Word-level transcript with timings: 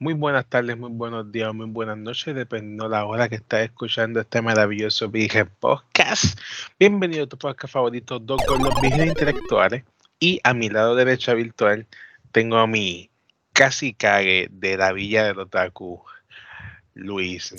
Muy 0.00 0.14
buenas 0.14 0.46
tardes, 0.46 0.78
muy 0.78 0.90
buenos 0.92 1.32
días, 1.32 1.52
muy 1.52 1.66
buenas 1.66 1.98
noches, 1.98 2.32
dependiendo 2.32 2.84
de 2.84 2.90
la 2.90 3.04
hora 3.04 3.28
que 3.28 3.34
estás 3.34 3.62
escuchando 3.62 4.20
este 4.20 4.40
maravilloso 4.40 5.08
Virgen 5.08 5.50
Podcast. 5.58 6.38
Bienvenido 6.78 7.24
a 7.24 7.26
tu 7.26 7.36
podcast 7.36 7.74
favorito, 7.74 8.20
Dos 8.20 8.40
con 8.46 8.62
los 8.62 8.80
Virgen 8.80 9.08
Intelectuales. 9.08 9.82
Y 10.20 10.38
a 10.44 10.54
mi 10.54 10.68
lado 10.68 10.94
derecha 10.94 11.34
virtual 11.34 11.84
tengo 12.30 12.58
a 12.58 12.68
mi 12.68 13.10
casi 13.52 13.92
cague 13.92 14.46
de 14.52 14.76
la 14.76 14.92
Villa 14.92 15.24
de 15.24 15.32
Otaku, 15.32 16.00
Luis. 16.94 17.52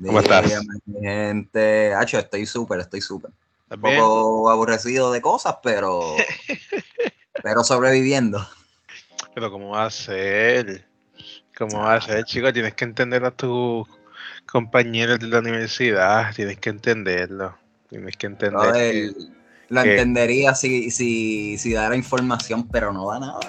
¿Cómo 0.00 0.20
estás? 0.20 0.64
gente, 1.02 1.92
Hacho, 1.92 2.20
estoy 2.20 2.46
súper, 2.46 2.78
estoy 2.78 3.00
súper. 3.00 3.32
Un 3.68 3.80
poco 3.80 4.48
aborrecido 4.48 5.10
de 5.10 5.20
cosas, 5.20 5.56
pero, 5.60 6.14
pero 7.42 7.64
sobreviviendo. 7.64 8.46
Pero 9.34 9.50
¿cómo 9.50 9.70
va 9.70 9.86
a 9.86 9.90
ser? 9.90 10.86
¿Cómo 11.56 11.80
va 11.80 11.94
a 11.94 12.00
ser, 12.00 12.24
chico? 12.24 12.52
Tienes 12.52 12.74
que 12.74 12.84
entender 12.84 13.24
a 13.24 13.30
tus 13.30 13.86
compañeros 14.46 15.18
de 15.18 15.28
la 15.28 15.38
universidad, 15.40 16.34
tienes 16.34 16.58
que 16.58 16.70
entenderlo. 16.70 17.56
Tienes 17.88 18.16
que 18.16 18.26
entender. 18.26 19.12
lo 19.68 19.80
entendería 19.80 20.54
si, 20.54 20.90
si, 20.90 21.58
si 21.58 21.72
dara 21.72 21.96
información, 21.96 22.68
pero 22.68 22.92
no 22.92 23.10
da 23.10 23.20
nada. 23.20 23.40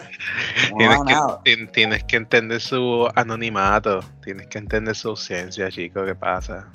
tienes, 0.77 0.99
que, 1.43 1.67
tienes 1.67 2.03
que 2.03 2.17
entender 2.17 2.61
su 2.61 3.07
anonimato, 3.15 4.01
tienes 4.23 4.47
que 4.47 4.57
entender 4.57 4.95
su 4.95 5.09
ausencia, 5.09 5.69
chico, 5.69 6.05
¿qué 6.05 6.15
pasa? 6.15 6.67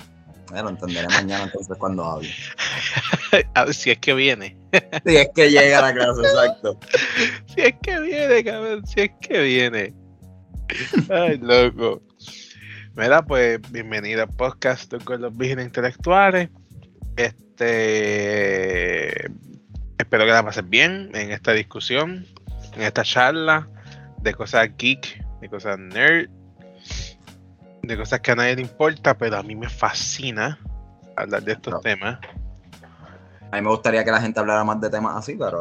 Lo 0.51 0.69
entenderé 0.69 1.07
mañana 1.07 1.45
entonces 1.45 1.77
cuando 1.77 2.03
hable. 2.03 2.29
A 3.53 3.65
ver 3.65 3.73
si 3.73 3.91
es 3.91 3.99
que 3.99 4.13
viene. 4.13 4.57
si 5.05 5.15
es 5.15 5.29
que 5.33 5.49
llega 5.49 5.79
a 5.79 5.81
la 5.81 5.93
clase, 5.93 6.21
exacto. 6.21 6.77
Si 7.47 7.61
es 7.61 7.75
que 7.81 7.99
viene, 8.01 8.43
cabrón, 8.43 8.85
si 8.85 9.01
es 9.01 9.11
que 9.21 9.41
viene. 9.41 9.93
Ay, 11.09 11.37
loco. 11.37 12.01
Mira, 12.95 13.25
pues, 13.25 13.59
bienvenida 13.71 14.23
al 14.23 14.29
podcast 14.29 14.93
con 15.05 15.21
los 15.21 15.35
vírgenes 15.35 15.67
intelectuales. 15.67 16.49
Este. 17.15 18.11
Espero 19.97 20.25
que 20.25 20.31
la 20.31 20.43
pases 20.43 20.67
bien 20.69 21.11
en 21.13 21.31
esta 21.31 21.53
discusión, 21.53 22.25
en 22.75 22.81
esta 22.81 23.03
charla 23.03 23.69
de 24.21 24.33
cosas 24.33 24.69
geek, 24.77 25.23
de 25.39 25.49
cosas 25.49 25.79
nerd 25.79 26.29
de 27.81 27.97
cosas 27.97 28.19
que 28.19 28.31
a 28.31 28.35
nadie 28.35 28.55
le 28.55 28.61
importa, 28.61 29.17
pero 29.17 29.37
a 29.37 29.43
mí 29.43 29.55
me 29.55 29.69
fascina 29.69 30.59
hablar 31.15 31.43
de 31.43 31.53
estos 31.53 31.81
temas. 31.81 32.19
A 33.51 33.55
mí 33.55 33.61
me 33.61 33.69
gustaría 33.69 34.03
que 34.03 34.11
la 34.11 34.21
gente 34.21 34.39
hablara 34.39 34.63
más 34.63 34.79
de 34.79 34.89
temas 34.89 35.17
así, 35.17 35.35
pero. 35.37 35.59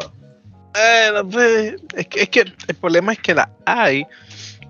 Pues, 1.31 1.75
es, 1.97 2.07
que, 2.07 2.23
es 2.23 2.29
que 2.29 2.41
el 2.41 2.75
problema 2.81 3.13
es 3.13 3.19
que 3.19 3.35
las 3.35 3.48
hay, 3.67 4.07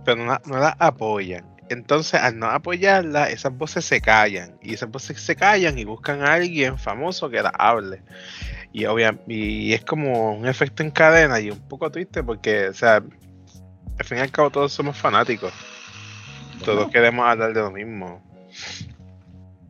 pero 0.05 0.25
no, 0.25 0.39
no 0.47 0.59
las 0.59 0.75
apoyan. 0.79 1.45
Entonces, 1.69 2.21
al 2.21 2.39
no 2.39 2.47
apoyarla, 2.47 3.31
esas 3.31 3.57
voces 3.57 3.85
se 3.85 4.01
callan. 4.01 4.59
Y 4.61 4.75
esas 4.75 4.91
voces 4.91 5.21
se 5.21 5.37
callan 5.37 5.79
y 5.79 5.85
buscan 5.85 6.23
a 6.23 6.33
alguien 6.33 6.79
famoso 6.79 7.31
que 7.31 7.43
las 7.43 7.53
hable. 7.57 8.03
Y, 8.73 8.85
y 9.29 9.73
es 9.73 9.85
como 9.85 10.33
un 10.35 10.47
efecto 10.47 10.83
en 10.83 10.91
cadena 10.91 11.39
y 11.41 11.51
un 11.51 11.61
poco 11.69 11.91
triste 11.91 12.23
porque, 12.23 12.69
o 12.69 12.75
sea, 12.75 12.97
al 12.97 14.05
fin 14.05 14.19
y 14.19 14.21
al 14.21 14.31
cabo 14.31 14.51
todos 14.51 14.73
somos 14.73 14.97
fanáticos. 14.97 15.53
Todos 16.65 16.91
queremos 16.91 17.27
hablar 17.27 17.53
de 17.53 17.61
lo 17.61 17.71
mismo. 17.71 18.23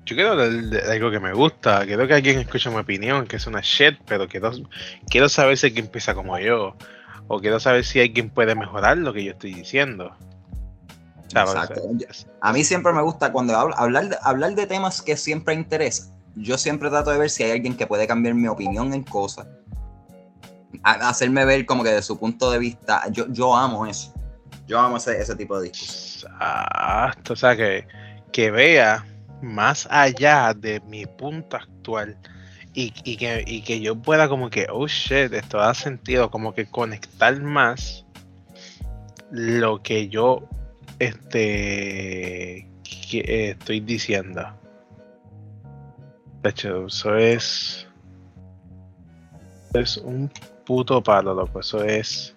Yo 0.05 0.17
quiero 0.17 0.33
hablar 0.33 0.51
de 0.51 0.93
algo 0.93 1.11
que 1.11 1.21
me 1.21 1.33
gusta. 1.33 1.87
Quiero 1.87 2.07
que 2.09 2.15
alguien 2.15 2.39
escuche 2.39 2.69
mi 2.71 2.77
opinión, 2.77 3.27
que 3.27 3.37
es 3.37 3.47
una 3.47 3.61
shit, 3.61 3.99
pero 4.07 4.27
quiero, 4.27 4.51
quiero 5.09 5.29
saber 5.29 5.57
si 5.57 5.67
alguien 5.67 5.87
empieza 5.87 6.15
como 6.15 6.39
yo. 6.39 6.75
O 7.29 7.39
quiero 7.39 7.61
saber 7.61 7.85
si 7.85 8.01
alguien 8.01 8.29
puede 8.29 8.57
mejorar 8.57 8.99
lo 8.99 9.13
que 9.13 9.23
yo 9.23 9.33
estoy 9.33 9.55
diciendo. 9.55 10.13
Exacto. 11.31 11.81
A 12.41 12.53
mí 12.53 12.65
siempre 12.65 12.93
me 12.93 13.03
gusta 13.03 13.31
cuando 13.31 13.57
hablo, 13.57 13.79
hablar, 13.79 14.09
de, 14.09 14.17
hablar 14.23 14.55
de 14.57 14.67
temas 14.67 15.01
que 15.01 15.17
siempre 15.17 15.55
interesan. 15.55 16.13
Yo 16.35 16.59
siempre 16.59 16.91
trato 16.91 17.11
de 17.11 17.19
ver 17.19 17.31
si 17.31 17.45
hay 17.45 17.53
alguien 17.53 17.77
que 17.77 17.87
puede 17.87 18.07
cambiar 18.07 18.35
mi 18.35 18.49
opinión 18.49 18.93
en 18.93 19.05
cosas. 19.05 19.47
hacerme 20.83 21.45
ver 21.45 21.67
como 21.67 21.85
que 21.85 21.91
de 21.91 22.03
su 22.03 22.19
punto 22.19 22.51
de 22.51 22.59
vista. 22.59 23.05
Yo, 23.11 23.27
yo 23.29 23.57
amo 23.57 23.87
eso. 23.87 24.13
Yo 24.67 24.81
amo 24.81 24.97
ese, 24.97 25.21
ese 25.21 25.37
tipo 25.37 25.57
de 25.61 25.69
Exacto, 26.25 27.33
o 27.33 27.37
sea, 27.37 27.57
que, 27.57 27.87
que 28.33 28.51
vea 28.51 29.05
más 29.43 29.87
allá 29.91 30.55
de 30.55 30.81
mi 30.81 31.07
punto 31.07 31.57
actual 31.57 32.17
y, 32.73 32.91
que, 33.17 33.45
y 33.47 33.63
que 33.63 33.81
yo 33.81 33.97
pueda 33.97 34.29
como 34.29 34.51
que, 34.51 34.67
oh 34.71 34.87
shit, 34.87 35.33
esto 35.33 35.59
da 35.59 35.75
sentido, 35.75 36.31
como 36.31 36.55
que 36.55 36.67
conectar 36.67 37.41
más 37.41 38.05
lo 39.31 39.83
que 39.83 40.09
yo 40.09 40.49
este 40.99 42.69
que 43.11 43.51
estoy 43.51 43.81
diciendo. 43.81 44.47
De 46.43 46.51
hecho, 46.51 46.87
eso 46.87 47.17
es. 47.17 47.87
Es 49.75 49.97
un 49.99 50.31
puto 50.65 51.03
palo, 51.03 51.35
loco. 51.35 51.61
Eso 51.61 51.85
es 51.85 52.35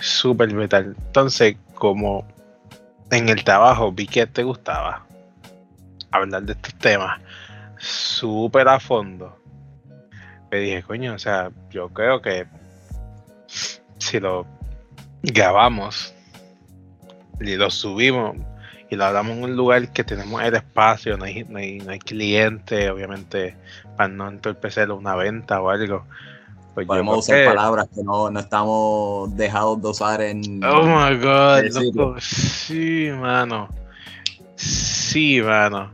súper 0.00 0.52
metal. 0.52 0.96
Entonces, 1.06 1.56
como 1.74 2.26
en 3.10 3.28
el 3.28 3.44
trabajo 3.44 3.92
vi 3.92 4.06
que 4.06 4.26
te 4.26 4.42
gustaba 4.42 5.06
hablar 6.10 6.42
de 6.42 6.52
estos 6.52 6.74
temas 6.76 7.20
súper 7.78 8.68
a 8.68 8.80
fondo, 8.80 9.38
me 10.50 10.58
dije, 10.58 10.82
coño, 10.82 11.14
o 11.14 11.18
sea, 11.18 11.50
yo 11.70 11.88
creo 11.88 12.22
que 12.22 12.46
si 13.98 14.20
lo 14.20 14.46
grabamos 15.22 16.14
y 17.40 17.56
lo 17.56 17.70
subimos 17.70 18.36
y 18.90 18.96
lo 18.96 19.04
hablamos 19.04 19.36
en 19.36 19.44
un 19.44 19.56
lugar 19.56 19.92
que 19.92 20.04
tenemos 20.04 20.42
el 20.42 20.54
espacio, 20.54 21.16
no 21.16 21.24
hay, 21.24 21.44
no 21.44 21.58
hay, 21.58 21.78
no 21.78 21.90
hay 21.90 21.98
cliente, 21.98 22.90
obviamente, 22.90 23.56
para 23.96 24.08
no 24.08 24.28
entorpecer 24.28 24.90
una 24.92 25.14
venta 25.16 25.60
o 25.60 25.70
algo 25.70 26.06
pues 26.74 26.86
Podemos 26.86 27.18
usar 27.18 27.44
palabras 27.44 27.86
que 27.94 28.02
no, 28.02 28.30
no, 28.30 28.40
estamos 28.40 29.34
dejados 29.36 29.80
de 29.80 29.88
usar 29.88 30.20
en. 30.20 30.62
Oh 30.64 30.82
my 30.82 31.16
god, 31.16 32.18
Sí, 32.18 33.10
mano. 33.12 33.68
Sí, 34.56 35.40
mano. 35.40 35.92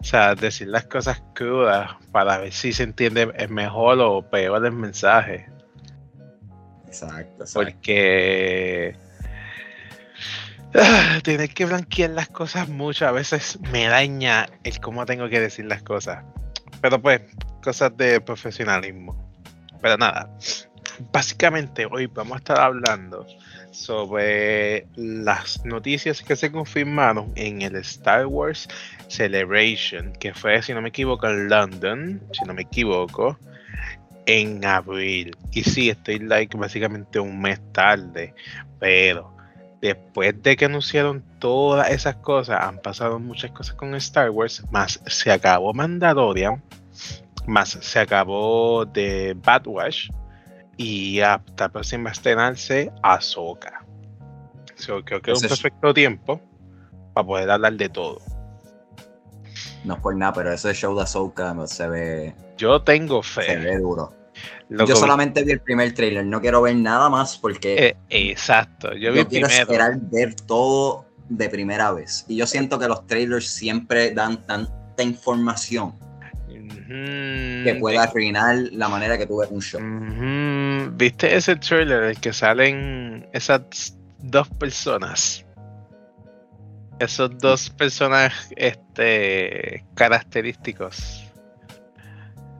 O 0.00 0.04
sea, 0.04 0.34
decir 0.34 0.68
las 0.68 0.84
cosas 0.86 1.22
crudas 1.34 1.90
para 2.10 2.38
ver 2.38 2.52
si 2.52 2.72
se 2.72 2.82
entiende 2.82 3.26
mejor 3.48 4.00
o 4.00 4.22
peor 4.22 4.64
el 4.64 4.72
mensaje. 4.72 5.46
Exacto, 6.86 7.44
exacto. 7.44 7.52
Porque. 7.54 8.96
Ah, 10.74 11.18
tener 11.22 11.50
que 11.50 11.66
blanquear 11.66 12.10
las 12.10 12.28
cosas 12.28 12.70
mucho 12.70 13.06
a 13.06 13.12
veces 13.12 13.58
me 13.70 13.86
daña 13.88 14.48
el 14.64 14.80
cómo 14.80 15.04
tengo 15.04 15.28
que 15.28 15.38
decir 15.38 15.66
las 15.66 15.82
cosas. 15.82 16.24
Pero 16.80 17.00
pues, 17.00 17.20
cosas 17.62 17.94
de 17.98 18.20
profesionalismo. 18.22 19.31
Pero 19.82 19.98
nada, 19.98 20.30
básicamente 21.12 21.86
hoy 21.90 22.06
vamos 22.06 22.34
a 22.34 22.38
estar 22.38 22.60
hablando 22.60 23.26
sobre 23.72 24.86
las 24.94 25.64
noticias 25.64 26.22
que 26.22 26.36
se 26.36 26.52
confirmaron 26.52 27.32
en 27.34 27.62
el 27.62 27.76
Star 27.76 28.26
Wars 28.26 28.68
Celebration, 29.08 30.12
que 30.12 30.32
fue, 30.32 30.62
si 30.62 30.72
no 30.72 30.80
me 30.80 30.90
equivoco, 30.90 31.28
en 31.28 31.48
London, 31.48 32.22
si 32.32 32.44
no 32.44 32.54
me 32.54 32.62
equivoco, 32.62 33.36
en 34.26 34.64
abril. 34.64 35.36
Y 35.50 35.64
sí, 35.64 35.90
estoy 35.90 36.20
like 36.20 36.56
básicamente 36.56 37.18
un 37.18 37.40
mes 37.40 37.60
tarde, 37.72 38.34
pero 38.78 39.34
después 39.80 40.40
de 40.42 40.56
que 40.56 40.66
anunciaron 40.66 41.24
todas 41.40 41.90
esas 41.90 42.16
cosas, 42.16 42.60
han 42.60 42.78
pasado 42.78 43.18
muchas 43.18 43.50
cosas 43.50 43.74
con 43.74 43.94
Star 43.96 44.30
Wars, 44.30 44.62
más 44.70 45.00
se 45.06 45.32
acabó 45.32 45.74
Mandalorian 45.74 46.62
más 47.46 47.78
se 47.80 47.98
acabó 47.98 48.84
de 48.84 49.36
Badwash 49.36 50.10
y 50.76 51.20
hasta 51.20 51.68
próxima 51.68 52.10
a 52.10 52.12
estrenarse 52.12 52.90
Ahsoka. 53.02 53.84
creo 55.04 55.20
que 55.20 55.32
es 55.32 55.42
un 55.42 55.48
perfecto 55.48 55.94
tiempo 55.94 56.40
para 57.14 57.26
poder 57.26 57.50
hablar 57.50 57.74
de 57.74 57.88
todo. 57.88 58.20
No 59.84 59.94
es 59.94 60.00
por 60.00 60.16
nada, 60.16 60.32
pero 60.32 60.52
ese 60.52 60.72
show 60.74 60.94
de 60.96 61.02
Ahsoka 61.02 61.54
se 61.66 61.88
ve. 61.88 62.34
Yo 62.56 62.82
tengo 62.82 63.22
fe. 63.22 63.44
Se 63.44 63.56
ve 63.56 63.78
duro. 63.78 64.12
yo 64.68 64.96
solamente 64.96 65.42
vi 65.44 65.52
el 65.52 65.60
primer 65.60 65.92
trailer, 65.92 66.24
no 66.24 66.40
quiero 66.40 66.62
ver 66.62 66.76
nada 66.76 67.08
más 67.10 67.36
porque. 67.36 67.88
Eh, 67.88 67.96
exacto, 68.08 68.94
yo 68.94 69.12
vi 69.12 69.24
quiero 69.24 69.48
esperar 69.48 69.98
ver 70.00 70.34
todo 70.34 71.04
de 71.28 71.48
primera 71.48 71.92
vez. 71.92 72.24
Y 72.28 72.36
yo 72.36 72.46
siento 72.46 72.78
que 72.78 72.88
los 72.88 73.06
trailers 73.06 73.46
siempre 73.46 74.12
dan 74.12 74.46
tanta 74.46 75.02
información 75.02 75.94
que 76.92 77.76
pueda 77.80 78.04
arruinar 78.04 78.56
la 78.72 78.88
manera 78.88 79.16
que 79.16 79.26
tú 79.26 79.38
ves 79.38 79.48
un 79.50 79.62
show. 79.62 79.80
¿Viste 80.96 81.34
ese 81.34 81.56
trailer 81.56 82.02
el 82.04 82.20
que 82.20 82.32
salen 82.32 83.28
esas 83.32 83.96
dos 84.18 84.48
personas? 84.48 85.44
Esos 86.98 87.36
dos 87.38 87.70
personajes 87.70 88.52
este, 88.56 89.84
característicos. 89.94 91.24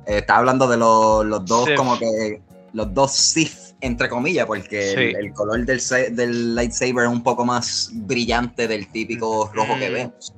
está 0.06 0.37
hablando 0.37 0.67
de 0.67 0.76
los, 0.76 1.44
dos, 1.44 1.69
como 1.76 1.99
que 1.99 2.40
los 2.73 2.93
dos 2.93 3.12
Sith 3.12 3.73
entre 3.82 4.08
comillas, 4.08 4.46
porque 4.46 4.93
el, 4.93 5.32
color 5.32 5.64
del, 5.67 5.81
del, 6.12 6.55
lightsaber 6.55 7.05
es 7.05 7.11
un 7.11 7.23
poco 7.25 7.44
más 7.44 7.90
brillante 7.93 8.69
del 8.69 8.87
típico 8.87 9.50
rojo 9.52 9.76
que 9.76 9.90
vemos. 9.90 10.32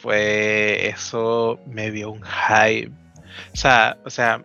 Pues 0.00 0.94
eso 0.94 1.58
me 1.66 1.90
dio 1.90 2.12
un 2.12 2.22
hype. 2.22 3.01
O 3.52 3.56
sea, 3.56 3.98
o 4.04 4.10
sea, 4.10 4.44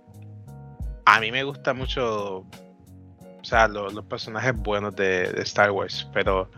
a 1.06 1.19
mí 1.19 1.31
me 1.31 1.44
gusta 1.44 1.74
mucho, 1.74 2.39
o 2.39 3.44
sea, 3.44 3.68
los 3.68 4.04
personajes 4.06 4.56
buenos 4.56 4.95
de, 4.95 5.24
Star 5.42 5.72
Wars, 5.72 6.07
pero 6.13 6.51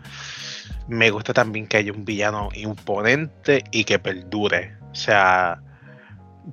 me 0.88 1.10
gusta 1.10 1.32
también 1.32 1.66
que 1.66 1.76
haya 1.76 1.92
un 1.92 2.04
villano 2.04 2.48
imponente 2.54 3.62
y 3.70 3.84
que 3.84 3.98
perdure. 3.98 4.76
O 4.90 4.94
sea, 4.94 5.62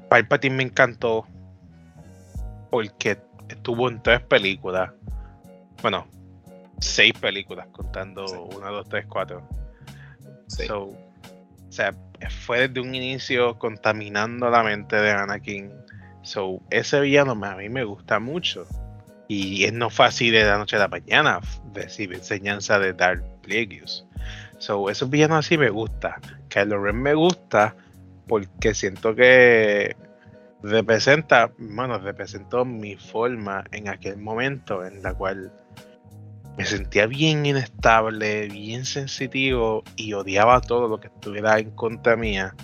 Palpatine 0.09 0.55
me 0.55 0.63
encantó 0.63 1.25
porque 2.69 3.17
estuvo 3.49 3.89
en 3.89 4.01
tres 4.03 4.21
películas. 4.21 4.91
Bueno, 5.81 6.07
seis 6.79 7.13
películas, 7.13 7.67
contando 7.71 8.25
una, 8.55 8.69
dos, 8.69 8.87
tres, 8.89 9.05
cuatro. 9.07 9.47
o 10.69 10.91
sea, 11.69 11.91
fue 12.29 12.67
desde 12.67 12.81
un 12.81 12.95
inicio 12.95 13.57
contaminando 13.57 14.49
la 14.49 14.63
mente 14.63 14.95
de 14.95 15.11
Anakin. 15.11 15.71
So, 16.23 16.61
ese 16.69 16.99
villano 16.99 17.31
a 17.31 17.55
mí 17.55 17.69
me 17.69 17.83
gusta 17.83 18.19
mucho. 18.19 18.65
Y 19.27 19.65
es 19.65 19.73
no 19.73 19.89
fácil 19.89 20.33
de 20.33 20.43
la 20.43 20.57
noche 20.57 20.77
a 20.77 20.79
la 20.79 20.87
mañana 20.87 21.39
recibir 21.73 22.17
enseñanza 22.17 22.79
de 22.79 22.93
Darth 22.93 23.23
Plagueis. 23.41 24.05
So, 24.57 24.89
esos 24.89 25.09
villanos 25.09 25.45
así 25.45 25.57
me 25.57 25.69
gusta. 25.69 26.19
Kylo 26.49 26.81
Ren 26.81 27.01
me 27.01 27.13
gusta 27.13 27.75
porque 28.27 28.73
siento 28.73 29.15
que 29.15 29.95
representa, 30.63 31.51
bueno, 31.57 31.99
representó 31.99 32.65
mi 32.65 32.95
forma 32.95 33.63
en 33.71 33.89
aquel 33.89 34.17
momento 34.17 34.85
en 34.85 35.01
la 35.03 35.13
cual 35.13 35.51
me 36.57 36.65
sentía 36.65 37.05
bien 37.05 37.45
inestable, 37.45 38.47
bien 38.47 38.83
sensitivo 38.83 39.83
y 39.95 40.13
odiaba 40.13 40.59
todo 40.59 40.87
lo 40.87 40.99
que 40.99 41.07
estuviera 41.07 41.59
en 41.59 41.69
contra 41.71 42.15
mía. 42.15 42.55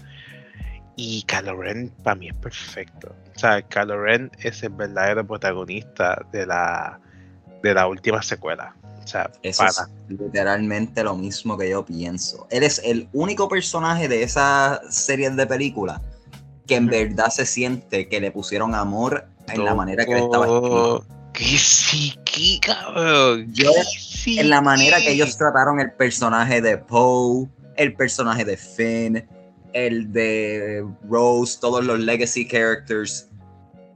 Y 0.95 1.24
Kylo 1.24 1.56
Ren 1.56 1.92
para 2.04 2.16
mí 2.16 2.30
es 2.30 2.36
perfecto. 2.36 3.16
O 3.36 3.40
sea, 3.40 3.62
Kylo 3.62 4.01
Ren 4.01 4.31
es 4.40 4.63
el 4.63 4.69
verdadero 4.69 5.25
protagonista 5.25 6.25
de 6.31 6.48
la, 6.48 7.00
de 7.62 7.74
la 7.74 7.88
última 7.88 8.24
secuela. 8.24 8.75
O 9.04 9.07
sea, 9.07 9.30
Eso 9.44 9.63
es 9.66 9.80
literalmente 10.07 11.04
lo 11.04 11.16
mismo 11.16 11.57
que 11.57 11.69
yo 11.69 11.86
pienso. 11.86 12.48
Eres 12.50 12.81
el 12.84 13.07
único 13.13 13.48
personaje 13.48 14.07
de 14.07 14.24
esa 14.24 14.81
serie 14.90 15.30
de 15.30 15.45
películas 15.45 16.01
que 16.66 16.75
en 16.78 16.88
verdad 16.88 17.30
se 17.30 17.45
siente 17.45 18.07
que 18.07 18.22
le 18.22 18.31
pusieron 18.31 18.74
amor 18.74 19.28
en 19.50 19.66
la 19.66 19.75
manera 19.75 20.06
que 20.06 20.13
le 20.13 20.24
estaba 20.24 20.45
escrito. 20.45 21.06
Que 21.33 21.57
sí, 21.57 22.13
qué 22.25 22.59
cabrón. 22.62 23.51
Yo, 23.53 23.71
en 24.27 24.50
la 24.50 24.62
manera 24.62 24.97
que 24.97 25.13
ellos 25.13 25.35
trataron 25.38 25.80
el 25.80 25.91
personaje 25.94 26.62
de 26.62 26.77
Poe, 26.77 27.50
el 27.75 27.95
personaje 27.95 28.45
de 28.45 28.56
Finn, 28.56 29.27
el 29.74 30.12
de 30.12 30.85
Rose, 31.09 31.57
todos 31.59 31.83
los 31.83 32.00
legacy 32.00 32.47
characters, 32.47 33.30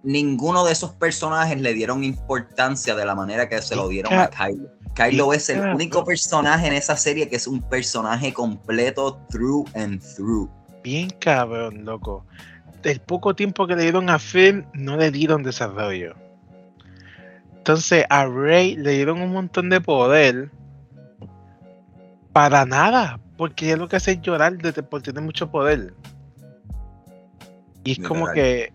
ninguno 0.04 0.66
de 0.66 0.72
esos 0.72 0.92
personajes 0.94 1.62
le 1.62 1.74
dieron 1.74 2.04
importancia 2.04 2.96
de 2.96 3.06
la 3.06 3.14
manera 3.14 3.48
que 3.48 3.62
se 3.62 3.76
lo 3.76 3.88
dieron 3.88 4.14
a 4.14 4.30
Kylo. 4.30 4.70
Kylo 4.96 5.34
es 5.34 5.50
el 5.50 5.60
único 5.60 6.04
personaje 6.04 6.66
en 6.66 6.74
esa 6.74 6.98
serie 6.98 7.30
que 7.30 7.36
es 7.36 7.46
un 7.46 7.62
personaje 7.62 8.34
completo 8.34 9.22
through 9.30 9.68
and 9.76 10.02
through. 10.16 10.50
Bien 10.84 11.10
cabrón, 11.20 11.86
loco. 11.86 12.26
El 12.84 13.00
poco 13.02 13.36
tiempo 13.36 13.68
que 13.68 13.76
le 13.76 13.84
dieron 13.84 14.10
a 14.10 14.18
Finn, 14.18 14.66
no 14.74 14.98
le 14.98 15.12
dieron 15.12 15.44
desarrollo. 15.44 16.16
Entonces 17.68 18.06
a 18.10 18.26
Rey 18.26 18.78
le 18.78 18.92
dieron 18.92 19.20
un 19.20 19.34
montón 19.34 19.70
de 19.70 19.82
poder 19.82 20.52
para 22.32 22.66
nada, 22.66 23.20
porque 23.36 23.74
es 23.74 23.78
lo 23.78 23.90
que 23.90 23.98
hace 23.98 24.12
es 24.12 24.22
llorar 24.22 24.58
de, 24.58 24.72
por 24.84 25.02
tener 25.02 25.22
mucho 25.22 25.52
poder. 25.52 25.94
Y 27.84 27.92
es 27.92 28.08
como 28.08 28.32
que. 28.32 28.72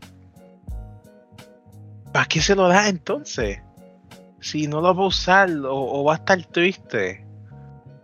¿Para 2.13 2.27
qué 2.27 2.43
se 2.43 2.55
lo 2.55 2.69
da 2.69 2.87
entonces? 2.91 3.63
Si 4.41 4.67
no 4.67 4.83
lo 4.83 4.95
va 4.95 5.05
a 5.05 5.07
usar 5.07 5.49
o, 5.65 6.05
va 6.05 6.13
a 6.13 6.17
estar 6.17 6.45
triste. 6.45 7.25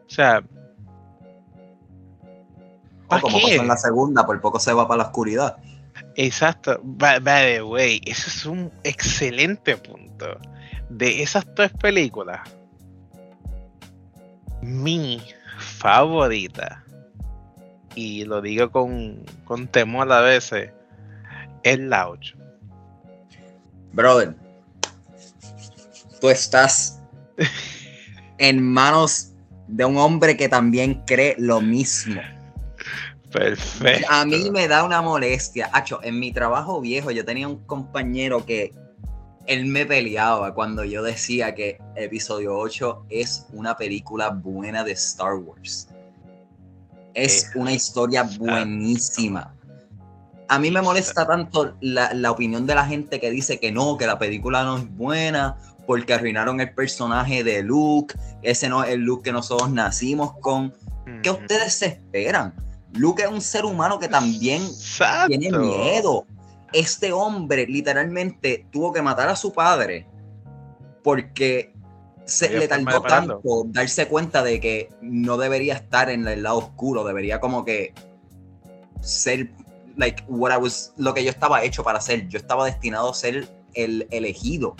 O 0.06 0.10
sea. 0.10 0.42
O 3.08 3.20
como 3.20 3.42
pasó 3.42 3.60
en 3.60 3.68
la 3.68 3.76
segunda, 3.76 4.24
por 4.24 4.40
poco 4.40 4.58
se 4.58 4.72
va 4.72 4.88
para 4.88 5.02
la 5.02 5.08
oscuridad. 5.08 5.58
Exacto. 6.14 6.80
By, 6.82 7.20
the 7.22 7.62
way, 7.62 8.00
ese 8.06 8.30
es 8.30 8.46
un 8.46 8.72
excelente 8.84 9.76
punto. 9.76 10.38
De 10.90 11.22
esas 11.22 11.46
tres 11.54 11.70
películas, 11.72 12.40
mi 14.62 15.22
favorita, 15.58 16.84
y 17.94 18.24
lo 18.24 18.40
digo 18.40 18.70
con, 18.70 19.24
con 19.44 19.66
temor 19.68 20.10
a 20.12 20.20
veces, 20.20 20.70
es 21.62 21.78
la 21.78 22.08
8. 22.08 22.36
Brother, 23.92 24.34
tú 26.20 26.30
estás 26.30 27.00
en 28.38 28.62
manos 28.62 29.32
de 29.66 29.84
un 29.84 29.98
hombre 29.98 30.36
que 30.36 30.48
también 30.48 31.02
cree 31.06 31.34
lo 31.38 31.60
mismo. 31.60 32.20
Perfecto. 33.32 34.06
A 34.10 34.24
mí 34.24 34.50
me 34.50 34.68
da 34.68 34.84
una 34.84 35.02
molestia. 35.02 35.68
Acho, 35.72 36.00
en 36.02 36.18
mi 36.18 36.32
trabajo 36.32 36.80
viejo 36.80 37.10
yo 37.10 37.24
tenía 37.24 37.46
un 37.46 37.64
compañero 37.66 38.46
que 38.46 38.72
él 39.48 39.64
me 39.64 39.86
peleaba 39.86 40.54
cuando 40.54 40.84
yo 40.84 41.02
decía 41.02 41.54
que 41.54 41.78
episodio 41.96 42.56
8 42.56 43.06
es 43.08 43.46
una 43.54 43.76
película 43.76 44.28
buena 44.28 44.84
de 44.84 44.92
Star 44.92 45.36
Wars. 45.36 45.88
Es 47.14 47.50
una 47.54 47.72
historia 47.72 48.24
buenísima. 48.38 49.54
A 50.48 50.58
mí 50.58 50.70
me 50.70 50.82
molesta 50.82 51.26
tanto 51.26 51.74
la, 51.80 52.12
la, 52.12 52.30
opinión 52.30 52.66
de 52.66 52.74
la 52.74 52.84
gente 52.84 53.18
que 53.20 53.30
dice 53.30 53.58
que 53.58 53.72
no, 53.72 53.96
que 53.96 54.06
la 54.06 54.18
película 54.18 54.64
no 54.64 54.78
es 54.78 54.96
buena 54.96 55.56
porque 55.86 56.12
arruinaron 56.12 56.60
el 56.60 56.74
personaje 56.74 57.42
de 57.42 57.62
Luke. 57.62 58.14
Ese 58.42 58.68
no 58.68 58.84
es 58.84 58.90
el 58.90 59.00
Luke 59.00 59.24
que 59.24 59.32
nosotros 59.32 59.70
nacimos 59.70 60.32
con. 60.40 60.74
¿Qué 61.22 61.30
ustedes 61.30 61.72
se 61.72 61.86
esperan? 61.86 62.54
Luke 62.92 63.22
es 63.22 63.28
un 63.28 63.40
ser 63.40 63.64
humano 63.64 63.98
que 63.98 64.08
también 64.08 64.62
tiene 65.26 65.50
miedo 65.56 66.26
este 66.72 67.12
hombre 67.12 67.66
literalmente 67.66 68.66
tuvo 68.70 68.92
que 68.92 69.02
matar 69.02 69.28
a 69.28 69.36
su 69.36 69.52
padre 69.52 70.06
porque 71.02 71.74
se 72.24 72.50
le 72.50 72.68
tardó 72.68 73.00
tanto 73.00 73.64
darse 73.68 74.06
cuenta 74.06 74.42
de 74.42 74.60
que 74.60 74.90
no 75.00 75.38
debería 75.38 75.74
estar 75.74 76.10
en 76.10 76.28
el 76.28 76.42
lado 76.42 76.58
oscuro, 76.58 77.04
debería 77.04 77.40
como 77.40 77.64
que 77.64 77.94
ser 79.00 79.50
like 79.96 80.22
what 80.28 80.52
I 80.52 80.56
was, 80.56 80.92
lo 80.96 81.14
que 81.14 81.24
yo 81.24 81.30
estaba 81.30 81.62
hecho 81.64 81.82
para 81.82 82.00
ser. 82.00 82.28
Yo 82.28 82.38
estaba 82.38 82.64
destinado 82.66 83.10
a 83.10 83.14
ser 83.14 83.48
el 83.74 84.06
elegido 84.10 84.76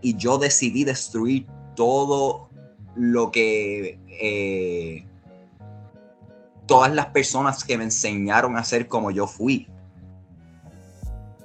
y 0.00 0.16
yo 0.16 0.38
decidí 0.38 0.84
destruir 0.84 1.46
todo 1.74 2.48
lo 2.94 3.30
que 3.30 3.98
eh, 4.08 5.04
todas 6.66 6.94
las 6.94 7.06
personas 7.06 7.64
que 7.64 7.76
me 7.76 7.84
enseñaron 7.84 8.56
a 8.56 8.64
ser 8.64 8.88
como 8.88 9.10
yo 9.10 9.26
fui 9.26 9.68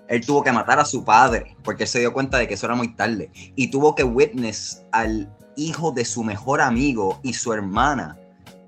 él 0.09 0.25
tuvo 0.25 0.43
que 0.43 0.51
matar 0.51 0.79
a 0.79 0.85
su 0.85 1.05
padre 1.05 1.55
porque 1.63 1.85
se 1.85 1.99
dio 1.99 2.11
cuenta 2.11 2.39
de 2.39 2.47
que 2.47 2.55
eso 2.55 2.65
era 2.65 2.75
muy 2.75 2.95
tarde. 2.95 3.31
Y 3.55 3.69
tuvo 3.69 3.93
que 3.93 4.03
witness 4.03 4.83
al 4.91 5.31
hijo 5.55 5.91
de 5.91 6.03
su 6.03 6.23
mejor 6.23 6.61
amigo 6.61 7.19
y 7.23 7.33
su 7.33 7.53
hermana 7.53 8.17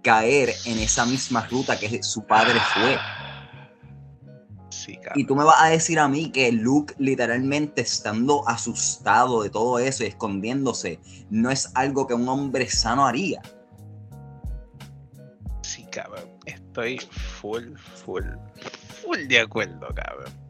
caer 0.04 0.54
en 0.66 0.78
esa 0.78 1.06
misma 1.06 1.48
ruta 1.48 1.80
que 1.80 2.04
su 2.04 2.24
padre 2.26 2.60
fue. 2.74 2.98
y 5.16 5.26
tú 5.26 5.36
me 5.36 5.44
vas 5.44 5.62
a 5.62 5.68
decir 5.68 6.00
a 6.00 6.08
mí 6.08 6.32
que 6.32 6.52
Luke 6.52 6.94
literalmente 6.98 7.82
estando 7.82 8.48
asustado 8.48 9.42
de 9.42 9.50
todo 9.50 9.80
eso 9.80 10.04
y 10.04 10.08
escondiéndose 10.08 11.00
no 11.30 11.50
es 11.50 11.72
algo 11.76 12.06
que 12.08 12.14
un 12.14 12.28
hombre 12.30 12.70
sano 12.70 13.06
haría. 13.06 13.42
Sí, 15.62 15.86
cabrón. 15.92 16.30
Estoy 16.46 17.00
full, 17.00 17.76
full, 17.78 18.26
full 19.02 19.28
de 19.28 19.40
acuerdo, 19.40 19.88
cabrón 19.96 20.41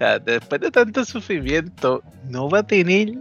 sea, 0.00 0.18
después 0.18 0.60
de 0.60 0.70
tanto 0.70 1.04
sufrimiento, 1.04 2.02
no 2.28 2.48
va 2.48 2.60
a 2.60 2.66
tener 2.66 3.18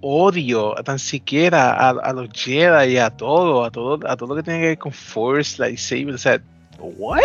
odio 0.00 0.74
tan 0.84 0.98
siquiera 0.98 1.90
a, 1.90 2.12
los 2.12 2.28
Jedi 2.32 2.92
y 2.92 2.98
a 2.98 3.10
todo, 3.10 3.64
a 3.64 3.70
todo, 3.70 3.98
a 4.08 4.16
todo 4.16 4.28
lo 4.28 4.36
que 4.36 4.42
tiene 4.42 4.60
que 4.60 4.66
ver 4.66 4.78
con 4.78 4.92
Force, 4.92 5.60
Lightsaber, 5.60 6.14
o 6.14 6.18
sea, 6.18 6.42
what? 6.78 7.18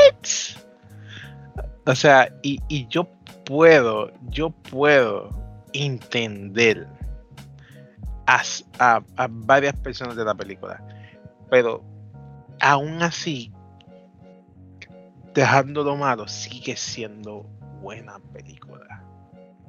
O 1.85 1.95
sea, 1.95 2.33
y, 2.41 2.87
yo 2.87 3.07
puedo, 3.45 4.11
yo 4.29 4.49
puedo 4.49 5.29
entender 5.73 6.87
a, 8.25 8.41
a, 8.79 9.27
varias 9.29 9.75
personas 9.75 10.15
de 10.15 10.25
la 10.25 10.35
película, 10.35 10.81
pero 11.49 11.83
aún 12.61 13.01
así 13.01 13.51
dejando 15.33 15.83
lo 15.83 15.95
malo, 15.95 16.27
sigue 16.27 16.75
siendo 16.75 17.45
buena 17.81 18.19
película. 18.33 19.03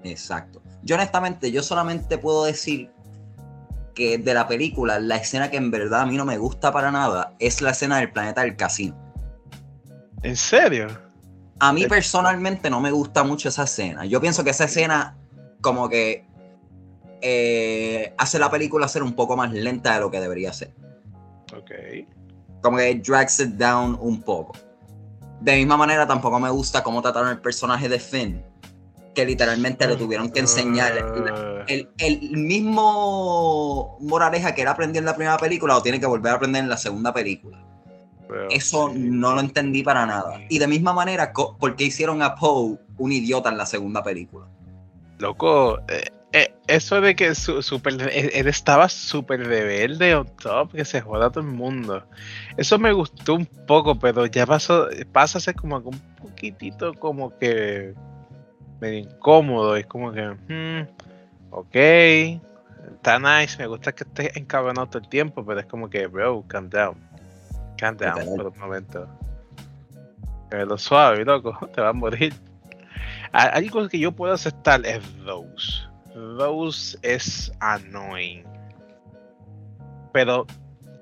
Exacto. 0.02 0.62
Yo 0.83 0.97
honestamente, 0.97 1.52
yo 1.52 1.62
solamente 1.62 2.19
puedo 2.19 2.45
decir 2.45 2.90
que 3.95 4.19
de 4.19 4.35
la 4.35 4.49
película, 4.49 4.99
la 4.99 5.17
escena 5.17 5.50
que 5.50 5.57
en 5.57 5.71
verdad 5.71 6.02
a 6.02 6.07
mí 6.07 6.17
no 6.17 6.25
me 6.25 6.38
gusta 6.38 6.73
para 6.73 6.90
nada 6.90 7.35
es 7.38 7.61
la 7.61 7.71
escena 7.71 7.99
del 7.99 8.11
planeta 8.12 8.43
del 8.43 8.57
casino. 8.57 8.97
¿En 10.23 10.37
serio? 10.37 10.88
A 11.59 11.73
mí 11.73 11.87
personalmente 11.87 12.71
no 12.71 12.81
me 12.81 12.90
gusta 12.90 13.23
mucho 13.25 13.49
esa 13.49 13.64
escena. 13.64 14.07
Yo 14.07 14.21
pienso 14.21 14.43
que 14.45 14.50
esa 14.50 14.64
escena 14.64 15.17
como 15.61 15.88
que 15.88 16.25
eh, 17.21 18.14
hace 18.17 18.38
la 18.38 18.50
película 18.50 18.88
ser 18.88 19.02
un 19.02 19.12
poco 19.12 19.37
más 19.37 19.52
lenta 19.52 19.95
de 19.95 20.00
lo 20.00 20.11
que 20.11 20.21
debería 20.21 20.52
ser. 20.52 20.73
Ok. 21.55 21.71
Como 22.62 22.79
que 22.79 22.95
drags 22.95 23.40
it 23.40 23.50
down 23.50 23.99
un 24.00 24.23
poco. 24.23 24.52
De 25.41 25.57
misma 25.57 25.77
manera 25.77 26.07
tampoco 26.07 26.39
me 26.39 26.51
gusta 26.51 26.83
cómo 26.83 27.01
trataron 27.01 27.31
el 27.31 27.41
personaje 27.41 27.89
de 27.89 27.99
Finn 27.99 28.45
que 29.15 29.25
literalmente 29.25 29.87
le 29.87 29.97
tuvieron 29.97 30.31
que 30.31 30.41
enseñar. 30.41 30.93
Ah. 30.99 31.65
El, 31.67 32.31
mismo 32.33 33.97
moraleja 34.01 34.55
que 34.55 34.63
él 34.63 34.69
aprendió 34.69 35.01
en 35.01 35.07
la 35.07 35.17
primera 35.17 35.37
película 35.37 35.75
lo 35.75 35.83
tiene 35.83 35.99
que 35.99 36.07
volver 36.07 36.33
a 36.33 36.37
aprender 36.37 36.63
en 36.63 36.69
la 36.69 36.77
segunda 36.77 37.13
película. 37.13 37.59
Eso 38.49 38.93
no 38.95 39.35
lo 39.35 39.41
entendí 39.41 39.83
para 39.83 40.07
nada. 40.07 40.41
Y 40.49 40.59
de 40.59 40.69
misma 40.69 40.93
manera, 40.93 41.33
¿por 41.33 41.75
qué 41.75 41.85
hicieron 41.85 42.23
a 42.23 42.37
Poe 42.37 42.79
un 42.99 43.13
idiota 43.13 43.49
en 43.49 43.59
la 43.59 43.67
segunda 43.67 44.05
película? 44.05 44.47
Loco, 45.19 45.81
eh, 45.89 46.05
eh, 46.33 46.55
eso 46.69 47.01
de 47.01 47.17
que 47.17 47.35
su, 47.35 47.61
super, 47.61 47.95
él 48.13 48.47
estaba 48.47 48.89
súper 48.89 49.45
rebelde 49.45 50.15
on 50.15 50.29
top, 50.37 50.73
que 50.73 50.85
se 50.85 51.01
joda 51.01 51.27
a 51.27 51.31
todo 51.31 51.43
el 51.43 51.51
mundo. 51.51 52.05
Eso 52.57 52.79
me 52.79 52.93
gustó 52.93 53.35
un 53.35 53.47
poco, 53.47 53.99
pero 53.99 54.27
ya 54.27 54.47
pasó, 54.47 54.89
pasa 55.13 55.39
a 55.39 55.41
ser 55.41 55.57
como 55.57 55.79
un 55.79 55.99
poquitito 56.21 56.95
como 56.95 57.37
que 57.37 57.95
medio 58.81 58.99
incómodo. 58.99 59.75
Es 59.75 59.87
como 59.87 60.13
que, 60.13 60.29
hmm, 60.29 60.89
ok, 61.51 61.75
está 62.95 63.19
nice, 63.19 63.59
me 63.59 63.67
gusta 63.67 63.91
que 63.91 64.05
estés 64.05 64.37
encabronado 64.37 64.87
todo 64.87 64.99
el 64.99 65.09
tiempo, 65.09 65.45
pero 65.45 65.59
es 65.59 65.67
como 65.67 65.91
que, 65.91 66.07
bro, 66.07 66.45
calm 66.47 66.71
down. 66.71 66.97
Calm 67.77 67.97
down 67.97 68.37
por 68.37 68.47
un 68.47 68.59
momento. 68.59 69.09
lo 70.53 70.79
suave, 70.79 71.25
loco, 71.25 71.59
te 71.75 71.81
va 71.81 71.89
a 71.89 71.93
morir. 71.93 72.33
Algo 73.33 73.89
que 73.89 73.99
yo 73.99 74.13
puedo 74.13 74.33
aceptar 74.33 74.87
es 74.87 75.01
Rose. 75.25 75.90
Rose 76.14 76.99
es 77.02 77.52
annoying. 77.61 78.45
Pero 80.12 80.47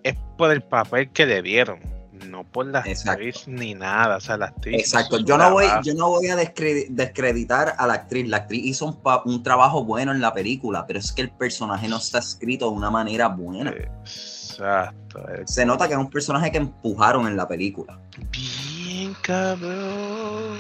es 0.04 0.16
por 0.36 0.50
el 0.50 0.62
papel 0.62 1.10
que 1.12 1.26
le 1.26 1.42
dieron 1.42 1.80
no 2.26 2.44
por 2.44 2.66
la 2.66 2.80
actriz 2.80 3.46
ni 3.46 3.74
nada, 3.74 4.16
o 4.16 4.20
sea, 4.20 4.36
la 4.36 4.46
actriz. 4.46 4.80
Exacto, 4.80 5.18
yo 5.18 5.38
no, 5.38 5.50
voy, 5.52 5.66
yo 5.82 5.94
no 5.94 6.08
voy 6.08 6.28
a 6.28 6.36
descreditar 6.36 7.74
a 7.78 7.86
la 7.86 7.94
actriz, 7.94 8.28
la 8.28 8.38
actriz 8.38 8.64
hizo 8.64 9.00
un, 9.24 9.42
trabajo 9.42 9.84
bueno 9.84 10.12
en 10.12 10.20
la 10.20 10.32
película, 10.32 10.86
pero 10.86 10.98
es 10.98 11.12
que 11.12 11.22
el 11.22 11.30
personaje 11.30 11.88
no 11.88 11.96
está 11.96 12.18
escrito 12.18 12.70
de 12.70 12.76
una 12.76 12.90
manera 12.90 13.28
buena. 13.28 13.70
Exacto. 13.70 15.24
Se 15.46 15.64
nota 15.64 15.86
que 15.86 15.94
es 15.94 16.00
un 16.00 16.10
personaje 16.10 16.50
que 16.50 16.58
empujaron 16.58 17.26
en 17.26 17.36
la 17.36 17.46
película. 17.46 17.98
Bien 18.30 19.14
cabrón. 19.22 20.58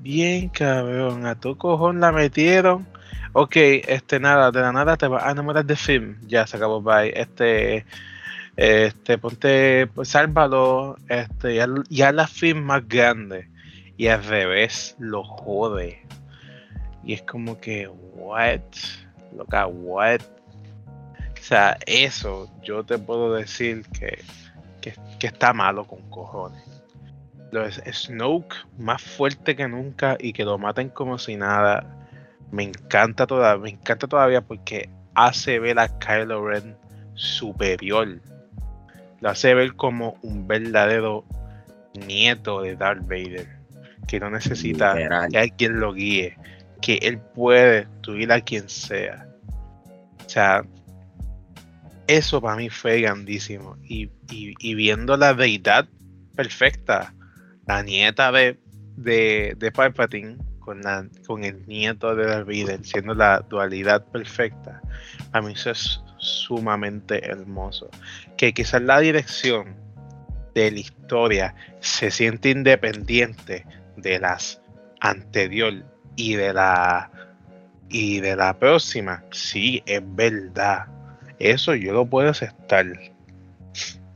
Bien 0.00 0.48
cabrón, 0.48 1.26
a 1.26 1.34
tu 1.34 1.56
cojón 1.56 2.00
la 2.00 2.12
metieron. 2.12 2.86
Ok, 3.32 3.56
este 3.56 4.18
nada, 4.18 4.50
de 4.50 4.60
la 4.60 4.72
nada 4.72 4.96
te 4.96 5.06
va 5.06 5.26
a 5.26 5.30
enamorar 5.30 5.64
de 5.64 5.76
film. 5.76 6.16
Ya 6.26 6.46
se 6.46 6.56
acabó, 6.56 6.82
bye. 6.82 7.12
Este 7.14 7.84
este, 8.60 9.16
ponte, 9.16 9.86
pues 9.86 10.10
sálvalo, 10.10 10.96
este, 11.08 11.54
ya, 11.54 11.66
ya 11.88 12.12
la 12.12 12.26
fin 12.26 12.62
más 12.62 12.86
grande 12.86 13.48
y 13.96 14.08
al 14.08 14.22
revés 14.22 14.96
lo 14.98 15.24
jode. 15.24 16.06
Y 17.02 17.14
es 17.14 17.22
como 17.22 17.58
que, 17.58 17.88
what? 17.88 18.60
Loca, 19.34 19.66
what? 19.66 20.20
O 21.32 21.42
sea, 21.42 21.78
eso 21.86 22.50
yo 22.62 22.84
te 22.84 22.98
puedo 22.98 23.32
decir 23.32 23.86
que, 23.98 24.22
que, 24.82 25.26
está 25.26 25.54
malo 25.54 25.86
con 25.86 26.02
cojones. 26.10 26.62
Los 27.52 27.80
Snoke 27.90 28.54
más 28.78 29.00
fuerte 29.00 29.56
que 29.56 29.68
nunca 29.68 30.18
y 30.20 30.34
que 30.34 30.44
lo 30.44 30.58
maten 30.58 30.90
como 30.90 31.18
si 31.18 31.36
nada. 31.36 31.99
Me 32.50 32.64
encanta 32.64 33.26
todavía, 33.26 33.62
me 33.62 33.70
encanta 33.70 34.06
todavía 34.06 34.40
porque 34.40 34.90
hace 35.14 35.58
ver 35.58 35.78
a 35.78 35.98
Kylo 35.98 36.46
Ren 36.46 36.76
superior 37.14 38.20
lo 39.20 39.28
hace 39.28 39.54
ver 39.54 39.74
como 39.74 40.18
un 40.22 40.48
verdadero 40.48 41.24
nieto 42.06 42.62
de 42.62 42.76
Darth 42.76 43.02
Vader, 43.02 43.46
que 44.08 44.18
no 44.18 44.30
necesita 44.30 44.94
que 45.30 45.38
alguien 45.38 45.78
lo 45.78 45.92
guíe, 45.92 46.36
que 46.80 46.94
él 47.02 47.18
puede 47.18 47.84
destruir 47.84 48.32
a 48.32 48.40
quien 48.40 48.68
sea. 48.68 49.28
O 50.24 50.28
sea, 50.28 50.64
eso 52.06 52.40
para 52.40 52.56
mí 52.56 52.70
fue 52.70 53.02
grandísimo. 53.02 53.76
Y, 53.84 54.10
viendo 54.74 55.16
la 55.16 55.34
deidad 55.34 55.86
perfecta, 56.34 57.14
la 57.66 57.82
nieta 57.82 58.32
de, 58.32 58.58
de, 58.96 59.54
de 59.58 59.72
Palpatine 59.72 60.38
con, 60.60 60.82
la, 60.82 61.06
el 61.42 61.66
nieto 61.66 62.14
de 62.14 62.26
Darth 62.26 62.46
Vader, 62.46 62.84
siendo 62.84 63.14
la 63.14 63.40
dualidad 63.48 64.04
perfecta, 64.06 64.80
a 65.32 65.40
mí 65.40 65.52
eso 65.52 65.70
es 65.70 66.00
sumamente 66.18 67.26
hermoso. 67.26 67.90
Que 68.36 68.52
quizás 68.52 68.82
la 68.82 69.00
dirección 69.00 69.74
de 70.54 70.70
la 70.70 70.78
historia 70.78 71.54
se 71.80 72.10
siente 72.10 72.50
independiente 72.50 73.66
de 73.96 74.18
las 74.18 74.60
anterior 75.00 75.84
y 76.16 76.34
de 76.34 76.52
la 76.52 77.10
y 77.88 78.20
de 78.20 78.36
la 78.36 78.58
próxima. 78.58 79.24
Sí, 79.32 79.82
es 79.86 80.02
verdad. 80.04 80.86
Eso 81.38 81.74
yo 81.74 81.92
lo 81.92 82.06
puedo 82.06 82.30
aceptar. 82.30 82.86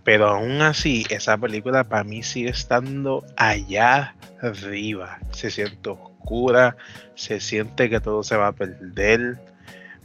Pero 0.05 0.29
aún 0.29 0.61
así, 0.61 1.05
esa 1.09 1.37
película 1.39 1.85
para 1.85 2.05
mí 2.05 2.23
sigue 2.23 2.51
estando 2.51 3.25
allá 3.37 4.15
arriba. 4.43 5.19
Se 5.33 5.51
siente 5.51 5.91
oscura, 6.25 6.77
se 7.15 7.41
siente 7.41 7.91
que 7.91 8.01
todo 8.01 8.23
se 8.23 8.37
va 8.37 8.49
a 8.49 8.53
perder 8.53 9.39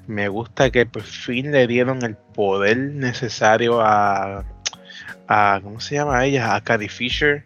me 0.10 0.28
gusta 0.28 0.72
que 0.72 0.88
por 0.88 1.04
fin 1.04 1.52
le 1.52 1.68
dieron 1.68 2.04
el 2.04 2.16
poder 2.16 2.78
necesario 2.78 3.80
a, 3.80 4.44
a 5.28 5.60
¿cómo 5.62 5.80
se 5.80 5.96
llama 5.96 6.26
ella? 6.26 6.56
A 6.56 6.64
Carrie 6.64 6.90
Fisher. 6.90 7.46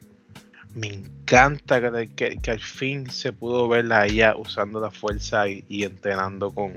Me 0.74 0.88
encanta 0.88 1.82
que, 2.16 2.40
al 2.48 2.60
fin 2.62 3.10
se 3.10 3.34
pudo 3.34 3.68
verla 3.68 4.00
a 4.00 4.06
ella 4.06 4.36
usando 4.38 4.80
la 4.80 4.92
fuerza 4.92 5.46
y, 5.50 5.84
entrenando 5.84 6.52
con, 6.52 6.74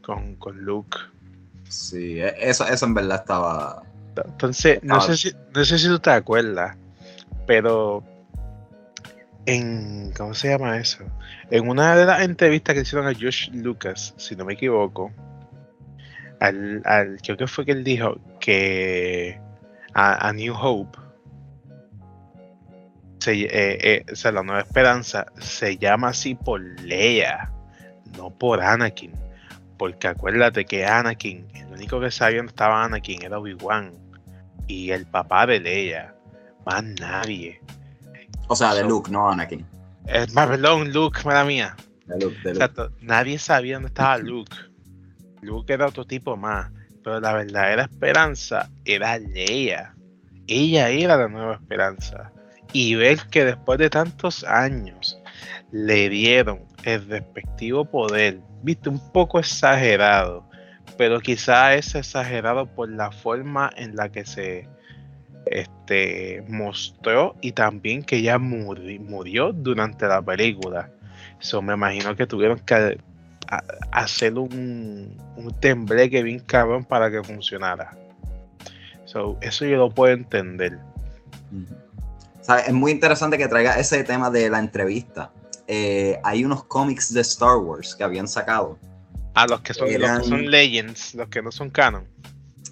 con, 0.00 0.64
Luke. 0.64 0.96
Sí, 1.68 2.18
e, 2.18 2.34
eso, 2.40 2.66
eso 2.66 2.86
en 2.86 2.94
verdad 2.94 3.20
estaba. 3.20 3.82
Entonces, 4.24 4.82
no, 4.82 5.02
sé 5.02 5.18
si, 5.18 5.32
no 5.54 5.62
sé 5.62 5.78
si 5.78 5.88
tú 5.88 5.98
te 5.98 6.08
acuerdas, 6.08 6.74
pero 7.46 8.02
en. 9.46 10.12
¿Cómo 10.16 10.34
se 10.34 10.48
llama 10.48 10.76
eso? 10.78 11.04
En 11.50 11.68
una 11.68 11.96
de 11.96 12.04
las 12.04 12.22
entrevistas 12.22 12.74
que 12.74 12.82
hicieron 12.82 13.08
a 13.08 13.14
Josh 13.14 13.50
Lucas, 13.52 14.14
si 14.16 14.36
no 14.36 14.44
me 14.44 14.54
equivoco, 14.54 15.12
al, 16.40 16.82
creo 17.22 17.36
que 17.36 17.46
fue 17.46 17.64
que 17.64 17.72
él 17.72 17.84
dijo 17.84 18.18
que 18.40 19.40
a, 19.94 20.32
New 20.32 20.54
Hope, 20.54 20.98
eh, 23.26 23.48
eh, 23.50 24.04
o 24.12 24.16
sea, 24.16 24.32
la 24.32 24.42
nueva 24.42 24.60
esperanza 24.60 25.26
se 25.40 25.78
llama 25.78 26.08
así 26.08 26.34
por 26.34 26.60
Leia, 26.82 27.50
no 28.16 28.30
por 28.30 28.62
Anakin. 28.62 29.12
Porque 29.78 30.08
acuérdate 30.08 30.64
que 30.64 30.86
Anakin, 30.86 31.46
el 31.54 31.66
único 31.72 32.00
que 32.00 32.10
sabía 32.10 32.38
dónde 32.38 32.50
estaba 32.50 32.84
Anakin 32.84 33.22
era 33.22 33.38
Obi-Wan 33.38 33.92
y 34.66 34.90
el 34.90 35.06
papá 35.06 35.46
de 35.46 35.60
Leia, 35.60 36.14
más 36.64 36.82
nadie. 36.82 37.60
O 38.48 38.56
sea, 38.56 38.74
de 38.74 38.84
Luke, 38.84 39.10
no 39.10 39.30
Anakin. 39.30 39.66
Es 40.06 40.32
más, 40.34 40.46
perdón, 40.48 40.92
Luke, 40.92 41.20
mala 41.24 41.44
mía. 41.44 41.76
Exacto. 42.44 42.92
Nadie 43.00 43.38
sabía 43.38 43.74
dónde 43.74 43.88
estaba 43.88 44.18
Luke. 44.18 44.56
Luke 45.42 45.72
era 45.72 45.86
otro 45.86 46.04
tipo 46.04 46.36
más. 46.36 46.70
Pero 47.02 47.20
la 47.20 47.32
verdadera 47.32 47.82
esperanza 47.82 48.70
era 48.84 49.18
Leia. 49.18 49.94
Ella 50.46 50.88
era 50.88 51.16
la 51.16 51.28
nueva 51.28 51.54
esperanza. 51.54 52.32
Y 52.72 52.94
ver 52.94 53.18
que 53.30 53.44
después 53.44 53.78
de 53.78 53.90
tantos 53.90 54.44
años 54.44 55.20
le 55.72 56.08
dieron 56.08 56.64
el 56.84 57.06
respectivo 57.08 57.84
poder, 57.84 58.40
viste, 58.62 58.88
un 58.88 59.12
poco 59.12 59.38
exagerado, 59.38 60.48
pero 60.96 61.20
quizá 61.20 61.74
es 61.74 61.94
exagerado 61.94 62.66
por 62.66 62.88
la 62.88 63.10
forma 63.10 63.70
en 63.76 63.96
la 63.96 64.10
que 64.10 64.24
se 64.24 64.68
este, 65.46 66.44
mostró 66.48 67.36
y 67.40 67.52
también 67.52 68.02
que 68.02 68.16
ella 68.16 68.38
murió 68.38 69.52
durante 69.52 70.06
la 70.06 70.20
película. 70.22 70.90
Eso 71.40 71.62
me 71.62 71.74
imagino 71.74 72.14
que 72.16 72.26
tuvieron 72.26 72.58
que 72.60 72.98
hacer 73.92 74.34
un, 74.38 75.16
un 75.36 75.60
tembleque 75.60 76.22
bien 76.22 76.40
cabrón 76.40 76.84
para 76.84 77.10
que 77.10 77.22
funcionara. 77.22 77.96
eso 79.40 79.64
yo 79.64 79.76
lo 79.76 79.90
puedo 79.90 80.12
entender. 80.12 80.78
Es 82.66 82.72
muy 82.72 82.92
interesante 82.92 83.38
que 83.38 83.48
traiga 83.48 83.78
ese 83.78 84.04
tema 84.04 84.30
de 84.30 84.50
la 84.50 84.58
entrevista. 84.58 85.32
eh, 85.68 86.18
hay 86.22 86.44
unos 86.44 86.64
cómics 86.64 87.12
de 87.12 87.20
Star 87.22 87.56
Wars 87.56 87.94
que 87.96 88.04
habían 88.04 88.28
sacado. 88.28 88.78
Ah, 89.34 89.46
los 89.46 89.60
que 89.60 89.74
son, 89.74 89.88
son 90.24 90.50
Legends, 90.50 91.14
los 91.14 91.28
que 91.28 91.42
no 91.42 91.50
son 91.52 91.70
canon. 91.70 92.04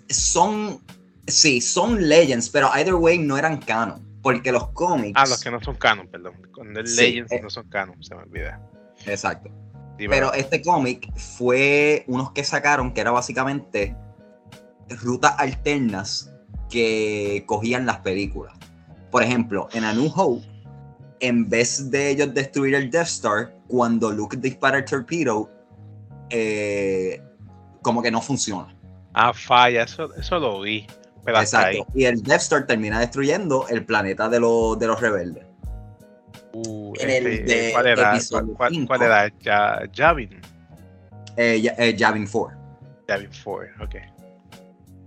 Son, 0.08 0.80
sí, 1.26 1.60
son 1.60 2.08
Legends, 2.08 2.48
pero 2.50 2.70
either 2.74 2.94
way 2.94 3.18
no 3.18 3.36
eran 3.36 3.58
canon. 3.58 4.04
Porque 4.22 4.50
los 4.52 4.68
cómics. 4.68 5.12
Ah, 5.20 5.26
los 5.28 5.42
que 5.42 5.50
no 5.50 5.60
son 5.60 5.76
canon, 5.76 6.08
perdón. 6.08 6.34
Cuando 6.54 6.80
es 6.80 6.96
Legends 6.96 7.30
eh, 7.30 7.40
no 7.42 7.50
son 7.50 7.68
canon, 7.68 8.02
se 8.02 8.14
me 8.14 8.22
olvida. 8.22 8.60
Exacto. 9.06 9.50
pero 9.98 10.32
este 10.32 10.62
cómic 10.62 11.12
fue 11.14 12.04
unos 12.06 12.32
que 12.32 12.42
sacaron 12.42 12.94
que 12.94 13.02
era 13.02 13.10
básicamente 13.10 13.94
rutas 14.88 15.34
alternas 15.38 16.32
que 16.70 17.44
cogían 17.46 17.84
las 17.86 17.98
películas. 17.98 18.54
Por 19.10 19.22
ejemplo, 19.22 19.68
en 19.72 19.84
A 19.84 19.92
New 19.92 20.10
Hope, 20.14 20.46
en 21.20 21.48
vez 21.48 21.90
de 21.90 22.10
ellos 22.10 22.34
destruir 22.34 22.74
el 22.74 22.90
Death 22.90 23.06
Star, 23.06 23.54
cuando 23.68 24.10
Luke 24.10 24.36
dispara 24.36 24.78
el 24.78 24.84
torpedo, 24.84 25.50
eh, 26.30 27.22
como 27.82 28.02
que 28.02 28.10
no 28.10 28.20
funciona. 28.20 28.74
Ah, 29.12 29.32
falla, 29.32 29.84
eso, 29.84 30.12
eso 30.14 30.38
lo 30.38 30.62
vi. 30.62 30.86
Exacto. 31.26 31.86
Y 31.94 32.04
el 32.04 32.22
Death 32.22 32.42
Star 32.42 32.66
termina 32.66 33.00
destruyendo 33.00 33.66
el 33.68 33.84
planeta 33.84 34.28
de, 34.28 34.40
los 34.40 34.78
de 34.78 34.86
los 34.86 35.00
rebeldes. 35.00 35.44
Uh, 36.52 36.92
en 37.00 37.10
el 37.10 37.26
este, 37.26 37.54
de 37.54 37.72
¿Cuál 37.72 37.86
era? 37.86 38.18
¿Cuál, 38.56 38.86
cuál, 38.86 39.02
era? 39.02 39.32
¿Javin? 39.92 40.40
Eh, 41.36 41.74
eh, 41.78 41.96
Javin 41.98 42.28
4. 42.30 42.58
Javin 43.08 43.30
4, 43.42 43.84
ok. 43.84 43.94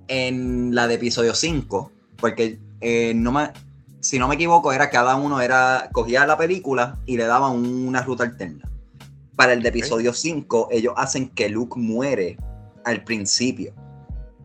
En 0.09 0.75
la 0.75 0.87
de 0.87 0.95
episodio 0.95 1.33
5, 1.33 1.91
porque 2.17 2.59
eh, 2.81 3.13
no 3.15 3.31
me, 3.31 3.51
si 4.01 4.19
no 4.19 4.27
me 4.27 4.35
equivoco, 4.35 4.73
era 4.73 4.89
cada 4.89 5.15
uno 5.15 5.41
era 5.41 5.89
cogía 5.91 6.25
la 6.25 6.37
película 6.37 6.97
y 7.05 7.17
le 7.17 7.25
daban 7.25 7.53
una 7.53 8.01
ruta 8.01 8.23
alterna. 8.23 8.69
Para 9.35 9.53
el 9.53 9.61
de 9.61 9.69
episodio 9.69 10.13
5, 10.13 10.69
ellos 10.71 10.93
hacen 10.97 11.29
que 11.29 11.47
Luke 11.47 11.79
muere 11.79 12.37
al 12.83 13.03
principio. 13.03 13.73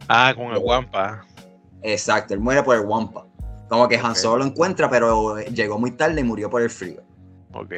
Ah, 0.09 0.33
con 0.37 0.53
el 0.53 0.59
Wampa. 0.59 1.25
Exacto, 1.83 2.35
él 2.35 2.41
muere 2.41 2.63
por 2.63 2.77
el 2.77 2.83
Wampa. 2.87 3.27
Como 3.69 3.89
que 3.89 3.97
Han 3.97 4.15
Solo 4.15 4.39
lo 4.39 4.45
encuentra, 4.45 4.91
pero 4.91 5.39
llegó 5.39 5.79
muy 5.79 5.93
tarde 5.93 6.21
y 6.21 6.25
murió 6.25 6.51
por 6.51 6.63
el 6.63 6.71
frío. 6.71 7.03
Ok. 7.55 7.73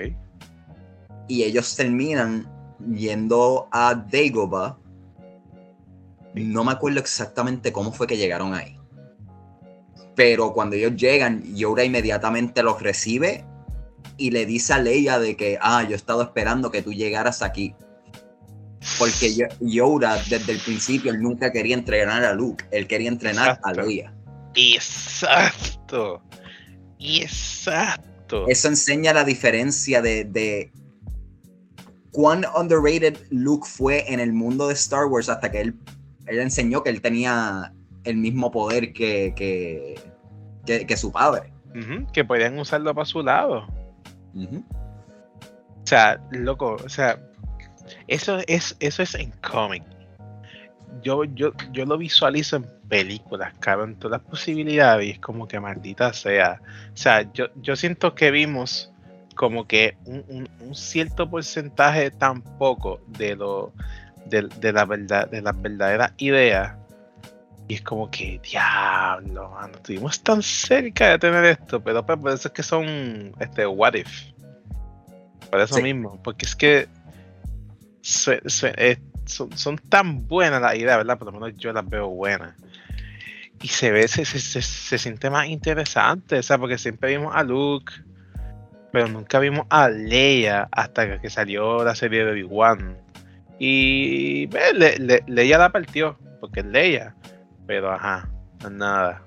Y 1.29 1.45
ellos 1.45 1.75
terminan 1.77 2.49
yendo 2.93 3.69
a 3.71 3.95
Dagobah. 3.95 4.77
No 6.35 6.65
me 6.65 6.73
acuerdo 6.73 6.99
exactamente 6.99 7.73
cómo 7.73 7.93
fue 7.93 8.07
que 8.07 8.17
llegaron 8.17 8.55
ahí. 8.55 8.79
Pero 10.17 10.53
cuando 10.53 10.77
ellos 10.77 10.97
llegan, 10.97 11.43
Yoda 11.55 11.85
inmediatamente 11.85 12.63
los 12.63 12.83
recibe 12.83 13.45
y 14.17 14.31
le 14.31 14.47
dice 14.47 14.73
a 14.73 14.79
Leia 14.79 15.19
de 15.19 15.37
que, 15.37 15.59
ah, 15.61 15.83
yo 15.83 15.91
he 15.91 15.97
estado 15.97 16.23
esperando 16.23 16.71
que 16.71 16.83
tú 16.83 16.93
llegaras 16.93 17.43
aquí. 17.43 17.75
Porque 18.99 19.35
Yoda, 19.61 20.23
desde 20.29 20.53
el 20.53 20.59
principio, 20.59 21.13
él 21.13 21.21
nunca 21.21 21.51
quería 21.51 21.75
entrenar 21.75 22.25
a 22.25 22.33
Luke, 22.35 22.65
él 22.71 22.87
quería 22.87 23.09
entrenar 23.09 23.59
a 23.63 23.73
Leia. 23.73 24.15
Exacto. 24.55 26.23
Exacto. 26.99 28.47
Eso 28.49 28.69
enseña 28.69 29.13
la 29.13 29.25
diferencia 29.25 30.01
de, 30.01 30.25
de 30.25 30.73
cuán 32.13 32.45
underrated 32.57 33.17
Luke 33.31 33.67
fue 33.69 34.11
en 34.13 34.21
el 34.21 34.33
mundo 34.33 34.69
de 34.69 34.75
Star 34.75 35.07
Wars 35.07 35.29
hasta 35.29 35.51
que 35.51 35.61
él, 35.61 35.75
él 36.27 36.39
enseñó 36.39 36.83
que 36.83 36.91
él 36.91 37.01
tenía 37.01 37.73
el 38.05 38.17
mismo 38.17 38.51
poder 38.51 38.93
que, 38.93 39.35
que, 39.37 40.97
su 40.97 41.11
padre. 41.11 41.53
que 42.13 42.25
podían 42.25 42.59
usarlo 42.59 42.95
para 42.95 43.05
su 43.05 43.23
lado. 43.23 43.67
O 44.37 45.87
sea, 45.87 46.21
loco, 46.31 46.77
o 46.83 46.89
sea, 46.89 47.21
eso 48.09 48.39
es, 48.47 48.77
eso 48.81 49.03
es 49.03 49.15
en 49.15 49.31
cómic. 49.43 49.83
Yo, 51.03 51.25
yo, 51.25 51.53
yo 51.73 51.85
lo 51.85 51.99
visualizo 51.99 52.57
en 52.57 52.67
películas, 52.89 53.53
cabrón, 53.59 53.97
todas 53.97 54.23
las 54.23 54.31
posibilidades 54.31 55.07
y 55.07 55.11
es 55.11 55.19
como 55.19 55.49
que 55.49 55.59
maldita 55.59 56.13
sea. 56.13 56.61
O 56.93 56.97
sea, 56.97 57.31
yo, 57.33 57.47
yo 57.57 57.77
siento 57.77 58.15
que 58.15 58.31
vimos 58.31 58.91
como 59.35 59.67
que 59.67 59.97
un, 60.05 60.49
cierto 60.73 61.29
porcentaje 61.29 62.11
tampoco 62.11 63.01
de 63.09 63.37
lo 63.37 63.73
de, 64.27 64.49
de 64.61 64.73
la 64.73 64.85
verdad 64.85 65.29
de 65.29 65.43
las 65.43 65.61
verdaderas 65.61 66.13
ideas 66.19 66.77
y 67.67 67.75
es 67.75 67.83
como 67.83 68.11
que, 68.11 68.41
diablo, 68.43 69.51
mano, 69.51 69.75
estuvimos 69.77 70.23
tan 70.23 70.43
cerca 70.43 71.11
de 71.11 71.19
tener 71.19 71.45
esto, 71.47 71.83
pero 71.83 72.05
pues, 72.05 72.19
por 72.19 72.33
eso 72.33 72.49
es 72.49 72.55
que 72.55 72.63
son, 72.63 73.35
este, 73.41 73.67
what 73.67 73.95
if. 73.95 74.33
Por 75.51 75.61
eso 75.61 75.81
mismo, 75.81 76.21
porque 76.23 76.45
es 76.45 76.55
que 76.55 76.89
eh, 78.77 78.99
son, 79.25 79.79
tan 79.79 80.27
buenas 80.27 80.61
las 80.61 80.75
ideas, 80.77 80.99
¿verdad? 80.99 81.19
Por 81.19 81.33
lo 81.33 81.41
menos 81.41 81.57
yo 81.57 81.73
las 81.73 81.89
veo 81.89 82.09
buenas. 82.09 82.55
Y 83.63 83.69
se 83.69 83.91
ve, 83.91 84.09
se, 84.09 84.25
se, 84.25 84.39
se 84.41 84.99
siente 84.99 85.31
más 85.31 85.47
interesante, 85.47 86.39
o 86.39 86.59
porque 86.59 86.77
siempre 86.77 87.17
vimos 87.17 87.35
a 87.35 87.43
Luke, 87.43 87.93
pero 88.93 89.09
nunca 89.09 89.39
vimos 89.39 89.67
a 89.71 89.89
Leia 89.89 90.69
hasta 90.71 91.21
que 91.21 91.31
salió 91.31 91.83
la 91.83 91.95
serie 91.95 92.25
de 92.25 92.33
Obi-Wan. 92.33 92.99
Y 93.59 94.49
Leia 95.27 95.59
la 95.59 95.73
partió, 95.73 96.19
porque 96.41 96.61
es 96.61 96.67
Leia. 96.67 97.15
Pero 97.67 97.91
ajá, 97.91 98.29
nada. 98.71 99.24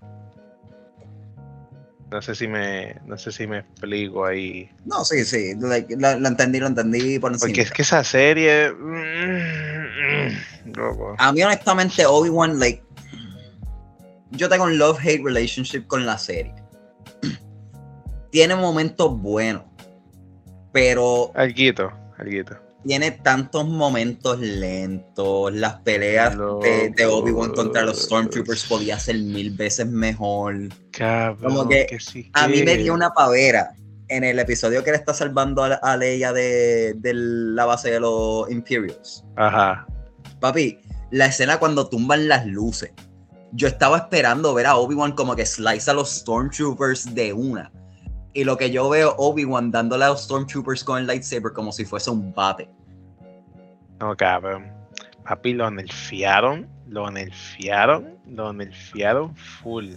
No 2.11 2.21
sé 2.21 2.35
si 2.35 2.47
me, 2.47 2.95
no 3.05 3.17
sé 3.17 3.31
si 3.31 3.47
me 3.47 3.59
explico 3.59 4.25
ahí. 4.25 4.69
No, 4.85 5.03
sí, 5.03 5.25
sí, 5.25 5.53
lo, 5.55 5.73
entendí, 5.73 6.59
lo 6.59 6.67
entendí 6.67 7.19
por 7.19 7.37
Porque 7.37 7.61
es 7.61 7.71
que 7.71 7.81
esa 7.81 8.03
serie. 8.03 8.71
Mm, 8.71 10.29
a 11.17 11.31
mí, 11.33 11.43
honestamente, 11.43 12.05
Obi-Wan, 12.05 12.59
like. 12.59 12.83
Yo 14.31 14.49
tengo 14.49 14.65
un 14.65 14.77
love-hate 14.77 15.23
relationship 15.23 15.87
con 15.87 16.05
la 16.05 16.17
serie. 16.17 16.53
Tiene 18.31 18.55
momentos 18.55 19.19
buenos, 19.19 19.63
pero. 20.71 21.31
Alguito, 21.35 21.91
alguito 22.17 22.66
tiene 22.87 23.11
tantos 23.11 23.67
momentos 23.67 24.39
lentos. 24.39 25.53
Las 25.53 25.81
peleas 25.81 26.37
de, 26.37 27.05
Obi-Wan 27.05 27.51
contra 27.51 27.83
los 27.83 28.03
Stormtroopers 28.03 28.65
podía 28.65 28.97
ser 28.97 29.17
mil 29.17 29.51
veces 29.51 29.87
mejor. 29.87 30.69
Como 31.41 31.67
que, 31.67 31.97
a 32.33 32.47
mí 32.47 32.63
me 32.63 32.77
dio 32.77 32.93
una 32.93 33.11
pavera 33.11 33.75
en 34.07 34.23
el 34.23 34.39
episodio 34.39 34.83
que 34.85 34.91
le 34.91 34.97
está 34.97 35.13
salvando 35.13 35.63
a, 35.63 35.97
Leia 35.97 36.31
de, 36.31 36.95
la 37.03 37.65
base 37.65 37.91
de 37.91 37.99
los 37.99 38.49
Imperials. 38.49 39.25
Ajá. 39.35 39.85
Papi, 40.39 40.79
la 41.11 41.25
escena 41.25 41.59
cuando 41.59 41.89
tumban 41.89 42.29
las 42.29 42.45
luces. 42.45 42.91
Yo 43.51 43.67
estaba 43.67 43.97
esperando 43.97 44.53
ver 44.53 44.65
a 44.65 44.77
Obi-Wan 44.77 45.11
como 45.11 45.35
que 45.35 45.45
slice 45.45 45.91
a 45.91 45.93
los 45.93 46.09
Stormtroopers 46.09 47.13
de 47.13 47.33
una. 47.33 47.71
Y 48.33 48.43
lo 48.43 48.55
que 48.55 48.71
yo 48.71 48.87
veo, 48.87 49.15
Obi-Wan 49.17 49.71
dándole 49.71 50.05
a 50.05 50.09
los 50.09 50.23
Stormtroopers 50.23 50.83
con 50.83 50.99
el 50.99 51.07
lightsaber 51.07 51.51
como 51.53 51.71
si 51.71 51.85
fuese 51.85 52.11
un 52.11 52.33
bate. 52.33 52.69
No, 53.99 54.15
cabrón. 54.15 54.71
Papi, 55.23 55.53
lo 55.53 55.69
nerfearon, 55.69 56.69
lo 56.87 57.09
nerfearon, 57.11 58.17
lo 58.25 58.53
nerfearon 58.53 59.35
full. 59.35 59.93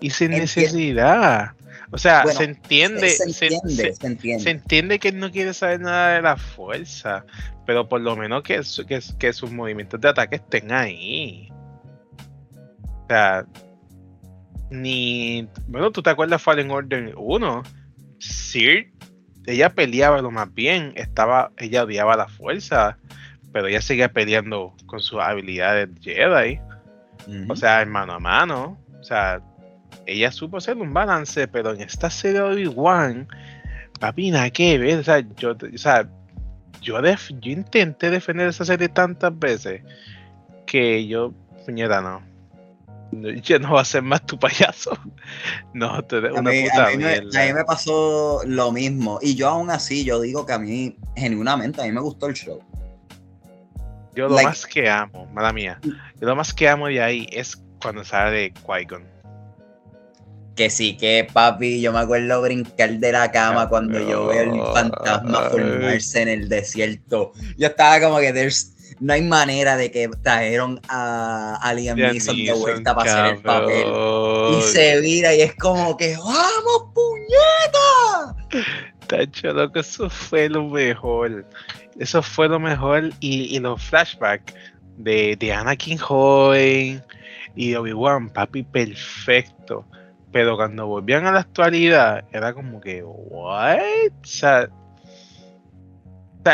Y 0.00 0.10
sin 0.10 0.30
necesidad. 0.30 1.52
O 1.90 1.98
sea, 1.98 2.26
se, 2.26 2.44
entiende, 2.44 3.08
se, 3.10 3.24
entiende, 3.24 3.94
se, 3.94 4.06
entiende, 4.06 4.42
se, 4.42 4.50
entiende, 4.50 4.98
que 4.98 5.08
él 5.08 5.18
no 5.18 5.30
quiere 5.30 5.54
saber 5.54 5.80
nada 5.80 6.14
de 6.14 6.22
la 6.22 6.36
fuerza, 6.36 7.24
pero 7.66 7.88
por 7.88 8.02
lo 8.02 8.14
menos 8.14 8.42
que, 8.42 8.60
que, 8.86 9.00
que 9.18 9.32
sus 9.32 9.50
movimientos 9.50 9.98
de 10.00 10.08
ataque 10.08 10.36
estén 10.36 10.70
ahí. 10.70 11.48
O 12.82 13.06
sea, 13.08 13.46
ni. 14.70 15.48
Bueno, 15.66 15.90
¿tú 15.90 16.02
te 16.02 16.10
acuerdas 16.10 16.42
Fallen 16.42 16.70
Order 16.70 17.14
1? 17.16 17.62
Sir, 18.18 18.92
ella 19.48 19.70
peleaba 19.70 20.20
lo 20.20 20.30
más 20.30 20.52
bien, 20.52 20.92
estaba, 20.94 21.52
ella 21.56 21.84
odiaba 21.84 22.16
la 22.16 22.28
fuerza, 22.28 22.98
pero 23.52 23.66
ella 23.66 23.80
seguía 23.80 24.12
peleando 24.12 24.74
con 24.86 25.00
sus 25.00 25.20
habilidades 25.20 25.88
Jedi. 26.00 26.60
O 27.48 27.56
sea, 27.56 27.82
en 27.82 27.90
mano 27.90 28.14
a 28.14 28.18
mano. 28.18 28.78
O 29.00 29.02
sea, 29.02 29.40
ella 30.06 30.30
supo 30.32 30.58
hacer 30.58 30.76
un 30.76 30.92
balance, 30.92 31.48
pero 31.48 31.72
en 31.72 31.80
esta 31.80 32.10
serie 32.10 32.40
de 32.40 32.46
Obi-Wan, 32.46 33.28
papi, 34.00 34.30
nada 34.30 34.50
que 34.50 34.78
ver. 34.78 34.98
O 34.98 35.04
sea, 35.04 35.20
yo, 35.36 35.52
o 35.52 35.78
sea, 35.78 36.08
yo, 36.80 37.00
yo 37.02 37.50
intenté 37.50 38.10
defender 38.10 38.48
esa 38.48 38.64
serie 38.64 38.88
tantas 38.88 39.38
veces 39.38 39.82
que 40.66 41.06
yo, 41.06 41.32
puñeta, 41.64 42.00
no 42.00 42.37
ya 43.42 43.58
no 43.58 43.74
va 43.74 43.82
a 43.82 43.84
ser 43.84 44.02
más 44.02 44.24
tu 44.26 44.38
payaso. 44.38 44.92
No, 45.72 46.02
te 46.04 46.18
una 46.18 46.38
a 46.38 46.42
mí, 46.42 46.64
puta 46.64 46.86
a, 46.86 46.90
mí 46.90 46.96
me, 46.98 47.14
a 47.16 47.46
mí 47.46 47.52
me 47.52 47.64
pasó 47.64 48.42
lo 48.44 48.72
mismo. 48.72 49.18
Y 49.22 49.34
yo 49.34 49.48
aún 49.48 49.70
así, 49.70 50.04
yo 50.04 50.20
digo 50.20 50.46
que 50.46 50.52
a 50.52 50.58
mí, 50.58 50.96
genuinamente, 51.16 51.80
a 51.80 51.84
mí 51.84 51.92
me 51.92 52.00
gustó 52.00 52.26
el 52.26 52.34
show. 52.34 52.60
Yo 54.14 54.28
lo 54.28 54.42
más 54.42 54.66
que 54.66 54.90
amo, 54.90 55.26
mala 55.32 55.52
mía, 55.52 55.78
yo 55.84 56.26
lo 56.26 56.34
más 56.34 56.52
que 56.52 56.68
amo 56.68 56.88
de 56.88 57.00
ahí 57.00 57.28
es 57.30 57.56
cuando 57.80 58.04
sale 58.04 58.36
de 58.36 58.52
Qui-Gon. 58.52 59.04
Que 60.56 60.70
sí, 60.70 60.96
que 60.96 61.28
papi, 61.32 61.80
yo 61.80 61.92
me 61.92 62.00
acuerdo 62.00 62.42
brincar 62.42 62.90
de 62.98 63.12
la 63.12 63.30
cama 63.30 63.68
cuando 63.68 64.00
yo 64.00 64.26
veo 64.26 64.42
el 64.42 64.60
fantasma 64.74 65.42
formarse 65.50 66.22
en 66.22 66.28
el 66.28 66.48
desierto. 66.48 67.30
Yo 67.56 67.68
estaba 67.68 68.00
como 68.00 68.18
que 68.18 68.32
no 69.00 69.12
hay 69.12 69.22
manera 69.22 69.76
de 69.76 69.90
que 69.90 70.08
trajeron 70.22 70.80
a, 70.88 71.56
a 71.56 71.74
Liam 71.74 71.96
Neeson 71.96 72.36
de 72.36 72.52
vuelta 72.52 72.94
para 72.94 73.12
hacer 73.12 73.34
el 73.36 73.42
papel. 73.42 73.86
Y 74.58 74.62
se 74.62 75.00
vira 75.00 75.34
y 75.34 75.42
es 75.42 75.54
como 75.54 75.96
que 75.96 76.16
¡Vamos, 76.16 76.92
puñeta! 76.94 78.64
Tacho, 79.06 79.52
loco, 79.52 79.80
eso 79.80 80.10
fue 80.10 80.48
lo 80.48 80.68
mejor. 80.68 81.46
Eso 81.98 82.22
fue 82.22 82.48
lo 82.48 82.60
mejor. 82.60 83.10
Y, 83.20 83.56
y 83.56 83.58
los 83.58 83.82
flashbacks 83.82 84.54
de, 84.98 85.36
de 85.36 85.52
Anakin 85.52 85.98
joven 85.98 87.02
y 87.54 87.74
Obi-Wan, 87.74 88.30
papi, 88.30 88.62
perfecto. 88.62 89.84
Pero 90.32 90.56
cuando 90.56 90.86
volvían 90.86 91.26
a 91.26 91.32
la 91.32 91.40
actualidad, 91.40 92.24
era 92.32 92.52
como 92.52 92.80
que, 92.80 93.02
¿what? 93.02 93.78
O 94.22 94.26
sea, 94.26 94.68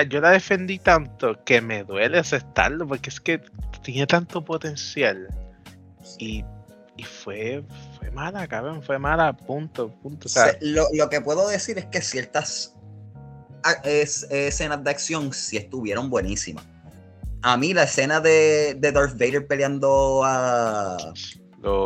yo 0.03 0.21
la 0.21 0.31
defendí 0.31 0.79
tanto 0.79 1.43
que 1.45 1.61
me 1.61 1.85
duele 1.85 2.19
aceptarlo 2.19 2.87
porque 2.87 3.11
es 3.11 3.21
que 3.21 3.41
tiene 3.83 4.07
tanto 4.07 4.45
potencial. 4.45 5.29
Y, 6.19 6.45
fue, 7.23 7.65
fue 7.99 8.11
mala, 8.13 8.47
cabrón, 8.47 8.83
fue 8.83 8.99
mala, 8.99 9.37
punto, 9.37 9.91
punto. 10.03 10.29
lo, 10.61 11.09
que 11.09 11.21
puedo 11.21 11.49
decir 11.49 11.77
es 11.79 11.87
que 11.87 12.01
ciertas 12.01 12.75
escenas 13.83 14.85
de 14.85 14.91
acción 14.91 15.33
sí 15.33 15.57
estuvieron 15.57 16.09
buenísimas. 16.09 16.65
A 17.43 17.57
mí 17.57 17.75
la 17.75 17.83
escena 17.83 18.21
de, 18.21 18.75
de 18.79 18.93
Darth 18.93 19.19
Vader 19.19 19.47
peleando 19.47 20.23
a, 20.25 20.97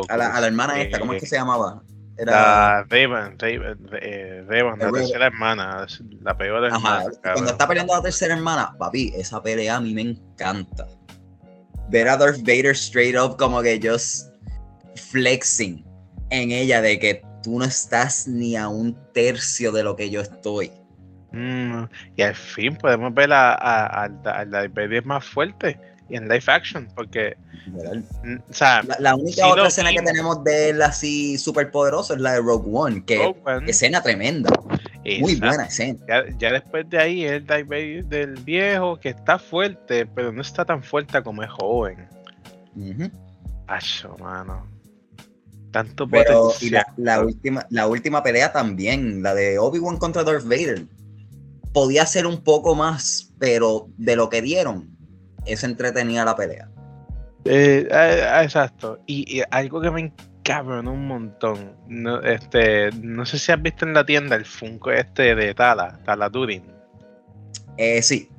a, 0.09 0.17
la, 0.17 0.47
hermana 0.47 0.81
esta, 0.81 0.99
¿cómo 0.99 1.13
es 1.13 1.21
que 1.21 1.27
se 1.27 1.35
llamaba? 1.35 1.81
Era... 2.19 2.31
La 2.31 2.83
Raven, 2.89 3.37
eh, 3.41 4.43
la 4.47 4.91
tercera 4.91 5.27
hermana, 5.27 5.87
la 6.21 6.37
peor 6.37 6.65
hermana. 6.65 7.05
cuando 7.21 7.51
está 7.51 7.67
peleando 7.67 7.95
la 7.95 8.01
tercera 8.01 8.35
hermana, 8.35 8.75
papi, 8.77 9.13
esa 9.15 9.41
pelea 9.41 9.77
a 9.77 9.81
mí 9.81 9.93
me 9.93 10.01
encanta. 10.01 10.85
Ver 11.89 12.09
a 12.09 12.17
Darth 12.17 12.39
Vader 12.39 12.75
straight 12.75 13.15
up 13.15 13.37
como 13.37 13.61
que 13.61 13.79
just 13.81 14.33
flexing 14.95 15.85
en 16.29 16.51
ella 16.51 16.81
de 16.81 16.99
que 16.99 17.21
tú 17.41 17.57
no 17.57 17.65
estás 17.65 18.27
ni 18.27 18.55
a 18.55 18.67
un 18.67 18.97
tercio 19.13 19.71
de 19.71 19.83
lo 19.83 19.95
que 19.95 20.09
yo 20.09 20.21
estoy. 20.21 20.71
Mm, 21.31 21.83
y 22.15 22.21
al 22.21 22.35
fin 22.35 22.75
podemos 22.75 23.13
ver 23.13 23.31
a, 23.31 24.09
Darth 24.23 24.73
Vader 24.73 25.05
más 25.05 25.25
fuerte 25.25 25.79
y 26.09 26.15
en 26.15 26.27
live 26.27 26.43
action, 26.47 26.87
porque. 26.95 27.35
O 28.49 28.53
sea, 28.53 28.81
la, 28.99 29.15
única 29.15 29.47
otra 29.47 29.67
escena 29.67 29.91
que 29.91 30.01
tenemos 30.01 30.43
de 30.43 30.69
él 30.69 30.81
así 30.81 31.37
súper 31.37 31.69
poderoso 31.69 32.15
es 32.15 32.21
la 32.21 32.33
de 32.33 32.39
Rogue 32.39 32.69
One, 32.71 33.03
que 33.05 33.35
escena 33.67 34.01
tremenda. 34.01 34.49
Muy 35.19 35.35
buena 35.35 35.65
escena. 35.65 35.99
Ya, 36.37 36.51
después 36.51 36.89
de 36.89 36.99
ahí 36.99 37.25
es 37.25 37.43
el 37.47 38.09
del 38.09 38.35
viejo 38.43 38.99
que 38.99 39.09
está 39.09 39.39
fuerte, 39.39 40.05
pero 40.05 40.31
no 40.31 40.41
está 40.41 40.65
tan 40.65 40.83
fuerte 40.83 41.21
como 41.21 41.43
es 41.43 41.49
joven. 41.49 42.07
Uh 42.75 43.09
mano. 44.19 44.67
Tanto 45.71 46.07
pero, 46.07 46.51
y 46.61 46.71
la, 46.71 47.21
última, 47.23 47.65
la 47.69 47.87
última 47.87 48.23
pelea 48.23 48.51
también, 48.51 49.21
la 49.21 49.35
de 49.35 49.59
Obi-Wan 49.59 49.97
contra 49.97 50.23
Darth 50.23 50.45
Vader. 50.45 50.85
Podía 51.73 52.07
ser 52.07 52.25
un 52.25 52.43
poco 52.43 52.73
más, 52.73 53.31
pero 53.37 53.87
de 53.97 54.15
lo 54.15 54.29
que 54.29 54.41
dieron, 54.41 54.97
es 55.45 55.63
entretenida 55.63 56.25
la 56.25 56.35
pelea. 56.35 56.69
Eh, 57.45 57.87
eh, 57.89 58.41
exacto. 58.43 58.99
Y, 59.05 59.41
algo 59.51 59.81
que 59.81 59.91
me 59.91 60.01
encabronó 60.01 60.93
un 60.93 61.07
montón. 61.07 61.75
No, 61.87 62.21
este, 62.21 62.91
no 63.01 63.25
sé 63.25 63.39
si 63.39 63.51
has 63.51 63.61
visto 63.61 63.85
en 63.85 63.93
la 63.93 64.05
tienda 64.05 64.35
el 64.35 64.45
Funko 64.45 64.91
este 64.91 65.35
de 65.35 65.53
Tala, 65.53 65.99
Tala 66.05 66.29
Turing. 66.29 66.63
Eh, 67.77 68.01
sí. 68.01 68.29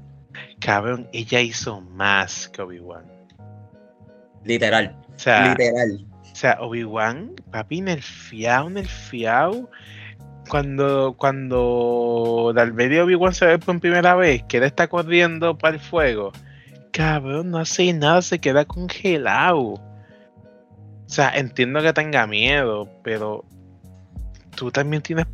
Cabrón, 0.60 1.08
ella 1.12 1.40
hizo 1.40 1.80
más 1.80 2.48
que 2.48 2.62
Obi-Wan. 2.62 3.04
Literal. 4.44 4.96
O 5.14 5.18
sea, 5.18 5.50
literal. 5.50 6.06
O 6.30 6.34
sea, 6.34 6.58
Obi-Wan, 6.60 7.32
papi, 7.50 7.80
nerfiao, 7.80 8.70
nerfiao. 8.70 9.70
Cuando, 10.48 11.14
cuando 11.16 12.52
medio 12.74 13.04
Obi-Wan 13.04 13.32
se 13.32 13.46
ve 13.46 13.58
por 13.58 13.78
primera 13.80 14.14
vez, 14.14 14.42
que 14.44 14.56
él 14.58 14.64
está 14.64 14.88
corriendo 14.88 15.56
para 15.56 15.74
el 15.74 15.80
fuego 15.80 16.32
cabrón, 16.92 17.50
no 17.50 17.59
hace 17.59 17.92
nada, 17.92 18.22
se 18.22 18.38
queda 18.38 18.64
congelado. 18.64 19.64
O 19.64 21.12
sea, 21.12 21.37
entiendo 21.37 21.83
que 21.83 21.92
tenga 21.92 22.26
miedo, 22.26 22.88
pero 23.03 23.44
tú 24.57 24.70
también 24.70 25.03
tienes 25.03 25.26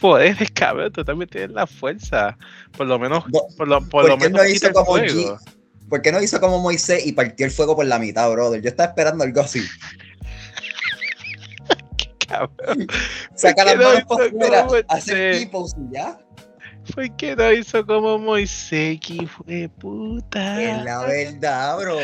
poderes, 0.00 0.50
cabrón, 0.54 0.92
tú 0.92 1.04
también 1.04 1.28
tienes 1.28 1.50
la 1.50 1.66
fuerza. 1.66 2.36
Por 2.76 2.86
lo 2.86 2.98
menos, 2.98 3.24
por 3.56 3.68
lo, 3.68 3.80
menos 4.16 4.32
no 4.32 4.44
hizo 4.44 4.72
como 4.72 4.96
¿Por 5.88 6.00
qué 6.00 6.10
no 6.10 6.22
hizo 6.22 6.40
como 6.40 6.58
Moisés 6.58 7.06
y 7.06 7.12
partió 7.12 7.44
el 7.44 7.52
fuego 7.52 7.76
por 7.76 7.84
la 7.84 7.98
mitad, 7.98 8.30
brother? 8.32 8.62
Yo 8.62 8.70
estaba 8.70 8.88
esperando 8.88 9.24
algo 9.24 9.42
así. 9.42 9.60
cabrón. 12.26 12.86
Saca 13.34 13.64
las 13.64 13.76
manos 13.76 14.04
por 14.04 14.30
fuera, 14.30 14.66
hace 14.88 15.36
equipo 15.36 15.66
y 15.76 15.94
ya. 15.94 16.18
¿Por 16.94 17.16
qué 17.16 17.36
no 17.36 17.52
hizo 17.52 17.86
como 17.86 18.18
Moisés? 18.18 18.98
¿Qué 19.00 19.26
fue 19.26 19.68
puta? 19.68 20.60
Es 20.60 20.84
la 20.84 21.02
verdad, 21.04 21.78
bro. 21.78 21.98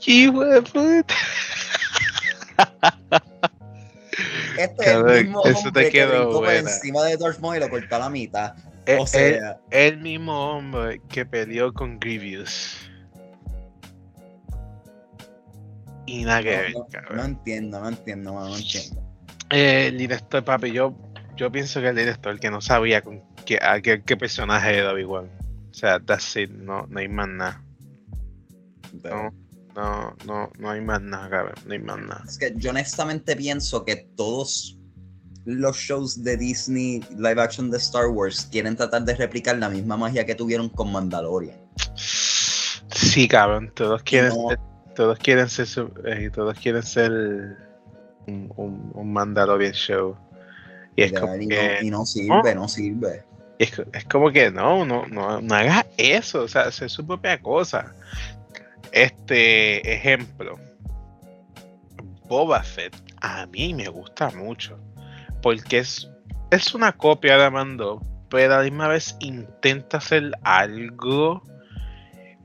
¿Qué 0.00 0.30
fue 0.32 0.62
puta? 0.62 1.14
Este 4.58 4.84
es 4.84 4.94
el 4.94 5.24
mismo 5.24 5.44
eso 5.44 5.58
hombre 5.58 5.84
te 5.84 5.90
quedó 5.90 6.28
que 6.28 6.34
por 6.34 6.54
encima 6.54 7.04
de 7.04 7.16
Darth 7.16 7.40
Maul 7.40 7.56
y 7.56 7.60
lo 7.60 7.70
cortó 7.70 7.96
a 7.96 7.98
la 7.98 8.10
mitad. 8.10 8.54
El, 8.86 8.98
o 9.00 9.06
sea, 9.06 9.60
el, 9.70 9.98
mismo 9.98 10.56
hombre 10.56 11.00
que 11.08 11.24
peleó 11.24 11.72
con 11.72 11.98
Grievous. 11.98 12.76
Y 16.06 16.24
nada 16.24 16.42
que 16.42 16.50
ver, 16.50 16.74
no, 17.14 17.24
entiendo, 17.24 17.80
no 17.80 17.88
entiendo, 17.88 18.32
no 18.32 18.56
entiendo. 18.56 19.00
Eh, 19.50 19.86
el 19.88 19.98
director, 19.98 20.44
papi, 20.44 20.72
yo, 20.72 20.94
yo 21.36 21.50
pienso 21.50 21.80
que 21.80 21.88
el 21.88 21.96
director 21.96 22.38
que 22.40 22.50
no 22.50 22.60
sabía 22.60 23.02
con 23.02 23.22
¿Qué, 23.44 23.58
qué, 24.04 24.16
personaje 24.16 24.78
era 24.78 24.98
igual? 25.00 25.30
O 25.70 25.74
sea, 25.74 25.98
that's 26.00 26.36
it, 26.36 26.50
no, 26.50 26.86
no 26.88 26.98
hay 27.00 27.08
más 27.08 27.28
nada. 27.28 27.62
No, 29.04 29.32
no, 29.74 30.16
no, 30.26 30.50
no 30.58 30.70
hay 30.70 30.80
más 30.80 31.00
nada, 31.00 31.30
cabrón, 31.30 31.54
no 31.66 31.72
hay 31.72 31.78
más 31.78 31.98
nada. 31.98 32.24
Es 32.26 32.38
que 32.38 32.52
yo 32.56 32.70
honestamente 32.70 33.34
pienso 33.36 33.84
que 33.84 33.96
todos 34.16 34.78
los 35.44 35.76
shows 35.76 36.22
de 36.22 36.36
Disney 36.36 37.02
live 37.16 37.40
action 37.40 37.70
de 37.70 37.78
Star 37.78 38.06
Wars 38.08 38.48
quieren 38.50 38.76
tratar 38.76 39.04
de 39.04 39.14
replicar 39.14 39.58
la 39.58 39.68
misma 39.68 39.96
magia 39.96 40.24
que 40.24 40.34
tuvieron 40.34 40.68
con 40.68 40.92
Mandalorian. 40.92 41.56
Sí, 41.96 43.26
cabrón, 43.26 43.72
todos 43.74 44.02
quieren 44.02 44.32
ser, 44.32 44.58
todos 44.94 45.18
quieren 45.18 45.48
ser 45.48 45.66
eh, 46.04 46.30
todos 46.32 46.58
quieren 46.58 46.82
ser 46.82 47.10
un, 48.26 48.52
un, 48.56 48.92
un 48.94 49.12
Mandalorian 49.12 49.72
show. 49.72 50.16
Y, 50.96 51.02
es 51.04 51.12
como 51.12 51.32
que, 51.38 51.78
y 51.82 51.90
no 51.90 52.04
sirve, 52.04 52.54
no 52.54 52.68
sirve. 52.68 53.24
Es, 53.62 54.04
como 54.10 54.32
que 54.32 54.50
no, 54.50 54.84
no, 54.84 55.06
no, 55.06 55.40
no 55.40 55.54
hagas 55.54 55.86
eso, 55.96 56.42
o 56.42 56.48
sea, 56.48 56.62
hacer 56.62 56.90
su 56.90 57.06
propia 57.06 57.40
cosa. 57.40 57.94
Este 58.90 59.94
ejemplo, 59.94 60.58
Boba 62.26 62.64
Fett, 62.64 62.92
a 63.20 63.46
mí 63.46 63.72
me 63.72 63.86
gusta 63.86 64.30
mucho, 64.32 64.80
porque 65.42 65.78
es, 65.78 66.10
es 66.50 66.74
una 66.74 66.90
copia 66.90 67.38
de 67.38 67.50
Mando, 67.50 68.02
pero 68.28 68.52
a 68.52 68.58
la 68.58 68.64
misma 68.64 68.88
vez 68.88 69.16
intenta 69.20 69.98
hacer 69.98 70.32
algo, 70.42 71.44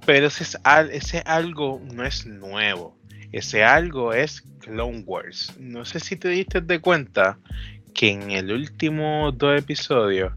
pero 0.05 0.27
ese, 0.27 0.45
ese 0.91 1.23
algo 1.25 1.81
no 1.83 2.05
es 2.05 2.27
nuevo, 2.27 2.95
ese 3.31 3.63
algo 3.63 4.13
es 4.13 4.43
Clone 4.59 5.03
Wars. 5.07 5.51
No 5.59 5.83
sé 5.83 5.99
si 5.99 6.15
te 6.15 6.29
diste 6.29 6.61
de 6.61 6.79
cuenta 6.79 7.39
que 7.95 8.11
en 8.11 8.29
el 8.29 8.51
último 8.51 9.31
dos 9.31 9.57
episodios 9.57 10.31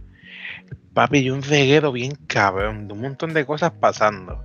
Papi, 0.94 1.18
y 1.18 1.31
un 1.31 1.42
reguero 1.42 1.92
bien 1.92 2.14
cabrón, 2.26 2.90
un 2.90 3.00
montón 3.00 3.33
de 3.33 3.46
cosas 3.46 3.70
pasando. 3.72 4.44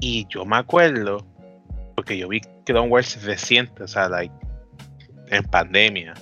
Y 0.00 0.26
yo 0.28 0.44
me 0.44 0.56
acuerdo, 0.56 1.26
porque 1.96 2.16
yo 2.16 2.28
vi 2.28 2.40
Clone 2.64 2.88
Wars 2.88 3.24
reciente, 3.24 3.82
o 3.82 3.88
sea, 3.88 4.08
like, 4.08 4.34
en 5.30 5.42
pandemia, 5.44 6.14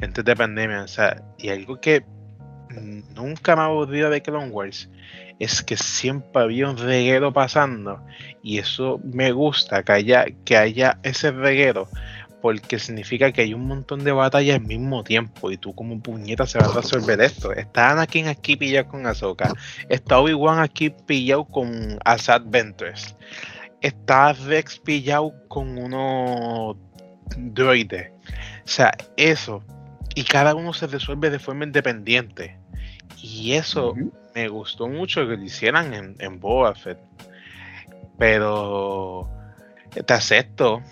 antes 0.00 0.24
de 0.24 0.36
pandemia, 0.36 0.82
o 0.82 0.88
sea, 0.88 1.22
y 1.38 1.48
algo 1.48 1.80
que 1.80 2.04
nunca 3.14 3.54
me 3.54 3.62
ha 3.62 3.66
aburrido 3.66 4.10
de 4.10 4.22
Clone 4.22 4.48
Wars 4.48 4.88
es 5.38 5.62
que 5.62 5.76
siempre 5.76 6.42
había 6.42 6.68
un 6.68 6.76
reguero 6.76 7.32
pasando 7.32 8.04
y 8.42 8.58
eso 8.58 9.00
me 9.04 9.32
gusta 9.32 9.82
que 9.82 9.92
haya, 9.92 10.26
que 10.44 10.56
haya 10.56 10.98
ese 11.02 11.30
reguero 11.30 11.88
porque 12.42 12.80
significa 12.80 13.30
que 13.30 13.42
hay 13.42 13.54
un 13.54 13.68
montón 13.68 14.02
de 14.02 14.10
batallas 14.10 14.56
al 14.56 14.66
mismo 14.66 15.04
tiempo 15.04 15.52
y 15.52 15.56
tú 15.56 15.74
como 15.74 16.02
puñeta 16.02 16.44
se 16.44 16.58
va 16.58 16.66
a 16.66 16.74
resolver 16.74 17.20
esto. 17.20 17.52
Está 17.52 17.90
Anakin 17.90 18.26
aquí 18.26 18.56
pillado 18.56 18.88
con 18.88 19.06
Ahsoka, 19.06 19.54
está 19.88 20.18
Obi-Wan 20.18 20.58
aquí 20.58 20.90
pillado 20.90 21.44
con 21.44 22.00
Asad 22.04 22.42
Ventress, 22.44 23.14
está 23.80 24.32
Rex 24.32 24.80
pillado 24.80 25.32
con 25.46 25.78
unos 25.78 26.76
droides. 27.36 28.10
sea, 28.64 28.92
eso. 29.16 29.62
Y 30.16 30.24
cada 30.24 30.56
uno 30.56 30.74
se 30.74 30.88
resuelve 30.88 31.30
de 31.30 31.38
forma 31.38 31.64
independiente. 31.64 32.58
Y 33.22 33.52
eso 33.52 33.94
me 34.34 34.48
gustó 34.48 34.88
mucho 34.88 35.20
que 35.28 35.36
lo 35.36 35.42
hicieran 35.42 35.94
en, 35.94 36.16
en 36.18 36.40
Boba 36.40 36.74
Fett. 36.74 36.98
Pero 38.18 39.30
te 40.04 40.12
acepto 40.12 40.82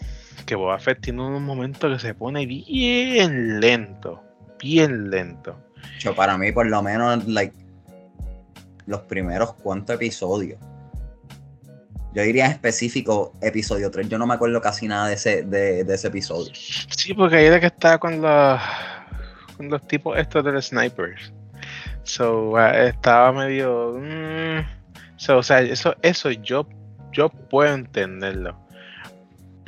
que 0.50 0.56
Boba 0.56 0.80
Fett 0.80 1.00
tiene 1.00 1.22
un 1.22 1.44
momento 1.44 1.88
que 1.88 2.00
se 2.00 2.12
pone 2.12 2.44
bien 2.44 3.60
lento. 3.60 4.20
Bien 4.58 5.08
lento. 5.08 5.56
Yo, 6.00 6.12
para 6.12 6.36
mí, 6.36 6.50
por 6.50 6.66
lo 6.66 6.82
menos, 6.82 7.24
like, 7.28 7.54
los 8.86 9.02
primeros 9.02 9.54
cuantos 9.54 9.94
episodios. 9.94 10.58
Yo 12.14 12.22
diría 12.24 12.46
en 12.46 12.50
específico 12.50 13.32
episodio 13.40 13.92
3. 13.92 14.08
Yo 14.08 14.18
no 14.18 14.26
me 14.26 14.34
acuerdo 14.34 14.60
casi 14.60 14.88
nada 14.88 15.06
de 15.06 15.14
ese, 15.14 15.44
de, 15.44 15.82
ese 15.82 16.08
episodio. 16.08 16.50
Sí, 16.52 17.14
porque 17.14 17.36
ahí 17.36 17.48
de 17.48 17.60
que 17.60 17.66
estaba 17.66 17.98
con 17.98 18.20
los, 18.20 18.60
con 19.56 19.70
los 19.70 19.86
tipos 19.86 20.18
estos 20.18 20.44
de 20.44 20.50
los 20.50 20.66
snipers. 20.66 21.32
So, 22.02 22.54
uh, 22.54 22.58
estaba 22.58 23.30
medio. 23.30 23.96
Mm, 24.00 24.64
o 25.28 25.42
sea, 25.44 25.60
eso, 25.60 25.94
eso 26.02 26.32
yo, 26.32 26.66
yo 27.12 27.28
puedo 27.28 27.72
entenderlo. 27.72 28.58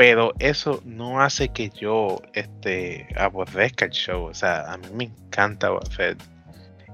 Pero 0.02 0.34
eso 0.40 0.82
no 0.84 1.22
hace 1.22 1.50
que 1.50 1.70
yo 1.70 2.20
este, 2.32 3.06
aborrezca 3.16 3.84
el 3.84 3.92
show. 3.92 4.24
O 4.24 4.34
sea, 4.34 4.72
a 4.72 4.76
mí 4.76 4.88
me 4.92 5.04
encanta 5.04 5.70
Buffett. 5.70 6.20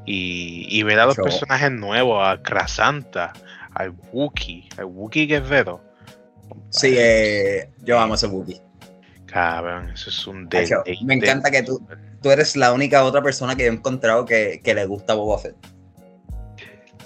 Y, 0.04 0.66
y 0.68 0.82
ver 0.82 1.00
a 1.00 1.06
los 1.06 1.16
personajes 1.16 1.72
nuevos, 1.72 2.22
a 2.22 2.42
Krasanta, 2.42 3.32
al 3.72 3.94
Wookiee, 4.12 4.68
al 4.76 4.84
Wookiee 4.84 5.24
Guerrero. 5.24 5.82
Sí, 6.68 6.96
eh, 6.98 7.70
yo 7.82 7.98
amo 7.98 8.14
ese 8.14 8.26
Wookiee. 8.26 8.60
Cabrón, 9.24 9.88
eso 9.88 10.10
es 10.10 10.26
un 10.26 10.46
de, 10.50 10.68
Me 11.02 11.14
encanta 11.14 11.50
que 11.50 11.62
tú, 11.62 11.80
tú 12.20 12.30
eres 12.30 12.56
la 12.56 12.74
única 12.74 13.04
otra 13.04 13.22
persona 13.22 13.56
que 13.56 13.64
he 13.64 13.68
encontrado 13.68 14.26
que, 14.26 14.60
le 14.62 14.84
gusta 14.84 15.14
Boba 15.14 15.38
Fett. 15.38 15.56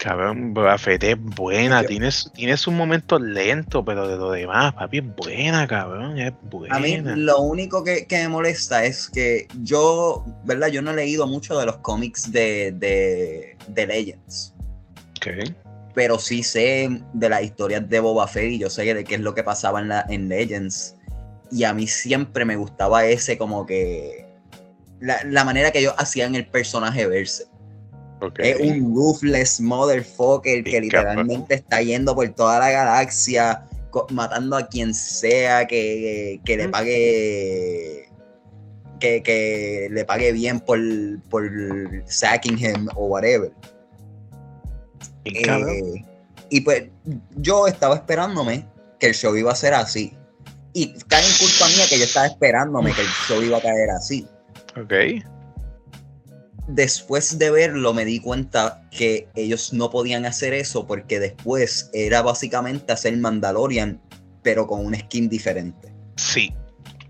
Cabrón, 0.03 0.53
Boba 0.53 0.77
Fett 0.79 1.05
es 1.05 1.17
buena, 1.17 1.85
tienes, 1.85 2.29
tienes 2.35 2.67
un 2.67 2.77
momento 2.77 3.21
lento, 3.21 3.85
pero 3.85 4.09
de 4.09 4.17
lo 4.17 4.33
demás, 4.33 4.75
papi, 4.75 4.99
es 4.99 5.05
buena, 5.15 5.65
cabrón, 5.69 6.19
es 6.19 6.33
buena. 6.51 6.75
A 6.75 6.81
mí 6.81 6.99
lo 6.99 7.39
único 7.39 7.85
que, 7.85 8.05
me 8.11 8.29
molesta 8.29 8.85
es 8.85 9.09
que 9.09 9.47
yo, 9.63 10.25
¿verdad? 10.43 10.69
Yo 10.69 10.83
no 10.83 10.91
he 10.91 10.97
leído 10.97 11.29
mucho 11.29 11.57
de 11.57 11.67
los 11.67 11.77
cómics 11.77 12.33
de, 12.33 12.73
de, 13.69 13.87
Legends. 13.87 14.53
Ok. 15.19 15.55
Pero 15.95 16.19
sí 16.19 16.43
sé 16.43 16.89
de 17.13 17.29
las 17.29 17.45
historias 17.45 17.89
de 17.89 18.01
Boba 18.01 18.27
Fett 18.27 18.51
y 18.51 18.59
yo 18.59 18.71
sé 18.71 18.93
de 18.93 19.05
qué 19.05 19.15
es 19.15 19.21
lo 19.21 19.37
que 19.37 19.45
pasaba 19.45 19.81
en, 19.81 19.87
la, 19.87 20.05
en 20.09 20.29
Legends 20.29 20.97
y 21.53 21.63
a 21.63 21.73
mí 21.75 21.87
siempre 21.87 22.45
me 22.45 22.57
gustaba 22.57 23.05
ese 23.05 23.39
como 23.39 23.67
que 23.67 24.27
la, 25.03 25.45
manera 25.45 25.71
que 25.71 25.81
ellos 25.81 25.95
hacían 25.99 26.35
el 26.35 26.47
personaje 26.47 27.07
verse. 27.07 27.45
Es 28.39 28.61
un 28.61 28.95
ruthless 28.95 29.61
motherfucker 29.61 30.63
que 30.65 30.81
literalmente 30.81 31.55
está 31.55 31.83
yendo 31.83 32.15
por 32.15 32.29
toda 32.31 32.59
la 32.59 32.71
galaxia, 32.71 33.65
matando 34.11 34.57
a 34.57 34.67
quien 34.67 34.95
sea 34.95 35.67
que, 35.67 36.41
le 36.45 36.69
pague. 36.69 38.09
Que, 39.01 39.89
le 39.91 40.05
pague 40.05 40.33
bien 40.33 40.61
por, 40.61 40.79
por 41.29 41.51
sacking 42.07 42.59
him 42.59 42.89
o 42.95 43.07
whatever. 43.07 43.53
Eh, 45.25 46.05
y 46.51 46.61
pues 46.61 46.85
yo 47.37 47.67
estaba 47.67 47.97
esperándome 47.97 48.67
que 49.01 49.09
el 49.09 49.15
show 49.15 49.35
iba 49.37 49.51
a 49.51 49.57
ser 49.57 49.75
así. 49.75 50.17
Y 50.75 50.95
cae 51.09 51.25
en 51.25 51.39
culpa 51.39 51.67
mía 51.69 51.85
que 51.89 51.99
yo 51.99 52.05
estaba 52.05 52.27
esperándome 52.27 52.93
que 52.93 53.03
el 53.03 53.09
show 53.27 53.43
iba 53.43 53.59
a 53.59 53.61
caer 53.61 53.91
así. 53.91 54.27
Ok. 54.81 54.93
Después 56.75 57.39
de 57.39 57.51
verlo 57.51 57.93
me 57.93 58.07
di 58.07 58.19
cuenta 58.19 58.83
que 58.91 59.29
ellos 59.35 59.75
no 59.75 59.91
podían 59.91 60.25
hacer 60.25 60.55
eso 60.55 60.87
porque 60.87 61.21
después 61.21 61.91
era 61.93 62.23
básicamente 62.23 62.95
hacer 62.95 63.15
Mandalorian, 63.19 64.01
pero 64.43 64.67
con 64.67 64.87
un 64.87 64.95
skin 64.95 65.29
diferente. 65.29 65.93
Sí. 66.17 66.55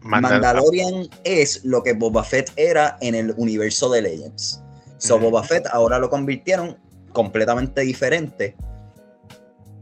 Mandalorian 0.00 1.08
es 1.22 1.64
lo 1.64 1.84
que 1.84 1.92
Boba 1.92 2.24
Fett 2.24 2.50
era 2.56 2.98
en 3.00 3.14
el 3.14 3.34
universo 3.36 3.88
de 3.90 4.02
Legends. 4.02 4.60
So 4.98 5.20
Boba 5.20 5.44
Fett 5.44 5.66
ahora 5.70 6.00
lo 6.00 6.10
convirtieron 6.10 6.76
completamente 7.12 7.82
diferente. 7.82 8.56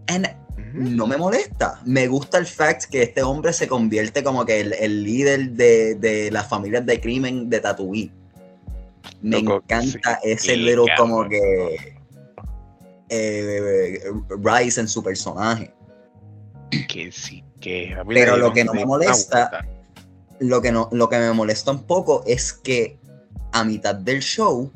And 0.08 0.28
no 0.74 1.06
me 1.06 1.16
molesta. 1.16 1.80
Me 1.86 2.06
gusta 2.06 2.36
el 2.36 2.46
fact 2.46 2.84
que 2.84 3.02
este 3.02 3.22
hombre 3.22 3.54
se 3.54 3.66
convierte 3.66 4.22
como 4.22 4.44
que 4.44 4.60
el, 4.60 5.04
líder 5.04 5.52
de, 5.52 6.28
las 6.30 6.48
familias 6.48 6.84
de 6.84 7.00
crimen 7.00 7.48
de 7.48 7.60
Tatooine. 7.60 8.19
Me 9.22 9.38
encanta 9.38 10.18
ese 10.22 10.56
little 10.56 10.86
como 10.96 11.28
que 11.28 11.94
eh, 13.08 14.00
Rise 14.42 14.80
en 14.80 14.88
su 14.88 15.02
personaje. 15.02 15.74
Que 16.88 17.10
sí, 17.12 17.44
que 17.60 17.96
Pero 18.08 18.36
lo 18.36 18.52
que 18.52 18.64
no 18.64 18.72
me 18.72 18.86
molesta, 18.86 19.66
lo 20.38 20.62
que 20.62 20.72
no, 20.72 20.88
lo 20.92 21.08
que 21.08 21.18
me 21.18 21.32
molesta 21.32 21.72
un 21.72 21.84
poco 21.84 22.22
es 22.26 22.52
que 22.52 22.98
a 23.52 23.64
mitad 23.64 23.94
del 23.94 24.20
show 24.20 24.72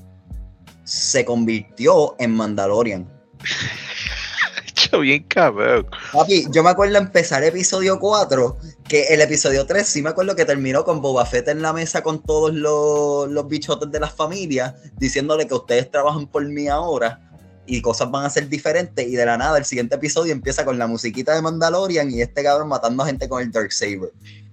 se 0.85 1.25
convirtió 1.25 2.17
en 2.19 2.33
Mandalorian. 2.33 3.09
bien 5.01 5.25
cabrón. 5.25 5.87
Papi, 6.13 6.47
yo 6.51 6.63
me 6.63 6.71
acuerdo 6.71 6.99
empezar 6.99 7.43
episodio 7.43 7.99
4, 7.99 8.57
que 8.89 9.15
el 9.15 9.21
episodio 9.21 9.67
3 9.67 9.87
sí 9.87 10.03
me 10.03 10.11
acuerdo 10.11 10.37
que 10.37 10.45
terminó 10.45 10.85
con 10.85 11.01
Boba 11.01 11.25
Fett 11.25 11.49
en 11.49 11.63
la 11.63 11.73
mesa 11.73 12.03
con 12.03 12.23
todos 12.23 12.55
los, 12.55 13.29
los 13.31 13.49
bichotes 13.49 13.91
de 13.91 14.01
las 14.01 14.13
familias, 14.13 14.75
diciéndole 14.97 15.47
que 15.47 15.55
ustedes 15.55 15.91
trabajan 15.91 16.27
por 16.27 16.45
mí 16.45 16.69
ahora 16.69 17.21
y 17.67 17.81
cosas 17.81 18.11
van 18.11 18.25
a 18.27 18.31
ser 18.31 18.49
diferentes. 18.49 19.07
Y 19.07 19.17
de 19.17 19.27
la 19.27 19.37
nada, 19.37 19.59
el 19.59 19.65
siguiente 19.65 19.95
episodio 19.97 20.33
empieza 20.33 20.65
con 20.65 20.79
la 20.79 20.87
musiquita 20.87 21.35
de 21.35 21.43
Mandalorian 21.43 22.11
y 22.11 22.21
este 22.21 22.43
cabrón 22.43 22.69
matando 22.69 23.03
a 23.03 23.07
gente 23.07 23.29
con 23.29 23.43
el 23.43 23.51
Dark 23.51 23.73
Saber. 23.73 24.13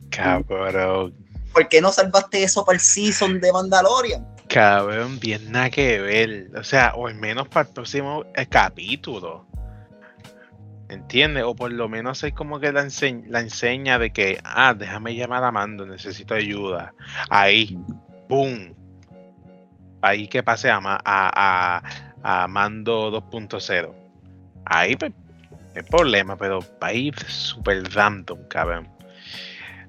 Cabrón. 0.10 1.13
¿Por 1.54 1.67
qué 1.67 1.82
no 1.82 1.91
salvaste 1.91 2.44
eso 2.44 2.63
para 2.63 2.78
el 2.78 2.82
season 2.82 3.41
de 3.41 3.52
Mandalorian? 3.52 4.26
Cabrón, 4.48 5.20
bien 5.20 5.52
nada 5.52 5.70
que 5.70 6.00
ver. 6.00 6.52
O 6.58 6.63
sea, 6.63 6.94
o 6.96 7.08
al 7.08 7.15
menos 7.15 7.48
para 7.50 7.67
el 7.67 7.74
próximo 7.74 8.24
eh, 8.36 8.46
capítulo. 8.50 9.46
¿Entiendes? 10.91 11.45
O 11.45 11.56
por 11.56 11.71
lo 11.71 11.88
menos 11.88 12.21
hay 12.25 12.34
como 12.34 12.60
que 12.60 12.73
la, 12.73 12.82
enseña 12.82 13.97
de 13.97 14.12
que, 14.12 14.39
ah, 14.43 14.73
déjame 14.73 15.15
llamar 15.15 15.41
a 15.45 15.49
Mando, 15.49 15.86
necesito 15.86 16.34
ayuda. 16.34 16.93
Ahí, 17.30 17.80
¡boom! 18.27 18.75
Ahí 20.01 20.27
que 20.27 20.43
pase 20.43 20.69
a, 20.69 20.82
a, 20.84 21.82
a, 22.21 22.47
Mando 22.49 23.10
2.0. 23.10 23.93
Ahí, 24.65 24.97
pues, 24.97 25.13
el 25.75 25.86
problema, 25.86 26.36
pero 26.36 26.60
a 26.82 26.91
ir 26.91 27.17
súper 27.21 27.84
random, 27.93 28.39
cabrón. 28.49 28.89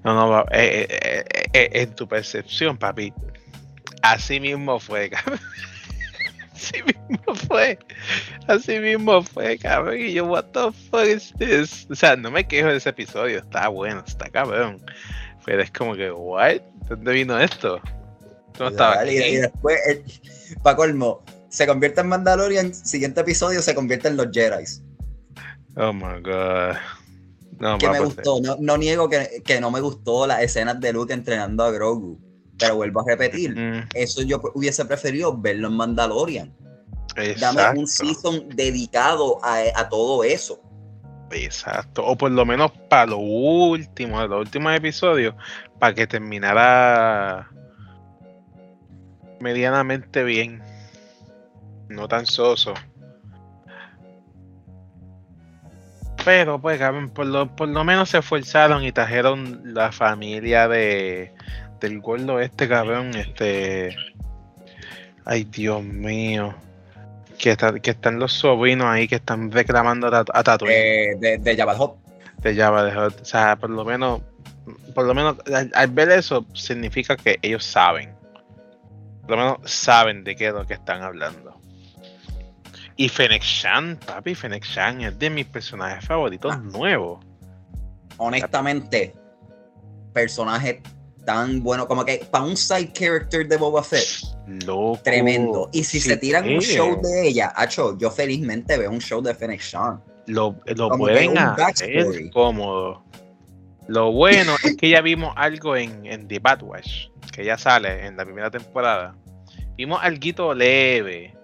No, 0.05 0.15
no, 0.15 0.41
eh, 0.53 0.87
eh, 0.89 1.25
eh, 1.53 1.71
en 1.73 1.97
tu 1.97 2.07
percepción, 2.07 2.79
papi, 2.79 3.13
así 4.03 4.39
mismo 4.39 4.79
fue, 4.79 5.11
cabrón. 5.11 5.41
Así 6.63 6.83
mismo 6.83 7.35
fue. 7.49 7.79
Así 8.47 8.79
mismo 8.79 9.23
fue, 9.23 9.59
cabrón. 9.59 9.99
Y 9.99 10.13
yo, 10.13 10.27
what 10.27 10.45
the 10.53 10.71
fuck 10.91 11.07
is 11.07 11.33
this? 11.39 11.87
O 11.91 11.95
sea, 11.95 12.17
no 12.17 12.31
me 12.31 12.47
quejo 12.47 12.69
de 12.69 12.77
ese 12.77 12.91
episodio. 12.91 13.39
Está 13.39 13.69
bueno, 13.69 14.03
está 14.07 14.29
cabrón. 14.31 14.85
Pero 15.45 15.63
es 15.63 15.71
como 15.73 15.97
que, 15.97 16.11
what? 16.11 16.61
¿Dónde 16.89 17.13
vino 17.13 17.39
esto? 17.39 17.81
¿Cómo 18.57 18.71
estaba? 18.71 19.05
Y, 19.11 19.17
y, 19.17 19.37
después, 19.37 19.79
eh, 19.89 20.05
para 20.63 20.77
colmo, 20.77 21.25
se 21.49 21.67
convierte 21.67 22.01
en 22.01 22.09
Mandalorian. 22.09 22.75
Siguiente 22.75 23.23
episodio 23.23 23.61
se 23.61 23.75
convierte 23.75 24.09
en 24.09 24.17
los 24.17 24.29
Jedi. 24.33 24.65
Oh 25.77 25.93
my 25.93 26.21
god. 26.23 26.77
No, 27.59 27.79
que 27.79 27.89
me 27.89 28.01
gustó. 28.01 28.41
No, 28.41 28.57
no 28.61 28.77
niego 28.77 29.09
que, 29.09 29.43
que, 29.45 29.61
no 29.61 29.71
me 29.71 29.81
gustó 29.81 30.27
las 30.27 30.43
escenas 30.43 30.81
de 30.81 30.93
Luke 30.93 31.13
entrenando 31.13 31.65
a 31.65 31.71
Grogu. 31.71 32.19
Pero 32.63 32.77
vuelvo 32.77 33.01
a 33.01 33.05
repetir, 33.07 33.87
eso 33.95 34.23
yo 34.23 34.41
hubiese 34.55 34.85
preferido 34.85 35.37
verlo 35.37 35.69
en 35.69 35.75
Mandalorian. 35.75 36.55
Dame 37.39 37.81
un 37.81 37.87
season 37.87 38.49
dedicado 38.55 39.39
a, 39.43 39.89
todo 39.89 40.25
eso. 40.25 40.61
Exacto. 41.31 42.05
O 42.05 42.17
por 42.17 42.31
lo 42.31 42.45
menos 42.45 42.71
para 42.89 43.07
lo 43.07 43.19
último, 43.19 44.25
los 44.27 44.41
últimos 44.41 44.75
episodios, 44.75 45.35
para 45.79 45.95
que 45.95 46.07
terminara 46.07 47.51
medianamente 49.41 50.23
bien. 50.25 50.63
No 51.89 52.09
tan 52.09 52.27
soso. 52.27 52.75
Pero 56.25 56.61
pues, 56.61 56.81
por 57.13 57.27
lo, 57.27 57.55
por 57.55 57.69
lo 57.69 57.85
menos 57.85 58.11
se 58.11 58.19
esforzaron 58.19 58.85
y 58.85 58.93
trajeron 58.93 59.75
la 59.75 59.91
familia 59.91 60.69
de, 60.69 61.35
del 61.83 62.01
gordo 62.01 62.41
este 62.41 62.69
cabrón, 62.69 63.15
este. 63.15 63.95
Ay, 65.25 65.45
Dios 65.45 65.83
mío. 65.83 66.55
Que, 67.39 67.57
que 67.83 67.91
están 67.91 68.19
los 68.19 68.33
sobrinos 68.33 68.87
ahí 68.87 69.09
que 69.09 69.17
están 69.17 69.51
reclamando 69.51 70.07
a, 70.07 70.21
a 70.21 70.43
Tatooine. 70.43 70.75
Eh, 70.75 71.17
de, 71.19 71.39
de 71.39 71.57
Jabba 71.57 71.77
De 72.39 72.55
Jabba 72.55 73.09
O 73.09 73.25
sea, 73.25 73.57
por 73.57 73.71
lo 73.71 73.85
menos 73.85 74.23
por 74.95 75.07
lo 75.07 75.15
menos 75.15 75.37
al, 75.75 75.89
ver 75.89 76.11
eso, 76.11 76.47
significa 76.55 77.17
que 77.17 77.39
ellos 77.43 77.65
saben. 77.65 78.15
Por 79.23 79.31
lo 79.31 79.37
menos 79.37 79.71
saben 79.71 80.25
de 80.25 80.37
qué 80.37 80.49
es 80.49 80.55
lo 80.55 80.67
que 80.67 80.75
están 80.75 81.03
hablando. 81.03 81.61
Y 82.97 83.09
Fennec 83.09 83.43
Shan, 83.43 83.99
papi, 84.05 84.35
Fennec 84.35 84.65
Shan 84.65 85.01
es 85.01 85.19
de 85.19 85.31
mis 85.31 85.47
personajes 85.47 86.05
favoritos 86.05 86.55
ah. 86.55 86.59
nuevos. 86.59 87.25
Honestamente, 88.19 89.15
personaje 90.13 90.83
tan 91.25 91.63
bueno 91.63 91.87
como 91.87 92.05
que 92.05 92.27
para 92.31 92.45
un 92.45 92.57
side 92.57 92.93
character 92.93 93.47
de 93.47 93.57
Boba 93.57 93.83
Fett. 93.83 94.07
Loco. 94.67 95.01
Tremendo. 95.03 95.69
Y 95.73 95.85
si 95.85 96.01
se 96.01 96.17
tiran 96.17 96.49
un 96.49 96.61
show 96.61 97.01
de 97.01 97.29
ella, 97.29 97.53
Acho, 97.57 97.97
yo 97.99 98.11
felizmente 98.11 98.77
veo 98.77 98.91
un 98.91 99.01
show 99.01 99.23
de 99.23 99.35
Fennec 99.35 99.61
Shan. 99.61 100.03
Lo, 100.27 100.57
lo 100.67 100.91
pueden 100.91 101.37
hacer 101.37 102.31
cómodo. 102.33 103.03
Lo 103.89 104.13
bueno 104.13 104.55
es 104.63 104.77
que 104.77 104.89
ya 104.89 105.01
vimos 105.01 105.33
algo 105.37 105.77
en, 105.77 106.07
en 106.07 106.29
The 106.29 106.39
Bad 106.39 106.63
Watch, 106.63 107.09
que 107.33 107.45
ya 107.45 107.59
sale 107.59 108.07
en 108.07 108.17
la 108.17 108.25
primera 108.25 108.51
temporada. 108.51 109.17
Vimos 109.77 110.01
algo 110.03 110.55
leve. 110.55 111.35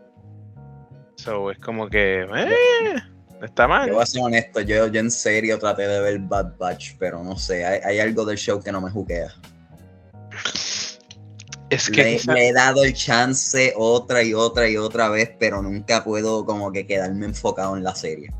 So, 1.16 1.50
es 1.50 1.58
como 1.58 1.88
que. 1.88 2.22
Eh, 2.22 2.94
está 3.42 3.66
mal. 3.66 3.88
Yo 3.88 3.94
voy 3.94 4.02
a 4.02 4.06
ser 4.06 4.22
honesto, 4.22 4.60
yo, 4.60 4.86
yo 4.86 5.00
en 5.00 5.10
serio 5.10 5.58
traté 5.58 5.88
de 5.88 6.00
ver 6.00 6.18
Bad 6.20 6.56
Batch, 6.58 6.92
pero 6.98 7.24
no 7.24 7.36
sé, 7.36 7.66
hay, 7.66 7.80
hay 7.84 7.98
algo 7.98 8.24
del 8.24 8.38
show 8.38 8.62
que 8.62 8.70
no 8.70 8.80
me 8.80 8.90
juquea. 8.90 9.34
Es 11.70 11.90
que 11.90 12.18
le, 12.26 12.48
he 12.48 12.52
dado 12.52 12.82
el 12.82 12.94
chance 12.94 13.74
otra 13.76 14.22
y 14.22 14.32
otra 14.32 14.68
y 14.68 14.76
otra 14.76 15.08
vez, 15.08 15.30
pero 15.38 15.62
nunca 15.62 16.02
puedo 16.02 16.46
como 16.46 16.72
que 16.72 16.86
quedarme 16.86 17.26
enfocado 17.26 17.76
en 17.76 17.84
la 17.84 17.94
serie. 17.94 18.32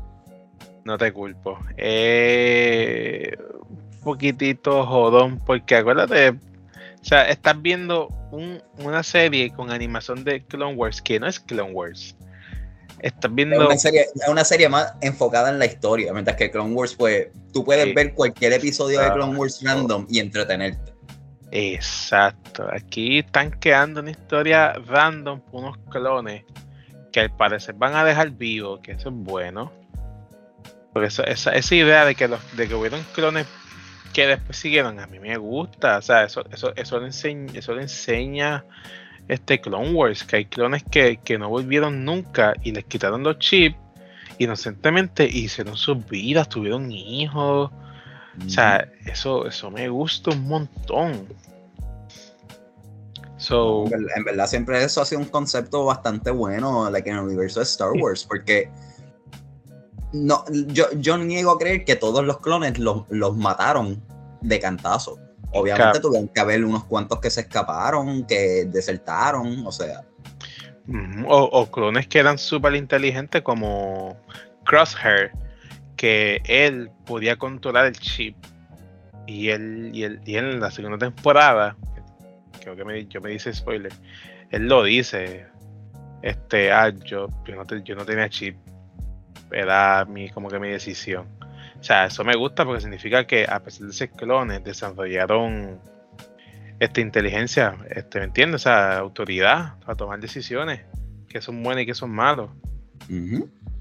No 0.83 0.97
te 0.97 1.11
culpo. 1.13 1.59
Eh, 1.77 3.31
un 3.69 3.99
poquitito 4.03 4.85
jodón, 4.85 5.39
porque 5.45 5.75
acuérdate, 5.75 6.29
o 6.29 7.05
sea, 7.05 7.29
estás 7.29 7.61
viendo 7.61 8.09
una 8.77 9.03
serie 9.03 9.51
con 9.51 9.71
animación 9.71 10.23
de 10.23 10.43
Clone 10.45 10.75
Wars 10.75 11.01
que 11.01 11.19
no 11.19 11.27
es 11.27 11.39
Clone 11.39 11.71
Wars. 11.71 12.15
Estás 13.01 13.33
viendo. 13.33 13.55
Es 13.55 13.61
una, 13.61 13.77
serie, 13.77 14.05
una 14.27 14.43
serie 14.43 14.69
más 14.69 14.93
enfocada 15.01 15.49
en 15.49 15.59
la 15.59 15.65
historia, 15.65 16.11
mientras 16.11 16.35
que 16.35 16.51
Clone 16.51 16.73
Wars, 16.73 16.95
pues, 16.95 17.27
tú 17.53 17.63
puedes 17.63 17.93
ver 17.93 18.13
cualquier 18.13 18.53
episodio 18.53 18.99
de 18.99 19.11
Clone 19.13 19.37
Wars 19.37 19.61
random 19.63 20.05
y 20.09 20.19
entretenerte. 20.19 20.98
Exacto. 21.51 22.67
Aquí 22.71 23.19
están 23.19 23.51
quedando 23.51 24.01
una 24.01 24.11
historia 24.11 24.73
random 24.73 25.41
unos 25.51 25.77
clones 25.89 26.43
que 27.11 27.21
al 27.21 27.31
parecer 27.35 27.75
van 27.75 27.95
a 27.95 28.03
dejar 28.03 28.31
vivos, 28.31 28.79
que 28.81 28.91
eso 28.93 29.09
es 29.09 29.15
bueno. 29.15 29.71
Porque 30.93 31.07
esa, 31.07 31.23
esa 31.23 31.75
idea 31.75 32.05
de 32.05 32.15
que 32.15 32.27
los, 32.27 32.39
de 32.55 32.67
que 32.67 32.75
hubieron 32.75 33.03
clones 33.13 33.47
que 34.13 34.27
después 34.27 34.57
siguieron, 34.57 34.99
a 34.99 35.07
mí 35.07 35.19
me 35.19 35.37
gusta. 35.37 35.97
O 35.97 36.01
sea, 36.01 36.23
eso, 36.23 36.45
eso, 36.51 36.73
eso 36.75 36.99
le 36.99 37.07
enseña, 37.07 37.51
eso 37.53 37.73
le 37.73 37.83
enseña 37.83 38.65
este 39.27 39.61
Clone 39.61 39.91
Wars, 39.91 40.23
que 40.23 40.37
hay 40.37 40.45
clones 40.45 40.83
que, 40.83 41.17
que 41.17 41.37
no 41.37 41.49
volvieron 41.49 42.03
nunca 42.03 42.53
y 42.63 42.71
les 42.71 42.85
quitaron 42.85 43.23
los 43.23 43.37
chips 43.39 43.77
inocentemente 44.39 45.25
hicieron 45.25 45.77
sus 45.77 46.07
vidas, 46.07 46.49
tuvieron 46.49 46.91
hijos 46.91 47.71
o 48.45 48.49
sea, 48.49 48.89
eso, 49.05 49.45
eso 49.47 49.71
me 49.71 49.89
gusta 49.89 50.31
un 50.31 50.47
montón. 50.47 51.27
So, 53.37 53.85
en, 53.91 54.23
verdad, 54.25 54.47
siempre 54.47 54.83
eso 54.83 55.01
ha 55.01 55.05
sido 55.05 55.21
un 55.21 55.27
concepto 55.27 55.85
bastante 55.85 56.29
bueno 56.29 56.89
like, 56.89 57.09
en 57.09 57.17
el 57.17 57.23
universo 57.23 57.59
de 57.59 57.63
Star 57.63 57.91
Wars, 57.91 58.25
porque 58.25 58.69
no, 60.11 60.43
yo, 60.67 60.91
yo 60.97 61.17
niego 61.17 61.51
a 61.51 61.57
creer 61.57 61.85
que 61.85 61.95
todos 61.95 62.25
los 62.25 62.39
clones 62.39 62.77
los, 62.79 63.05
mataron 63.37 64.01
de 64.41 64.59
cantazo. 64.59 65.19
Obviamente 65.51 65.99
tuvieron 65.99 66.27
que 66.27 66.39
haber 66.39 66.63
unos 66.63 66.83
cuantos 66.83 67.19
que 67.19 67.29
se 67.29 67.41
escaparon, 67.41 68.25
que 68.25 68.65
desertaron, 68.65 69.65
o 69.65 69.71
sea. 69.71 70.03
O, 71.27 71.43
o 71.43 71.71
clones 71.71 72.07
que 72.07 72.19
eran 72.19 72.37
súper 72.37 72.75
inteligentes 72.75 73.41
como 73.41 74.17
Crosshair, 74.65 75.31
que 75.99 76.41
él 76.45 76.89
podía 77.05 77.35
controlar 77.35 77.87
el 77.87 77.99
chip. 77.99 78.37
Y 79.27 79.49
él, 79.49 79.91
y 79.93 80.03
él, 80.03 80.21
y 80.25 80.37
en 80.37 80.61
la 80.61 80.71
segunda 80.71 80.97
temporada, 80.97 81.75
creo 82.61 82.77
que 82.77 82.85
me, 82.85 83.05
yo 83.07 83.19
me 83.19 83.31
dice 83.31 83.53
spoiler, 83.53 83.91
él 84.49 84.69
lo 84.69 84.83
dice. 84.83 85.47
Este, 86.21 86.71
ah, 86.71 86.89
yo, 86.89 87.27
yo, 87.45 87.95
no, 87.95 88.05
tenía 88.05 88.29
chip. 88.29 88.55
Era 89.51 90.05
mi, 90.05 90.29
como 90.29 90.47
que 90.47 90.57
mi 90.57 90.69
decisión. 90.69 91.27
O 91.77 91.83
sea, 91.83 92.05
eso 92.05 92.23
me 92.23 92.35
gusta 92.37 92.63
porque 92.63 92.79
significa 92.79 93.27
que 93.27 93.45
a 93.45 93.59
pesar 93.59 93.87
de 93.87 93.93
ser 93.93 94.11
clones, 94.11 94.63
desarrollaron 94.63 95.81
esta 96.79 97.01
inteligencia, 97.01 97.75
este, 97.89 98.19
¿me 98.19 98.25
entiendes? 98.25 98.61
O 98.61 98.63
sea, 98.63 98.99
autoridad 98.99 99.77
para 99.79 99.95
tomar 99.95 100.21
decisiones 100.21 100.79
que 101.27 101.41
son 101.41 101.61
buenas 101.61 101.83
y 101.83 101.87
que 101.87 101.93
son 101.93 102.11
malas. 102.11 102.49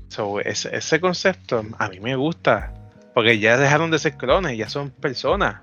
So, 0.08 0.40
ese, 0.40 1.00
concepto 1.00 1.64
a 1.78 1.88
mí 1.88 2.00
me 2.00 2.16
gusta, 2.16 2.72
porque 3.14 3.38
ya 3.38 3.56
dejaron 3.58 3.90
de 3.90 3.98
ser 3.98 4.16
clones, 4.16 4.56
ya 4.56 4.68
son 4.68 4.90
personas, 4.90 5.60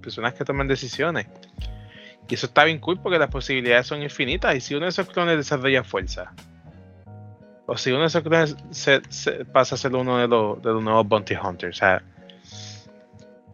personas 0.00 0.34
que 0.34 0.44
toman 0.44 0.66
decisiones. 0.66 1.26
Y 2.28 2.34
eso 2.34 2.46
está 2.46 2.64
bien 2.64 2.78
cool 2.78 2.98
porque 3.00 3.18
las 3.18 3.30
posibilidades 3.30 3.86
son 3.86 4.02
infinitas. 4.02 4.54
Y 4.56 4.60
si 4.60 4.74
uno 4.74 4.86
de 4.86 4.90
esos 4.90 5.08
clones 5.08 5.36
desarrolla 5.36 5.84
fuerza, 5.84 6.32
o 7.66 7.76
si 7.76 7.90
uno 7.90 8.00
de 8.00 8.06
esos 8.06 8.22
clones 8.22 8.56
se, 8.70 9.00
pasa 9.44 9.76
a 9.76 9.78
ser 9.78 9.94
uno 9.94 10.18
de 10.18 10.28
los, 10.28 10.60
de 10.60 10.70
los 10.70 10.82
nuevos 10.82 11.06
Bounty 11.06 11.34
Hunters, 11.34 11.76
o 11.76 11.78
sea, 11.78 12.02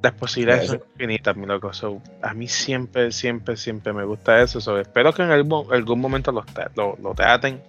las 0.01 0.12
posibilidades 0.12 0.68
son 0.68 0.81
infinitas, 0.92 1.37
mi 1.37 1.44
loco. 1.44 1.71
a 2.23 2.35
mí 2.35 2.47
siempre, 2.49 3.11
siempre, 3.11 3.57
siempre 3.57 3.92
me 3.92 4.05
gusta 4.05 4.40
eso. 4.40 4.79
espero 4.79 5.12
que 5.12 5.23
en 5.23 5.31
algún, 5.33 5.73
algún 5.73 6.01
momento 6.01 6.31
lo, 6.31 6.44
lo, 6.77 6.97
lo 7.03 7.14
traten 7.14 7.61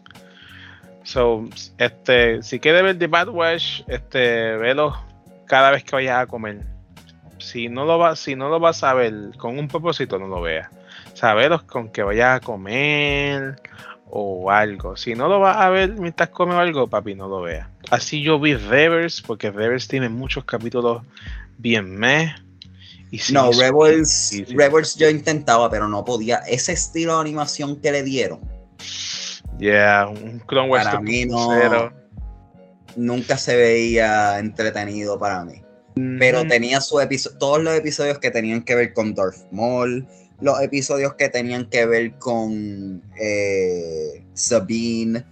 So, 1.04 1.48
este, 1.78 2.44
si 2.44 2.60
quieres 2.60 2.84
ver 2.84 3.00
The 3.00 3.08
Bad 3.08 3.30
Watch, 3.30 3.82
este, 3.88 4.58
velo 4.58 4.96
cada 5.46 5.72
vez 5.72 5.84
que 5.84 5.96
vayas 5.96 6.22
a 6.22 6.28
comer. 6.28 6.62
Si 7.40 7.70
no 7.70 7.86
lo 7.86 7.98
vas, 7.98 8.20
si 8.20 8.36
no 8.36 8.50
lo 8.50 8.60
vas 8.60 8.84
a 8.84 8.94
ver 8.94 9.14
con 9.38 9.58
un 9.58 9.68
propósito, 9.68 10.20
no 10.20 10.28
lo 10.28 10.42
veas. 10.42 10.70
O 11.22 11.68
con 11.68 11.90
que 11.90 12.04
vayas 12.04 12.38
a 12.38 12.40
comer 12.40 13.62
o 14.10 14.52
algo. 14.52 14.96
Si 14.96 15.16
no 15.16 15.28
lo 15.28 15.40
vas 15.40 15.58
a 15.58 15.70
ver 15.70 15.94
mientras 15.94 16.30
comes 16.30 16.56
algo, 16.56 16.88
papi, 16.88 17.16
no 17.16 17.28
lo 17.28 17.42
veas. 17.42 17.68
Así 17.90 18.22
yo 18.22 18.40
vi 18.40 18.56
Revers, 18.56 19.22
porque 19.22 19.52
Revers 19.52 19.88
tiene 19.88 20.10
muchos 20.10 20.46
capítulos 20.46 21.04
bien 21.58 21.96
meh. 21.98 22.34
Y 23.12 23.20
no, 23.32 23.52
Rebels, 23.52 24.44
Rebels 24.50 24.96
yo 24.96 25.10
intentaba, 25.10 25.70
pero 25.70 25.88
no 25.88 26.06
podía. 26.06 26.38
Ese 26.48 26.74
estilo 26.74 27.16
de 27.16 27.22
animación 27.22 27.78
que 27.78 27.92
le 27.92 28.04
dieron 28.04 28.40
Yeah, 29.60 30.08
un 30.08 30.40
Clone 30.48 30.70
Wars 30.70 30.86
para 30.86 31.02
mí 31.02 31.26
no, 31.26 31.92
nunca 32.96 33.38
se 33.38 33.56
veía 33.56 34.40
entretenido 34.40 35.20
para 35.20 35.44
mí. 35.44 35.62
Pero 36.18 36.48
tenía 36.48 36.80
su 36.80 37.02
episodio, 37.02 37.38
todos 37.40 37.62
los 37.62 37.76
episodios 37.76 38.20
que 38.20 38.32
tenían 38.32 38.62
que 38.62 38.74
ver 38.74 38.94
con 38.94 39.14
Darth 39.14 39.52
Maul, 39.52 40.08
los 40.40 40.62
episodios 40.62 41.14
que 41.16 41.28
tenían 41.28 41.66
que 41.66 41.86
ver 41.86 42.14
con 42.20 43.04
eh, 43.20 44.24
Sabine, 44.34 45.26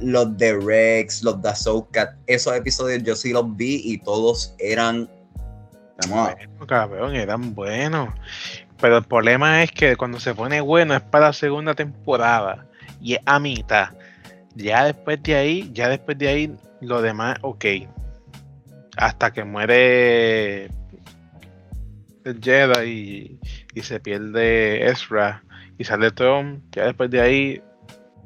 los 0.00 0.34
de 0.38 0.58
Rex, 0.58 1.22
los 1.22 1.42
de 1.42 1.50
Ahsoka, 1.50 2.16
esos 2.26 2.56
episodios 2.56 3.02
yo 3.02 3.14
sí 3.14 3.32
los 3.34 3.54
vi 3.54 3.82
y 3.84 3.98
todos 3.98 4.54
eran 4.58 5.10
bueno, 6.06 6.66
cabrón, 6.66 7.16
eran 7.16 7.54
buenos. 7.54 8.08
Pero 8.80 8.98
el 8.98 9.04
problema 9.04 9.62
es 9.64 9.72
que 9.72 9.96
cuando 9.96 10.20
se 10.20 10.34
pone 10.34 10.60
bueno 10.60 10.94
es 10.94 11.02
para 11.02 11.26
la 11.26 11.32
segunda 11.32 11.74
temporada 11.74 12.67
y 13.00 13.14
es 13.14 13.20
a 13.26 13.38
mitad. 13.38 13.90
Ya 14.54 14.84
después 14.84 15.22
de 15.22 15.36
ahí, 15.36 15.70
ya 15.72 15.88
después 15.88 16.18
de 16.18 16.28
ahí, 16.28 16.56
lo 16.80 17.02
demás, 17.02 17.38
ok. 17.42 17.64
Hasta 18.96 19.32
que 19.32 19.44
muere 19.44 20.64
el 22.24 22.40
Jedi 22.42 23.38
y, 23.74 23.82
se 23.82 24.00
pierde 24.00 24.88
Ezra 24.90 25.44
y 25.78 25.84
sale 25.84 26.10
Tron, 26.10 26.62
ya 26.72 26.86
después 26.86 27.10
de 27.10 27.20
ahí, 27.20 27.62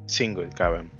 single, 0.06 0.48
cabrón. 0.56 0.90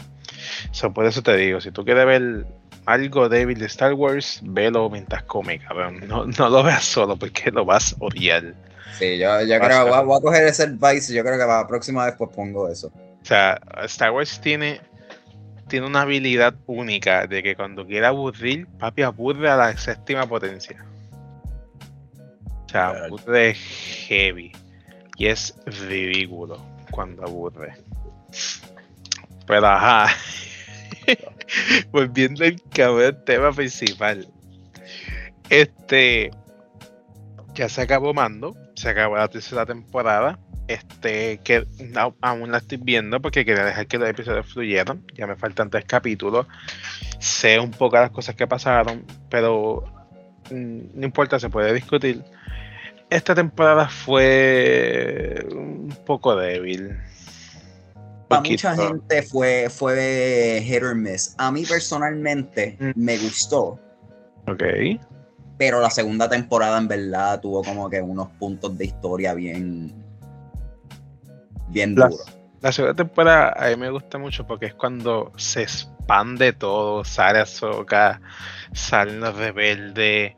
So, 0.70 0.92
por 0.92 1.06
eso 1.06 1.22
te 1.22 1.36
digo, 1.36 1.60
si 1.60 1.70
tú 1.70 1.84
quieres 1.84 2.04
ver 2.04 2.46
algo 2.86 3.28
débil 3.28 3.58
de 3.58 3.66
Star 3.66 3.94
Wars, 3.94 4.40
velo 4.42 4.90
mientras 4.90 5.22
come, 5.24 5.58
cabrón. 5.58 6.06
No, 6.06 6.26
no 6.26 6.48
lo 6.48 6.62
veas 6.62 6.84
solo 6.84 7.16
porque 7.16 7.50
lo 7.50 7.64
vas 7.64 7.94
a 7.94 7.96
odiar. 8.00 8.54
Sí, 8.98 9.18
yo, 9.18 9.40
yo 9.42 9.58
creo 9.58 9.84
que 9.84 9.90
voy 9.90 9.98
a, 9.98 10.02
voy 10.02 10.18
a, 10.18 10.20
coger 10.20 10.46
ese 10.46 10.64
advice 10.64 11.12
y 11.12 11.16
yo 11.16 11.22
creo 11.22 11.38
que 11.38 11.44
para 11.44 11.62
la 11.62 11.66
próxima 11.66 12.04
vez 12.04 12.14
pues 12.16 12.30
pongo 12.34 12.68
eso. 12.68 12.92
O 13.22 13.24
sea, 13.24 13.60
Star 13.84 14.10
Wars 14.10 14.40
tiene, 14.40 14.80
tiene 15.68 15.86
una 15.86 16.02
habilidad 16.02 16.54
única 16.66 17.26
de 17.26 17.42
que 17.42 17.54
cuando 17.54 17.86
quiera 17.86 18.08
aburrir, 18.08 18.66
papi 18.78 19.02
aburre 19.02 19.48
a 19.48 19.56
la 19.56 19.76
séptima 19.76 20.26
potencia. 20.26 20.84
O 22.66 22.68
sea, 22.68 22.88
aburre 22.88 23.54
heavy. 23.54 24.52
Y 25.16 25.26
es 25.26 25.54
ridículo 25.66 26.60
cuando 26.90 27.22
aburre. 27.22 27.74
Pero 29.46 29.66
ajá. 29.66 30.14
Volviendo 31.92 32.44
al 32.44 32.60
cabrón 32.74 33.24
tema 33.24 33.52
principal. 33.52 34.26
Este. 35.48 36.30
ya 37.54 37.68
se 37.68 37.82
acabó 37.82 38.14
Mando, 38.14 38.56
se 38.74 38.88
acabó 38.88 39.16
la 39.16 39.28
tercera 39.28 39.66
temporada. 39.66 40.38
Este, 40.68 41.38
que 41.38 41.66
aún 42.20 42.52
la 42.52 42.58
estoy 42.58 42.78
viendo 42.78 43.20
porque 43.20 43.44
quería 43.44 43.64
dejar 43.64 43.86
que 43.86 43.98
los 43.98 44.08
episodios 44.08 44.46
fluyeran. 44.46 45.04
Ya 45.14 45.26
me 45.26 45.36
faltan 45.36 45.70
tres 45.70 45.84
capítulos. 45.84 46.46
Sé 47.18 47.58
un 47.58 47.70
poco 47.70 47.96
las 47.96 48.10
cosas 48.10 48.34
que 48.34 48.46
pasaron, 48.46 49.04
pero 49.28 49.84
mm, 50.50 50.80
no 50.94 51.06
importa, 51.06 51.38
se 51.38 51.50
puede 51.50 51.74
discutir. 51.74 52.22
Esta 53.10 53.34
temporada 53.34 53.88
fue 53.88 55.44
un 55.52 55.94
poco 56.06 56.34
débil. 56.36 56.96
Para 58.28 58.40
mucha 58.40 58.74
gente 58.74 59.22
fue, 59.22 59.68
fue 59.68 60.62
hit 60.64 60.82
or 60.82 60.94
miss. 60.94 61.34
A 61.36 61.52
mí 61.52 61.64
personalmente 61.66 62.78
mm. 62.80 62.92
me 62.94 63.18
gustó. 63.18 63.78
Ok. 64.46 64.62
Pero 65.58 65.80
la 65.80 65.90
segunda 65.90 66.28
temporada 66.28 66.78
en 66.78 66.88
verdad 66.88 67.40
tuvo 67.40 67.62
como 67.62 67.90
que 67.90 68.00
unos 68.00 68.28
puntos 68.38 68.76
de 68.78 68.86
historia 68.86 69.34
bien, 69.34 70.01
bien. 71.72 71.96
La, 72.60 72.70
segunda 72.70 72.94
temporada 72.94 73.54
a 73.56 73.68
mí 73.70 73.76
me 73.76 73.90
gusta 73.90 74.18
mucho 74.18 74.46
porque 74.46 74.66
es 74.66 74.74
cuando 74.74 75.32
se 75.36 75.62
expande 75.62 76.52
todo, 76.52 77.04
sale 77.04 77.40
Azoka, 77.40 78.20
salen 78.72 79.20
los 79.20 79.36
rebeldes, 79.36 80.34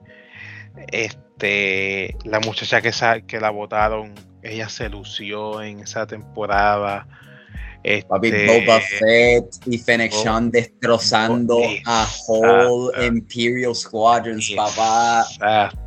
este, 0.90 2.16
la 2.24 2.40
muchacha 2.40 2.80
que, 2.80 2.92
que 3.26 3.40
la 3.40 3.50
votaron, 3.50 4.14
ella 4.42 4.68
se 4.68 4.88
lució 4.88 5.60
en 5.62 5.80
esa 5.80 6.06
temporada 6.06 7.06
Papi, 8.08 8.28
este, 8.28 8.60
Boba 8.60 8.80
Fett 8.80 9.44
y 9.66 9.76
Fennec 9.76 10.12
Shan 10.12 10.50
destrozando 10.50 11.58
a 11.84 12.08
whole 12.26 13.06
Imperial 13.06 13.74
Squadrons, 13.74 14.50
papá. 14.56 15.26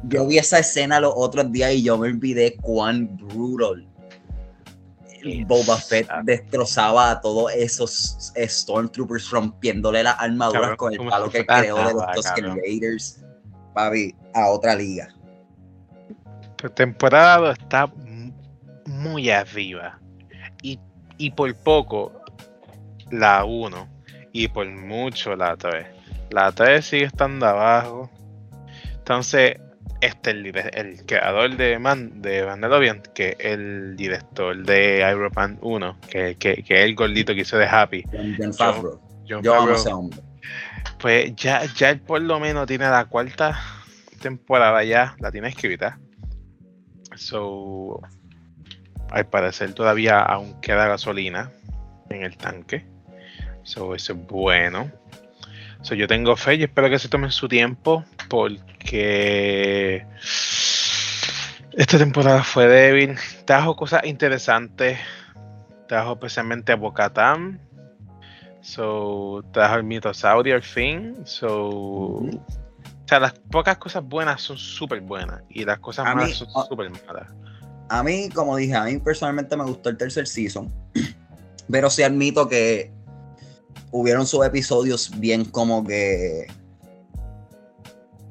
Yo 0.04 0.28
vi 0.28 0.38
esa 0.38 0.60
escena 0.60 1.00
los 1.00 1.14
otros 1.16 1.52
días 1.52 1.74
y 1.74 1.84
yo 1.84 1.98
me 1.98 2.10
olvidé 2.10 2.56
cuán 2.58 3.18
brutal. 3.18 3.88
Boba 5.46 5.78
Fett 5.78 6.10
destrozaba 6.24 7.12
a 7.12 7.22
todos 7.22 7.52
esos 7.54 8.34
Stormtroopers 8.36 9.30
rompiéndole 9.30 10.04
las 10.04 10.20
armaduras 10.20 10.76
con 10.78 10.94
el 10.94 11.08
palo 11.08 11.30
que 11.30 11.46
creó 11.46 11.78
de 11.78 11.94
los 11.94 12.12
Tusken 12.14 12.56
Raiders. 12.56 13.24
Papi, 13.74 14.16
a 14.34 14.48
otra 14.48 14.76
liga. 14.76 15.08
Tu 16.56 16.70
temporada 16.70 17.52
está 17.52 17.92
muy 18.86 19.30
arriba 19.30 20.00
y 21.20 21.32
por 21.32 21.56
poco 21.56 22.12
la 23.10 23.44
1 23.44 23.88
y 24.34 24.48
por 24.48 24.68
mucho 24.68 25.36
la 25.36 25.56
3. 25.56 25.88
La 26.30 26.52
3 26.52 26.86
sigue 26.86 27.06
estando 27.06 27.48
abajo. 27.48 28.10
Entonces, 28.94 29.58
este 30.02 30.32
el, 30.32 30.46
el 30.74 31.06
creador 31.06 31.58
de, 31.58 31.80
Man, 31.80 32.22
de 32.22 32.46
Mandalorian, 32.46 33.02
que 33.14 33.36
el 33.40 33.96
director 33.96 34.64
de 34.64 35.08
Iron 35.10 35.32
Man 35.36 35.58
1, 35.62 35.98
que, 36.10 36.36
que, 36.36 36.64
que, 36.64 36.84
es 36.84 36.86
el 36.86 36.96
gordito 36.96 37.34
que 37.34 37.42
hizo 37.42 37.58
de 37.58 37.66
Happy. 37.66 38.04
John, 38.38 38.54
Favreau. 38.54 39.02
John, 39.28 40.10
Pues 41.00 41.36
ya, 41.36 41.66
ya 41.66 41.90
él 41.90 42.00
por 42.00 42.22
lo 42.22 42.40
menos 42.40 42.68
tiene 42.68 42.90
la 42.90 43.06
cuarta 43.06 43.60
temporada 44.22 44.84
ya, 44.84 45.16
la 45.20 45.32
tiene 45.32 45.50
escrita. 45.50 46.00
So, 47.16 48.02
al 49.10 49.28
parecer 49.28 49.74
todavía 49.74 50.22
aún 50.22 50.60
queda 50.62 50.88
gasolina 50.88 51.52
en 52.10 52.24
el 52.24 52.38
tanque. 52.38 52.86
So, 53.64 53.96
eso 53.96 54.14
es 54.14 54.28
bueno. 54.28 54.92
So, 55.82 55.96
yo 55.96 56.08
tengo 56.08 56.36
fe 56.36 56.56
y 56.56 56.64
espero 56.64 56.90
que 56.90 57.00
se 57.00 57.10
tomen 57.10 57.32
su 57.32 57.48
tiempo 57.48 58.04
porque 58.30 60.06
esta 61.74 61.98
temporada 61.98 62.44
fue 62.44 62.68
débil. 62.68 63.18
Trajo 63.46 63.76
cosas 63.76 64.04
interesantes. 64.06 65.00
Trajo 65.88 66.14
especialmente 66.14 66.72
a 66.72 66.76
Bocatán. 66.76 67.60
So, 68.62 69.44
trajo 69.54 69.76
el 69.76 69.84
mitosaurio 69.84 70.56
al 70.56 70.64
fin. 70.64 71.16
So, 71.26 71.68
o 71.70 72.30
sea, 73.06 73.20
las 73.20 73.34
pocas 73.34 73.78
cosas 73.78 74.04
buenas 74.04 74.42
son 74.42 74.58
súper 74.58 75.02
buenas 75.02 75.42
y 75.50 75.64
las 75.64 75.80
cosas 75.80 76.06
malas 76.14 76.32
son 76.34 76.50
súper 76.68 76.90
malas 76.90 77.34
a 77.90 78.04
mí, 78.04 78.30
como 78.30 78.56
dije, 78.58 78.76
a 78.76 78.84
mí 78.84 78.98
personalmente 78.98 79.56
me 79.56 79.64
gustó 79.64 79.90
el 79.90 79.98
tercer 79.98 80.28
season, 80.28 80.72
pero 81.72 81.90
sí 81.90 82.04
admito 82.04 82.48
que 82.48 82.92
hubieron 83.98 84.28
sus 84.28 84.46
episodios 84.46 85.12
bien 85.20 85.46
como 85.46 85.86
que 85.86 86.48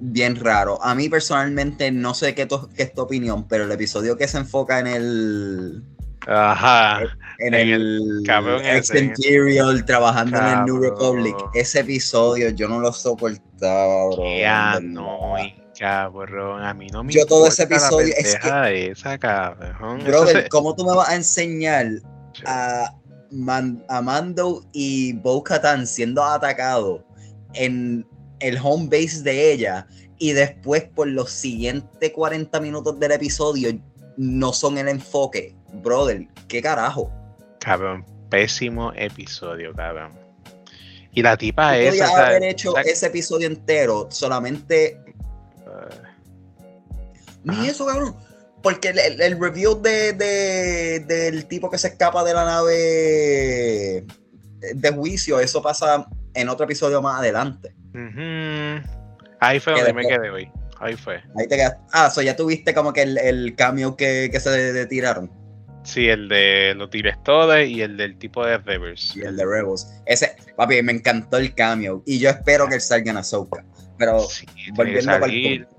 bien 0.01 0.37
raro. 0.37 0.83
A 0.83 0.95
mí 0.95 1.09
personalmente 1.09 1.91
no 1.91 2.15
sé 2.15 2.35
qué, 2.35 2.49
es 2.77 2.93
tu 2.93 3.01
opinión, 3.01 3.47
pero 3.49 3.65
el 3.65 3.73
episodio 3.73 4.17
que 4.17 4.29
se 4.29 4.39
enfoca 4.39 4.79
en 4.81 4.87
el 4.87 5.83
Ajá. 6.27 7.03
En, 7.39 7.55
el, 7.55 8.23
cabrón 8.27 8.63
Imperial 8.65 9.85
trabajando 9.85 10.39
en 10.39 10.45
el 10.45 10.65
New 10.65 10.79
Republic. 10.79 11.37
Ese 11.55 11.81
episodio 11.81 12.51
yo 12.51 12.69
no 12.69 12.81
lo 12.81 12.93
soportaba, 12.93 14.07
bro. 14.07 14.39
Ya 14.39 14.81
no, 14.83 15.35
Cabrón, 15.79 16.65
a 16.65 16.73
mí 16.73 16.87
no 16.87 17.05
me 17.05 17.13
Yo 17.13 17.27
todo 17.27 17.47
ese 17.49 17.65
episodio 17.65 18.15
es 18.17 18.37
que, 18.37 18.91
esa, 18.91 19.19
cabrón. 19.19 20.03
Brother, 20.05 20.49
¿cómo 20.49 20.75
tú 20.75 20.87
me 20.87 20.95
vas 20.95 21.11
a 21.11 21.17
enseñar 21.17 21.87
a, 22.47 22.95
Mando 23.31 24.65
y 24.73 25.13
Bo 25.15 25.43
Katan 25.43 25.87
siendo 25.87 26.23
atacados 26.23 27.03
en 27.55 28.07
el 28.41 28.59
home 28.63 28.87
base 28.87 29.23
de 29.23 29.53
ella 29.53 29.87
y 30.19 30.33
después 30.33 30.85
por 30.85 31.09
los 31.09 31.31
siguientes 31.31 32.11
40 32.13 32.61
minutos 32.61 32.99
del 32.99 33.13
episodio 33.13 33.79
no 34.17 34.53
son 34.53 34.79
el 34.79 34.89
enfoque? 34.89 35.55
Brother, 35.83 36.27
¿qué 36.49 36.63
carajo? 36.63 37.11
Cabrón, 37.61 38.05
pésimo 38.31 38.93
episodio, 38.95 39.75
cabrón. 39.75 40.13
Y 41.13 41.23
la 41.23 41.37
tipa 41.37 41.77
es. 41.79 41.89
Podría 41.89 42.27
haber 42.27 42.45
hecho 42.45 42.77
ese 42.79 43.07
episodio 43.07 43.47
entero 43.47 44.09
solamente 44.11 45.01
ni 47.47 47.69
eso, 47.69 47.87
cabrón. 47.87 48.17
Porque 48.63 48.89
el, 48.89 49.41
review 49.41 49.81
de, 49.81 50.13
del 51.07 51.47
tipo 51.47 51.71
que 51.71 51.79
se 51.79 51.89
escapa 51.89 52.25
de 52.25 52.35
la 52.35 52.45
nave 52.45 54.05
de 54.75 54.91
juicio, 54.91 55.39
eso 55.41 55.63
pasa 55.63 56.07
en 56.35 56.49
otro 56.49 56.65
episodio 56.65 57.01
más 57.01 57.21
adelante. 57.21 57.75
Ahí 59.41 59.61
fue 59.61 59.75
donde 59.75 59.93
me 59.93 60.07
quedé 60.07 60.31
hoy. 60.31 60.51
Ahí 60.79 60.95
fue. 60.95 61.23
Ahí 61.39 61.49
te 61.49 61.57
quedaste. 61.57 61.79
Ah, 61.93 62.11
so 62.11 62.21
ya 62.23 62.37
tuviste 62.37 62.75
como 62.75 62.93
que 62.93 63.03
el, 63.03 63.19
el 63.19 63.55
cambio 63.55 63.97
que, 63.97 64.31
se 64.39 64.87
tiraron. 64.87 65.31
Sí, 65.85 66.09
el 66.09 66.29
de 66.29 66.75
los 66.77 66.91
directores 66.91 67.71
y 67.71 67.81
el 67.81 67.97
del 67.97 68.19
tipo 68.19 68.45
de 68.45 68.59
Rebels. 68.59 69.17
Y 69.17 69.21
el 69.21 69.37
de 69.37 69.47
Rebels. 69.47 69.89
Ese, 70.05 70.37
papi, 70.57 70.83
me 70.83 70.93
encantó 70.93 71.39
el 71.39 71.55
cambio. 71.55 72.03
Y 72.05 72.19
yo 72.19 72.29
espero 72.29 72.69
que 72.69 72.75
él 72.75 72.81
salga 72.81 73.13
en 73.13 73.19
Ahsoka. 73.19 73.65
Pero 73.97 74.27
volviendo 74.75 75.13
al 75.13 75.21
punto 75.21 75.76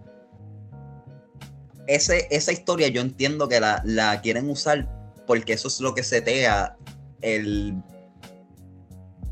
esa 1.88 2.52
historia 2.52 2.90
yo 2.90 3.02
entiendo 3.02 3.48
que 3.48 3.60
la, 3.60 4.20
quieren 4.22 4.50
usar 4.50 4.88
porque 5.26 5.54
eso 5.54 5.68
es 5.68 5.80
lo 5.80 5.96
que 5.96 6.04
setea 6.04 6.78
el, 7.22 7.76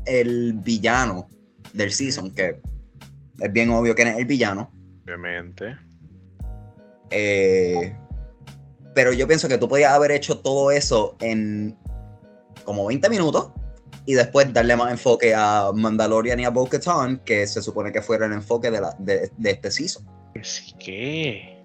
el 0.06 0.54
villano 0.54 1.28
del 1.72 1.92
season, 1.92 2.30
que 2.32 2.60
es 3.40 3.52
bien 3.52 3.70
obvio 3.70 3.94
que 3.94 4.02
es 4.02 4.16
el 4.16 4.24
villano. 4.24 4.70
Obviamente. 5.04 5.76
Eh, 7.10 7.96
pero 8.94 9.12
yo 9.12 9.28
pienso 9.28 9.48
que 9.48 9.58
tú 9.58 9.68
podías 9.68 9.92
haber 9.92 10.10
hecho 10.10 10.38
todo 10.38 10.70
eso 10.70 11.16
en 11.20 11.76
como 12.64 12.86
20 12.86 13.08
minutos 13.10 13.52
y 14.06 14.14
después 14.14 14.52
darle 14.52 14.76
más 14.76 14.90
enfoque 14.90 15.34
a 15.34 15.70
Mandalorian 15.74 16.40
y 16.40 16.44
a 16.44 16.50
Bo-Katan, 16.50 17.18
que 17.18 17.46
se 17.46 17.62
supone 17.62 17.92
que 17.92 18.02
fuera 18.02 18.26
el 18.26 18.32
enfoque 18.32 18.70
de, 18.70 18.80
la, 18.80 18.96
de, 18.98 19.30
de 19.36 19.50
este 19.50 19.70
season. 19.70 20.04
Así 20.34 20.72
que 20.74 21.55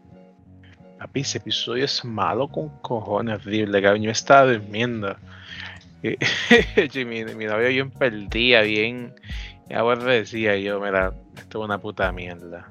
Papi, 1.02 1.22
ese 1.22 1.40
episodio 1.40 1.86
es 1.86 2.06
malo 2.06 2.48
con 2.48 2.70
cojones, 2.84 3.40
horrible, 3.40 3.82
cabrón. 3.82 4.04
Yo 4.04 4.12
estaba 4.12 4.52
durmiendo. 4.52 5.16
Y, 6.04 7.06
mi, 7.06 7.24
mi, 7.26 7.46
novio 7.46 7.68
bien 7.70 7.92
perdía, 7.92 8.62
bien. 8.62 9.14
Y 9.70 9.74
ahora 9.74 10.04
decía 10.04 10.58
yo, 10.58 10.80
mira, 10.80 11.14
esto 11.38 11.60
es 11.60 11.66
una 11.66 11.80
puta 11.80 12.12
mierda. 12.12 12.70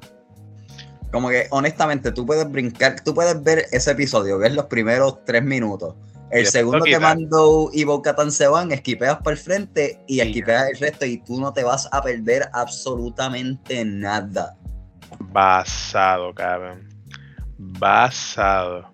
Como 1.12 1.28
que, 1.28 1.46
honestamente, 1.50 2.10
tú 2.12 2.26
puedes 2.26 2.50
brincar, 2.50 3.00
tú 3.04 3.14
puedes 3.14 3.40
ver 3.42 3.66
ese 3.72 3.92
episodio, 3.92 4.38
ver 4.38 4.52
los 4.52 4.66
primeros 4.66 5.24
tres 5.24 5.44
minutos. 5.44 5.94
El 6.30 6.46
segundo 6.46 6.84
que 6.84 6.98
Mando 6.98 7.70
y 7.72 7.84
Bo-Katan 7.84 8.30
se 8.30 8.46
van, 8.46 8.70
esquipeas 8.70 9.18
para 9.18 9.32
el 9.32 9.38
frente 9.38 10.00
y 10.06 10.20
esquipeas 10.20 10.70
el 10.70 10.78
resto 10.78 11.04
y 11.04 11.18
tú 11.18 11.40
no 11.40 11.52
te 11.52 11.64
vas 11.64 11.88
a 11.90 12.02
perder 12.02 12.48
absolutamente 12.52 13.84
nada. 13.84 14.56
Basado, 15.32 16.32
cabrón 16.34 16.89
basado. 17.60 18.90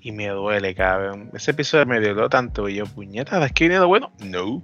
Y 0.00 0.12
me 0.12 0.28
duele, 0.28 0.74
cabrón. 0.74 1.30
Ese 1.32 1.52
episodio 1.52 1.86
me 1.86 1.98
dio 1.98 2.28
tanto. 2.28 2.68
Y 2.68 2.76
yo, 2.76 2.84
puñeta, 2.86 3.44
¿es 3.44 3.52
que 3.52 3.68
viene 3.68 3.84
bueno? 3.84 4.12
No. 4.22 4.62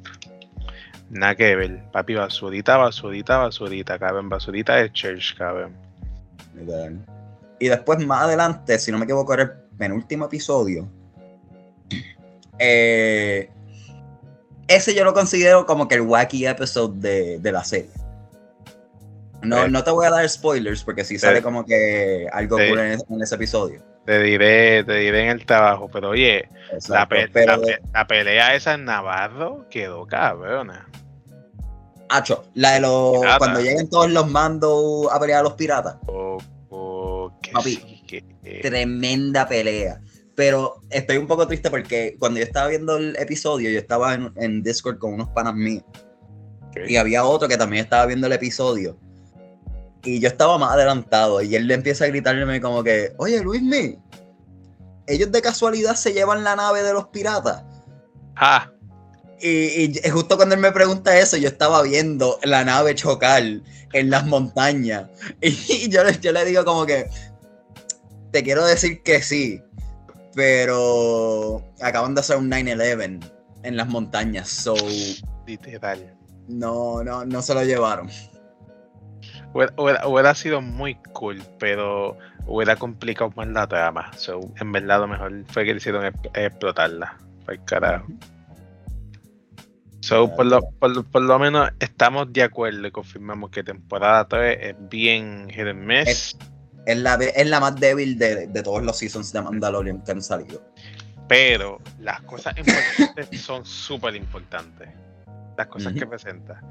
Nada 1.08 1.34
que 1.34 1.56
ver. 1.56 1.82
Papi, 1.92 2.14
basurita, 2.14 2.76
basurita, 2.76 3.38
basurita, 3.38 3.98
cabrón. 3.98 4.28
Basurita 4.28 4.76
de 4.76 4.92
church, 4.92 5.36
cabrón. 5.36 5.74
Y 7.58 7.68
después, 7.68 8.04
más 8.04 8.24
adelante, 8.24 8.78
si 8.78 8.92
no 8.92 8.98
me 8.98 9.04
equivoco, 9.04 9.32
era 9.32 9.44
el 9.44 9.50
penúltimo 9.78 10.26
episodio. 10.26 10.86
Eh, 12.58 13.48
ese 14.68 14.94
yo 14.94 15.04
lo 15.04 15.14
considero 15.14 15.64
como 15.64 15.88
que 15.88 15.94
el 15.94 16.02
wacky 16.02 16.46
episode 16.46 17.38
de, 17.38 17.52
la 17.52 17.64
serie. 17.64 17.90
No, 19.42 19.68
no 19.68 19.84
te 19.84 19.90
voy 19.90 20.06
a 20.06 20.10
dar 20.10 20.28
spoilers 20.28 20.84
porque 20.84 21.04
si 21.04 21.18
sale 21.18 21.42
como 21.42 21.64
que 21.64 22.26
algo 22.32 22.56
ocurre 22.56 22.94
en, 22.94 23.22
ese 23.22 23.34
episodio. 23.34 23.82
Te 24.04 24.22
diré, 24.22 24.84
te 24.84 24.94
diré 24.94 25.24
en 25.24 25.28
el 25.30 25.46
trabajo, 25.46 25.88
pero 25.92 26.10
oye, 26.10 26.48
la, 26.88 27.06
pelea 27.08 28.54
esa 28.54 28.74
en 28.74 28.84
Navarro 28.84 29.66
quedó 29.70 30.06
cabrona. 30.06 30.88
Hacho, 32.08 32.44
la 32.54 32.72
de 32.72 32.80
los. 32.80 33.20
Cuando 33.38 33.60
lleguen 33.60 33.88
todos 33.88 34.10
los 34.10 34.28
mandos 34.28 35.06
a 35.12 35.20
pelear 35.20 35.40
a 35.40 35.42
los 35.44 35.52
piratas. 35.54 35.96
Oh, 36.06 36.38
Papi, 37.52 38.02
tremenda 38.62 39.46
pelea. 39.48 40.00
Pero 40.34 40.80
estoy 40.88 41.18
un 41.18 41.26
poco 41.26 41.46
triste 41.46 41.70
porque 41.70 42.16
cuando 42.18 42.38
yo 42.38 42.44
estaba 42.44 42.68
viendo 42.68 42.96
el 42.96 43.16
episodio, 43.16 43.70
yo 43.70 43.78
estaba 43.78 44.14
en, 44.14 44.62
Discord 44.62 44.98
con 44.98 45.12
unos 45.14 45.28
panas 45.28 45.54
míos. 45.54 45.84
Y 46.86 46.96
había 46.96 47.24
otro 47.24 47.48
que 47.48 47.56
también 47.56 47.84
estaba 47.84 48.06
viendo 48.06 48.26
el 48.26 48.32
episodio. 48.32 48.98
Y 50.02 50.20
yo 50.20 50.28
estaba 50.28 50.58
más 50.58 50.72
adelantado. 50.72 51.42
Y 51.42 51.54
él 51.56 51.66
le 51.66 51.74
empieza 51.74 52.04
a 52.04 52.08
gritarme 52.08 52.60
como 52.60 52.82
que, 52.82 53.12
oye, 53.18 53.40
Luismi, 53.42 53.98
ellos 55.06 55.32
de 55.32 55.42
casualidad 55.42 55.96
se 55.96 56.12
llevan 56.12 56.44
la 56.44 56.56
nave 56.56 56.82
de 56.82 56.92
los 56.92 57.08
piratas. 57.08 57.62
Ah. 58.36 58.70
Y, 59.42 59.92
justo 60.10 60.36
cuando 60.36 60.54
él 60.54 60.60
me 60.60 60.72
pregunta 60.72 61.18
eso, 61.18 61.36
yo 61.36 61.48
estaba 61.48 61.82
viendo 61.82 62.38
la 62.42 62.64
nave 62.64 62.94
chocar 62.94 63.42
en 63.42 64.10
las 64.10 64.26
montañas. 64.26 65.06
Y 65.40 65.88
yo, 65.88 66.08
yo 66.08 66.32
le 66.32 66.44
digo 66.44 66.64
como 66.64 66.86
que, 66.86 67.08
te 68.30 68.42
quiero 68.42 68.64
decir 68.64 69.02
que 69.02 69.22
sí, 69.22 69.62
pero 70.34 71.62
acaban 71.80 72.14
de 72.14 72.20
hacer 72.20 72.36
un 72.36 72.50
9-11 72.50 73.20
en 73.62 73.76
las 73.76 73.88
montañas, 73.88 74.48
so... 74.48 74.74
Literal. 75.46 76.16
No, 76.48 77.02
no, 77.02 77.24
no 77.24 77.42
se 77.42 77.54
lo 77.54 77.64
llevaron. 77.64 78.08
Hubiera, 79.52 80.34
sido 80.34 80.60
muy 80.60 80.94
cool, 81.12 81.42
pero 81.58 82.16
hubiera 82.46 82.76
complicado 82.76 83.32
más 83.34 83.48
la 83.48 83.66
trama. 83.66 84.10
So, 84.16 84.40
en 84.60 84.70
verdad, 84.70 85.00
lo 85.00 85.08
mejor 85.08 85.44
fue 85.48 85.64
que 85.64 85.72
le 85.72 85.78
hicieron 85.78 86.04
explotarla. 86.34 87.16
Fue 87.44 87.58
carajo. 87.64 88.06
So, 90.00 90.34
por 90.34 90.46
lo, 90.46 90.60
por, 90.70 91.22
lo, 91.22 91.38
menos 91.38 91.70
estamos 91.78 92.32
de 92.32 92.42
acuerdo 92.42 92.86
y 92.86 92.90
confirmamos 92.90 93.50
que 93.50 93.62
temporada 93.62 94.26
3 94.28 94.58
es 94.60 94.74
bien 94.88 95.48
hit 95.50 95.66
Es, 96.06 96.36
la, 96.86 97.14
es 97.16 97.46
la 97.46 97.60
más 97.60 97.76
débil 97.76 98.18
de, 98.18 98.46
todos 98.62 98.82
los 98.82 98.96
seasons 98.96 99.32
de 99.32 99.42
Mandalorian 99.42 100.02
que 100.02 100.12
han 100.12 100.22
salido. 100.22 100.62
Pero 101.28 101.80
las 101.98 102.22
cosas 102.22 102.56
importantes 102.56 103.40
son 103.40 103.64
súper 103.64 104.16
importantes. 104.16 104.88
Las 105.56 105.66
cosas 105.66 105.92
que 105.92 106.06
presenta. 106.06 106.62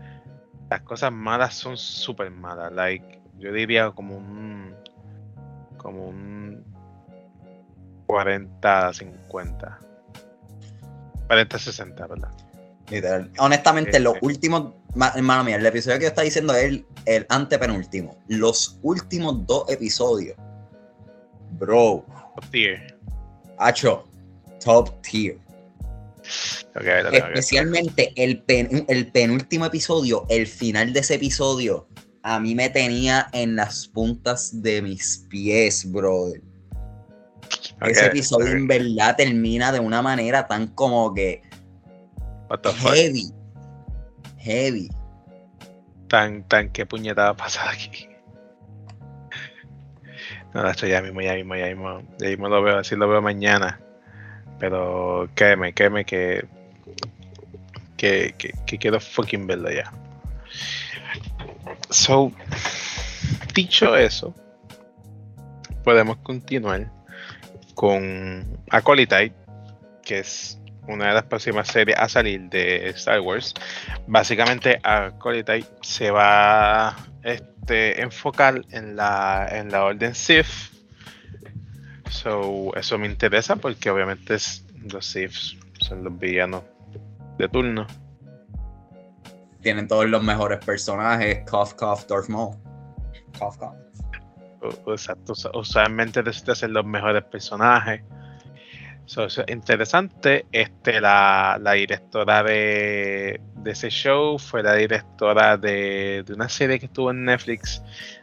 Las 0.69 0.81
cosas 0.81 1.11
malas 1.11 1.55
son 1.55 1.77
súper 1.77 2.29
malas. 2.31 2.71
Like, 2.71 3.19
yo 3.37 3.51
diría 3.51 3.91
como 3.91 4.17
un. 4.17 4.75
Como 5.77 6.09
un. 6.09 6.63
40-50. 8.07 9.77
40-60, 11.27 12.09
¿verdad? 12.09 12.31
Literal. 12.89 13.31
Honestamente, 13.37 13.99
los 13.99 14.15
últimos, 14.21 14.73
hermano 15.15 15.43
mío, 15.43 15.57
el 15.57 15.65
episodio 15.65 15.99
que 15.99 16.03
yo 16.03 16.09
estaba 16.09 16.25
diciendo 16.25 16.55
es 16.55 16.63
el, 16.65 16.85
el 17.05 17.25
antepenúltimo. 17.29 18.17
Los 18.27 18.79
últimos 18.81 19.45
dos 19.45 19.69
episodios. 19.69 20.35
Bro. 21.59 22.05
Top 22.35 22.45
tier. 22.49 22.97
Hacho. 23.59 24.07
Top 24.63 25.01
tier. 25.01 25.37
Especialmente 27.11 28.13
el, 28.15 28.43
el 28.47 29.11
penúltimo 29.11 29.65
episodio, 29.65 30.25
el 30.29 30.47
final 30.47 30.93
de 30.93 30.99
ese 30.99 31.15
episodio, 31.15 31.87
a 32.23 32.39
mí 32.39 32.55
me 32.55 32.69
tenía 32.69 33.27
en 33.33 33.55
las 33.55 33.87
puntas 33.87 34.61
de 34.61 34.81
mis 34.81 35.25
pies, 35.29 35.89
brother. 35.91 36.41
ese 37.81 38.07
episodio 38.07 38.51
en 38.51 38.67
verdad 38.67 39.15
termina 39.17 39.71
de 39.71 39.79
una 39.79 40.01
manera 40.01 40.47
tan 40.47 40.67
como 40.67 41.13
que 41.13 41.41
heavy. 42.81 43.31
Heavy. 44.37 44.89
Tan, 46.07 46.47
tan, 46.47 46.69
qué 46.71 46.85
puñetada 46.85 47.35
pasada 47.35 47.71
aquí. 47.71 48.07
No, 50.53 50.67
esto 50.67 50.87
ya 50.87 51.01
mismo, 51.01 51.21
ya 51.21 51.35
mismo, 51.35 51.55
ya 51.55 51.67
mismo. 51.67 52.01
Ya 52.17 52.29
mismo 52.29 52.49
lo 52.49 52.63
veo, 52.63 52.79
así 52.79 52.95
lo 52.95 53.07
veo 53.07 53.21
mañana. 53.21 53.79
Pero 54.59 55.29
créeme, 55.35 55.73
créeme 55.73 56.05
que. 56.05 56.45
Que, 57.97 58.33
que, 58.37 58.53
que 58.65 58.77
quiero 58.77 58.99
fucking 58.99 59.45
verlo 59.45 59.69
ya. 59.69 59.91
So, 61.89 62.31
dicho 63.53 63.97
eso, 63.97 64.33
podemos 65.83 66.17
continuar 66.17 66.89
con 67.75 68.45
Acolyte, 68.69 69.33
que 70.03 70.19
es 70.19 70.59
una 70.87 71.07
de 71.07 71.13
las 71.13 71.23
próximas 71.23 71.67
series 71.67 71.97
a 71.97 72.09
salir 72.09 72.41
de 72.49 72.89
Star 72.89 73.19
Wars. 73.21 73.53
Básicamente, 74.07 74.79
Acolyte 74.83 75.65
se 75.81 76.11
va 76.11 76.89
a 76.89 76.95
este, 77.23 78.01
enfocar 78.01 78.61
en 78.71 78.95
la, 78.95 79.47
en 79.51 79.71
la 79.71 79.85
Orden 79.85 80.15
Sith. 80.15 80.45
So, 82.09 82.73
eso 82.75 82.97
me 82.97 83.07
interesa 83.07 83.55
porque 83.55 83.89
obviamente 83.89 84.37
los 84.91 85.05
Sith 85.05 85.31
son 85.79 86.03
los 86.03 86.17
villanos 86.17 86.63
de 87.37 87.47
turno. 87.47 87.87
Tienen 89.61 89.87
todos 89.87 90.09
los 90.09 90.23
mejores 90.23 90.63
personajes, 90.63 91.49
Cough 91.49 91.73
Cough 91.73 92.07
Darth 92.07 92.29
Maul. 92.29 92.55
Cough 93.37 93.57
Cough. 93.57 93.75
Exacto, 94.87 95.33
usualmente 95.53 96.21
necesitas 96.21 96.57
ser 96.57 96.71
los 96.71 96.85
mejores 96.85 97.23
personajes 97.23 98.01
interesante. 99.47 100.45
Este, 100.51 101.01
la, 101.01 101.59
directora 101.75 102.43
de, 102.43 103.41
ese 103.65 103.89
show 103.89 104.37
fue 104.37 104.63
la 104.63 104.75
directora 104.75 105.57
de, 105.57 106.23
una 106.33 106.49
serie 106.49 106.79
que 106.79 106.85
estuvo 106.85 107.11
en 107.11 107.25
Netflix 107.25 107.81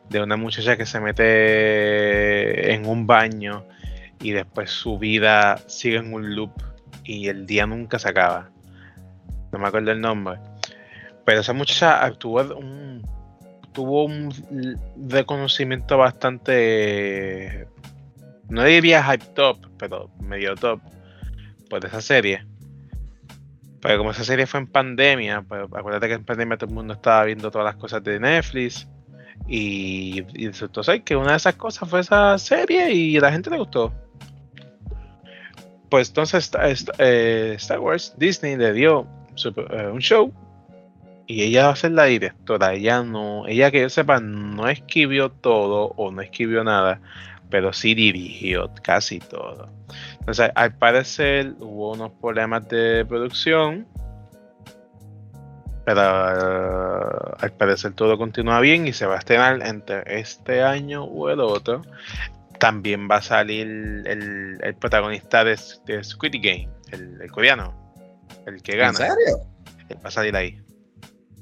de 0.08 0.22
una 0.22 0.36
muchacha 0.36 0.76
que 0.76 0.86
se 0.86 1.00
mete 1.00 2.72
en 2.72 2.86
un 2.86 3.06
baño 3.06 3.64
y 4.20 4.30
después 4.30 4.70
su 4.70 4.98
vida 4.98 5.58
sigue 5.66 5.96
en 5.96 6.12
un 6.12 6.34
loop 6.34 6.52
y 7.04 7.28
el 7.28 7.46
día 7.46 7.66
nunca 7.66 7.98
se 7.98 8.08
acaba. 8.08 8.50
No 9.52 9.58
me 9.58 9.68
acuerdo 9.68 9.92
el 9.92 10.00
nombre. 10.00 10.38
Pero 11.24 11.40
esa 11.40 11.52
muchacha 11.52 12.08
tuvo 12.12 12.42
un, 12.42 13.02
tuvo 13.72 14.04
un 14.04 14.32
reconocimiento 15.08 15.98
bastante 15.98 17.66
no 18.48 18.64
diría 18.64 19.02
hype 19.02 19.24
top, 19.34 19.58
pero 19.78 20.10
medio 20.20 20.54
top 20.54 20.80
por 21.68 21.84
esa 21.84 22.00
serie. 22.00 22.44
Pero 23.80 23.98
como 23.98 24.10
esa 24.10 24.24
serie 24.24 24.46
fue 24.46 24.60
en 24.60 24.66
pandemia, 24.66 25.42
pues 25.42 25.62
acuérdate 25.72 26.08
que 26.08 26.14
en 26.14 26.24
pandemia 26.24 26.56
todo 26.56 26.70
el 26.70 26.74
mundo 26.74 26.94
estaba 26.94 27.24
viendo 27.24 27.50
todas 27.50 27.64
las 27.64 27.76
cosas 27.76 28.02
de 28.02 28.18
Netflix. 28.18 28.88
Y, 29.48 30.24
y 30.34 30.46
entonces 30.46 31.02
que 31.04 31.14
una 31.14 31.32
de 31.32 31.36
esas 31.36 31.54
cosas 31.54 31.88
fue 31.88 32.00
esa 32.00 32.36
serie 32.38 32.92
y 32.92 33.20
la 33.20 33.30
gente 33.30 33.50
le 33.50 33.58
gustó. 33.58 33.92
Pues 35.88 36.08
entonces 36.08 36.50
eh, 36.98 37.54
Star 37.56 37.78
Wars, 37.78 38.14
Disney 38.16 38.56
le 38.56 38.72
dio 38.72 39.06
eh, 39.44 39.86
un 39.92 40.00
show 40.00 40.32
y 41.26 41.42
ella 41.42 41.66
va 41.66 41.72
a 41.72 41.76
ser 41.76 41.92
la 41.92 42.04
directora. 42.04 42.74
Ella 42.74 43.02
no, 43.02 43.46
ella 43.46 43.70
que 43.70 43.80
yo 43.80 43.88
sepa, 43.88 44.20
no 44.20 44.68
escribió 44.68 45.30
todo 45.30 45.92
o 45.96 46.10
no 46.10 46.22
escribió 46.22 46.64
nada, 46.64 47.00
pero 47.50 47.72
sí 47.72 47.94
dirigió 47.94 48.70
casi 48.82 49.18
todo. 49.18 49.68
Entonces, 50.20 50.50
al 50.54 50.76
parecer 50.76 51.54
hubo 51.60 51.92
unos 51.92 52.12
problemas 52.20 52.68
de 52.68 53.04
producción, 53.06 53.86
pero 55.84 56.02
eh, 56.02 57.36
al 57.38 57.52
parecer 57.52 57.92
todo 57.94 58.18
continúa 58.18 58.60
bien 58.60 58.88
y 58.88 58.92
se 58.92 59.06
va 59.06 59.14
a 59.14 59.18
estrenar 59.18 59.64
entre 59.64 60.02
este 60.18 60.62
año 60.62 61.04
o 61.04 61.30
el 61.30 61.40
otro. 61.40 61.82
También 62.58 63.08
va 63.08 63.16
a 63.16 63.22
salir 63.22 63.66
el, 64.06 64.76
protagonista 64.80 65.44
de, 65.44 65.56
Squid 65.56 66.36
Game, 66.42 66.68
el, 66.90 67.30
coreano, 67.30 67.94
el 68.46 68.62
que 68.62 68.76
gana. 68.76 68.88
¿En 68.88 68.96
serio? 68.96 69.46
Va 70.04 70.08
a 70.08 70.10
salir 70.10 70.34
ahí. 70.34 70.60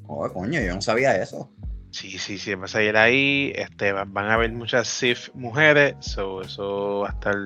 Oh, 0.06 0.28
coño, 0.30 0.60
yo 0.60 0.74
no 0.74 0.82
sabía 0.82 1.16
eso. 1.16 1.50
Sí, 1.94 2.18
sí, 2.18 2.38
sí, 2.38 2.56
vas 2.56 2.74
a 2.74 2.82
ir 2.82 2.96
ahí. 2.96 3.52
Este, 3.54 3.92
van 3.92 4.16
a 4.16 4.34
haber 4.34 4.50
muchas 4.50 4.88
SIF 4.88 5.32
mujeres, 5.32 5.94
eso 6.00 7.02
va 7.04 7.10
a 7.10 7.12
estar 7.12 7.36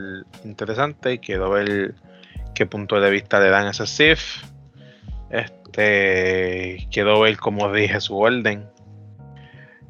interesante. 0.43 1.19
Quiero 1.19 1.51
ver 1.51 1.95
qué 2.55 2.65
punto 2.65 2.99
de 2.99 3.11
vista 3.11 3.41
le 3.41 3.51
dan 3.51 3.67
a 3.67 3.73
esas 3.73 3.91
SIF. 3.91 4.43
Este, 5.29 6.89
quiero 6.91 7.21
ver 7.21 7.37
cómo 7.37 7.71
rige 7.71 8.01
su 8.01 8.17
orden. 8.17 8.67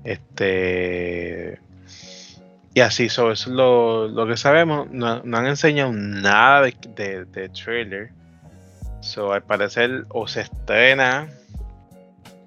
Este, 0.02 1.60
Y 2.74 2.80
así, 2.80 3.04
eso 3.04 3.30
es 3.30 3.46
lo, 3.46 4.26
que 4.26 4.36
sabemos. 4.36 4.90
No, 4.90 5.22
han 5.22 5.46
enseñado 5.46 5.92
nada 5.92 6.62
de, 6.62 7.26
de, 7.26 7.48
trailer. 7.50 8.10
So, 9.02 9.32
al 9.32 9.44
parecer, 9.44 10.04
o 10.08 10.26
se 10.26 10.40
estrena 10.40 11.28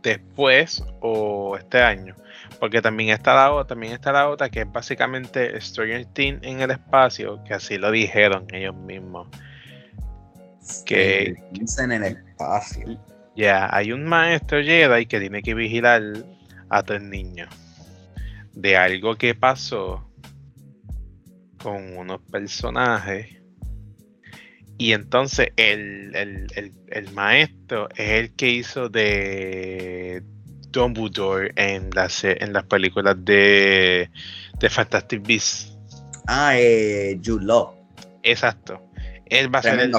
después 0.02 0.84
o 1.00 1.58
este 1.58 1.82
año. 1.82 2.16
Porque 2.60 2.82
también 2.82 3.10
está 3.10 3.34
la 3.34 3.52
otra, 3.52 3.68
también 3.70 3.94
está 3.94 4.12
la 4.12 4.30
otra 4.30 4.50
que 4.50 4.62
es 4.62 4.72
básicamente 4.72 5.60
Stranger 5.60 6.06
Things 6.06 6.40
en 6.44 6.62
el 6.62 6.72
espacio, 6.72 7.44
que 7.44 7.54
así 7.54 7.78
lo 7.78 7.92
dijeron 7.92 8.46
ellos 8.52 8.76
mismos. 8.76 9.28
Que 10.86 11.36
en 11.80 11.92
el 11.92 12.04
espacio. 12.04 13.00
Ya, 13.36 13.68
hay 13.76 13.92
un 13.92 14.06
maestro 14.06 14.62
Jedi 14.62 15.06
que 15.06 15.20
tiene 15.20 15.42
que 15.42 15.54
vigilar 15.54 16.02
a 16.70 16.84
tres 16.84 17.02
niños 17.02 17.50
de 18.54 18.78
algo 18.78 19.16
que 19.16 19.34
pasó 19.34 20.08
con 21.62 21.98
unos 21.98 22.22
personajes. 22.32 23.41
Y 24.78 24.94
entonces 24.94 25.50
el, 25.58 26.78
maestro 27.14 27.90
es 27.92 28.10
el 28.10 28.36
que 28.36 28.50
hizo 28.50 28.90
de 28.90 30.24
Dumbledore 30.70 31.54
en 31.56 31.90
las, 31.92 32.24
en 32.24 32.54
las 32.54 32.64
películas 32.66 33.16
de, 33.24 34.10
de 34.60 34.70
Fantastic 34.70 35.26
Beasts. 35.26 35.78
Ah, 36.28 36.54
eh, 36.58 37.20
Jude 37.24 37.46
Law. 37.46 37.76
Exacto. 38.24 38.82
Él 39.26 39.54
va 39.54 39.60
a 39.60 39.64
ser 39.64 39.80
el, 39.80 39.94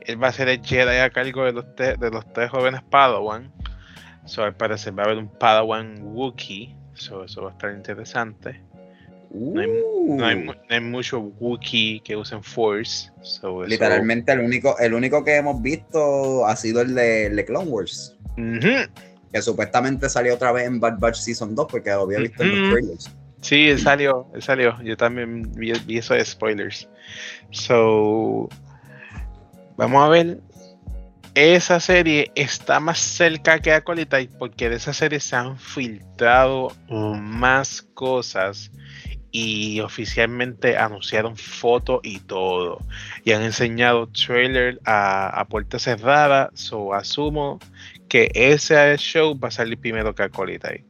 él 0.00 0.22
va 0.22 0.28
a 0.28 0.32
ser 0.32 0.48
el 0.48 0.64
Jedi 0.64 0.98
a 0.98 1.10
cargo 1.10 1.44
de 1.44 1.52
los, 1.52 1.64
de 1.76 2.10
los 2.10 2.32
tres 2.32 2.50
jóvenes 2.50 2.82
Padawan. 2.90 3.52
So, 4.24 4.42
al 4.42 4.54
parecer 4.54 4.98
va 4.98 5.02
a 5.02 5.06
haber 5.06 5.18
un 5.18 5.28
Padawan 5.28 6.00
Wookiee. 6.02 6.74
So, 6.94 7.24
eso 7.24 7.42
va 7.42 7.50
a 7.50 7.52
estar 7.52 7.72
interesante. 7.72 8.62
No, 9.30 10.24
hay, 10.24 10.80
mucho 10.80 11.20
Wookiee 11.20 12.00
que 12.00 12.16
usen 12.16 12.42
Force. 12.42 13.10
Literalmente 13.66 14.32
el 14.32 14.40
único, 14.40 14.78
el 14.78 14.94
único 14.94 15.24
que 15.24 15.36
hemos 15.36 15.60
visto 15.60 16.46
ha 16.46 16.56
sido 16.56 16.80
el 16.80 16.94
de, 16.94 17.44
Clone 17.46 17.70
Wars. 17.70 18.16
Que 18.36 19.42
supuestamente 19.42 20.08
salió 20.08 20.34
otra 20.34 20.52
vez 20.52 20.66
en 20.66 20.80
Bad 20.80 20.98
Batch 20.98 21.16
Season 21.16 21.54
2 21.54 21.66
porque 21.70 21.90
lo 21.90 22.02
había 22.02 22.20
visto 22.20 22.42
en 22.42 22.62
los 22.62 22.72
trailers. 22.72 23.10
Sí, 23.42 23.76
salió, 23.78 24.26
salió. 24.40 24.80
Yo 24.82 24.96
también 24.96 25.42
vi, 25.52 25.72
vi 25.86 25.98
eso 25.98 26.14
de 26.14 26.24
spoilers. 26.24 26.88
So, 27.50 28.48
vamos 29.76 30.04
a 30.04 30.08
ver 30.08 30.38
esa 31.34 31.78
serie 31.78 32.32
está 32.34 32.80
más 32.80 32.98
cerca 32.98 33.60
que 33.60 33.72
Acolyte 33.72 34.28
porque 34.38 34.68
de 34.68 34.76
esa 34.76 34.92
serie 34.92 35.20
se 35.20 35.36
han 35.36 35.56
filtrado 35.56 36.72
más 36.88 37.82
cosas 37.94 38.72
y 39.30 39.80
oficialmente 39.80 40.76
anunciaron 40.76 41.36
fotos 41.36 42.00
y 42.02 42.20
todo. 42.20 42.78
Y 43.24 43.32
han 43.32 43.42
enseñado 43.42 44.08
trailer 44.08 44.80
a, 44.84 45.28
a 45.28 45.44
puerta 45.46 45.78
cerrada. 45.78 46.50
So 46.54 46.94
asumo 46.94 47.58
que 48.08 48.30
ese 48.34 48.96
show 48.96 49.38
va 49.38 49.48
a 49.48 49.50
salir 49.50 49.78
primero 49.78 50.14
que 50.14 50.22
Acolyte. 50.22 50.84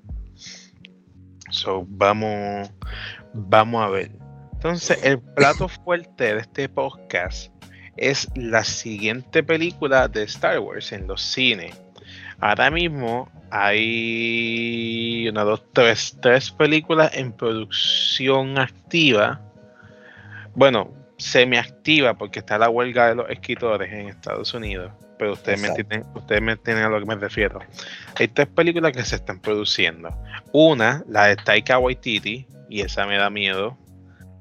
So 1.51 1.85
vamos, 1.89 2.71
vamos 3.35 3.85
a 3.85 3.89
ver. 3.89 4.11
Entonces, 4.53 4.99
el 5.03 5.21
plato 5.21 5.69
fuerte 5.85 6.35
de 6.35 6.41
este 6.41 6.69
podcast 6.69 7.53
es 7.97 8.29
la 8.37 8.65
siguiente 8.65 9.43
película 9.43 10.09
de 10.09 10.23
Star 10.25 10.61
Wars 10.61 10.93
en 10.93 11.07
los 11.07 11.23
cines. 11.23 11.77
Ahora 12.41 12.71
mismo 12.71 13.29
hay 13.51 15.29
una, 15.29 15.43
dos, 15.43 15.65
tres, 15.73 16.17
tres 16.21 16.51
películas 16.51 17.11
en 17.15 17.33
producción 17.33 18.59
activa. 18.59 19.41
Bueno, 20.55 20.93
semiactiva 21.17 22.15
porque 22.15 22.39
está 22.39 22.59
la 22.59 22.71
huelga 22.71 23.09
de 23.09 23.17
los 23.17 23.31
escritores 23.31 23.93
en 23.93 24.09
Estados 24.09 24.55
Unidos. 24.55 24.93
Pero 25.19 25.33
ustedes 25.33 25.61
me, 25.61 25.69
entienden, 25.69 26.05
ustedes 26.15 26.41
me 26.41 26.53
entienden 26.53 26.85
a 26.85 26.89
lo 26.89 27.01
que 27.01 27.07
me 27.07 27.17
refiero. 27.17 27.59
Hay 28.15 28.29
tres 28.29 28.47
películas 28.47 28.93
que 28.93 29.05
se 29.05 29.17
están 29.17 29.41
produciendo. 29.41 30.17
Una, 30.53 31.03
la 31.09 31.27
de 31.27 31.35
Taika 31.35 31.79
Waititi, 31.79 32.47
y 32.69 32.83
esa 32.83 33.05
me 33.05 33.17
da 33.17 33.29
miedo, 33.29 33.77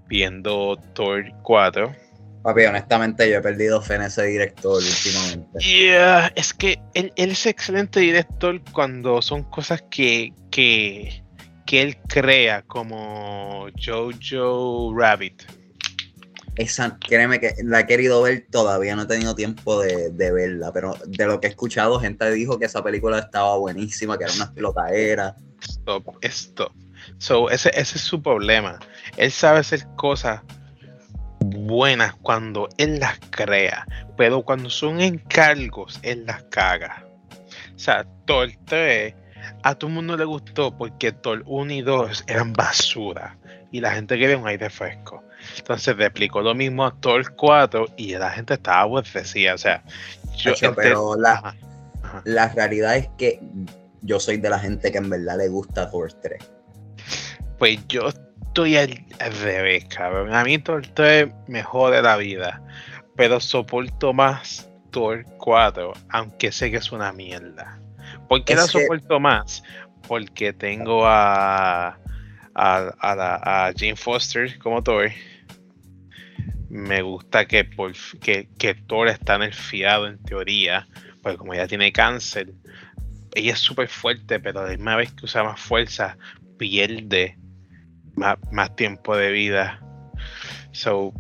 viendo 0.07 0.77
Thor 0.93 1.25
4 1.41 2.06
Papi, 2.47 2.63
honestamente 2.63 3.29
yo 3.29 3.39
he 3.39 3.41
perdido 3.41 3.81
fe 3.81 3.95
en 3.95 4.03
ese 4.03 4.23
director 4.23 4.81
últimamente. 4.81 5.59
Yeah, 5.59 6.31
es 6.33 6.53
que 6.53 6.79
él, 6.93 7.11
es 7.17 7.45
excelente 7.45 7.99
director 7.99 8.61
cuando 8.71 9.21
son 9.21 9.43
cosas 9.43 9.83
que, 9.91 10.31
que, 10.49 11.21
él 11.69 11.97
crea, 12.07 12.61
como 12.61 13.67
Jojo 13.77 14.93
Rabbit. 14.97 15.43
Esa, 16.55 16.97
créeme 16.97 17.41
que 17.41 17.53
la 17.65 17.81
he 17.81 17.85
querido 17.85 18.21
ver, 18.21 18.47
todavía 18.49 18.95
no 18.95 19.01
he 19.01 19.07
tenido 19.07 19.35
tiempo 19.35 19.81
de, 19.81 20.09
verla, 20.31 20.71
pero 20.71 20.95
de 21.05 21.25
lo 21.25 21.41
que 21.41 21.47
he 21.47 21.49
escuchado, 21.49 21.99
gente 21.99 22.31
dijo 22.31 22.57
que 22.57 22.67
esa 22.67 22.81
película 22.81 23.19
estaba 23.19 23.57
buenísima, 23.57 24.17
que 24.17 24.23
era 24.23 24.33
una 24.33 24.45
explotadera. 24.45 25.35
Stop, 25.61 26.17
stop. 26.23 26.71
So, 27.17 27.49
ese, 27.49 27.71
ese 27.71 27.97
es 27.97 28.03
su 28.03 28.21
problema. 28.21 28.79
Él 29.17 29.33
sabe 29.33 29.59
hacer 29.59 29.85
cosas 29.97 30.43
buenas 31.49 32.13
cuando 32.21 32.69
él 32.77 32.99
las 32.99 33.19
crea, 33.29 33.85
pero 34.17 34.43
cuando 34.43 34.69
son 34.69 35.01
encargos, 35.01 35.99
él 36.03 36.25
las 36.25 36.43
caga. 36.43 37.05
O 37.75 37.79
sea, 37.79 38.05
Thor 38.25 38.49
3 38.65 39.13
a 39.63 39.75
todo 39.75 39.89
el 39.89 39.95
mundo 39.95 40.17
le 40.17 40.25
gustó 40.25 40.75
porque 40.75 41.11
Thor 41.11 41.43
1 41.45 41.73
y 41.73 41.81
2 41.81 42.25
eran 42.27 42.53
basura 42.53 43.37
y 43.71 43.81
la 43.81 43.91
gente 43.91 44.17
quería 44.17 44.37
un 44.37 44.47
aire 44.47 44.69
fresco. 44.69 45.23
Entonces 45.57 45.95
replicó 45.97 46.41
lo 46.41 46.55
mismo 46.55 46.85
a 46.85 46.95
Thor 46.99 47.35
4 47.35 47.85
y 47.97 48.15
la 48.15 48.31
gente 48.31 48.55
estaba 48.55 48.81
aborrecida. 48.81 49.53
O 49.53 49.57
sea, 49.57 49.83
yo. 50.37 50.53
pero 50.75 51.15
la, 51.15 51.55
la 52.25 52.49
realidad 52.49 52.97
es 52.97 53.09
que 53.17 53.39
yo 54.01 54.19
soy 54.19 54.37
de 54.37 54.49
la 54.49 54.59
gente 54.59 54.91
que 54.91 54.97
en 54.97 55.09
verdad 55.09 55.37
le 55.37 55.49
gusta 55.49 55.89
Thor 55.89 56.11
3. 56.13 56.39
Pues 57.57 57.79
yo 57.87 58.09
estoy 58.57 58.75
al, 58.75 59.05
revés, 59.43 59.85
cabrón. 59.85 60.33
A 60.33 60.43
mí 60.43 60.57
Thor 60.57 60.81
3 60.87 61.29
me 61.47 61.61
jode 61.61 62.01
la 62.01 62.17
vida. 62.17 62.59
Pero 63.15 63.39
soporto 63.39 64.13
más 64.13 64.67
Thor 64.89 65.25
4, 65.37 65.93
aunque 66.09 66.51
sé 66.51 66.71
que 66.71 66.77
es 66.77 66.91
una 66.91 67.13
mierda. 67.13 67.79
¿Por 68.27 68.43
qué 68.43 68.55
la 68.55 68.63
soporto 68.63 69.19
más? 69.19 69.61
Porque 70.07 70.53
tengo 70.53 71.05
a, 71.05 71.99
a, 72.55 72.93
a, 72.99 73.71
Jane 73.77 73.95
Foster 73.95 74.57
como 74.57 74.81
Thor. 74.81 75.11
Me 76.69 77.03
gusta 77.03 77.45
que, 77.45 77.63
por, 77.63 77.93
que, 78.19 78.49
que 78.57 78.73
Thor 78.73 79.07
está 79.07 79.37
nerfeado 79.37 80.07
en 80.07 80.17
teoría, 80.23 80.87
porque 81.21 81.37
como 81.37 81.53
ella 81.53 81.67
tiene 81.67 81.91
cáncer, 81.91 82.53
ella 83.35 83.53
es 83.53 83.59
súper 83.59 83.87
fuerte, 83.87 84.39
pero 84.39 84.63
la 84.63 84.69
misma 84.69 84.95
vez 84.95 85.11
que 85.11 85.25
usa 85.25 85.43
más 85.43 85.59
fuerza, 85.59 86.17
pierde 86.57 87.37
más, 88.17 88.75
tiempo 88.75 89.15
de 89.15 89.31
vida. 89.31 89.79
So, 90.71 91.13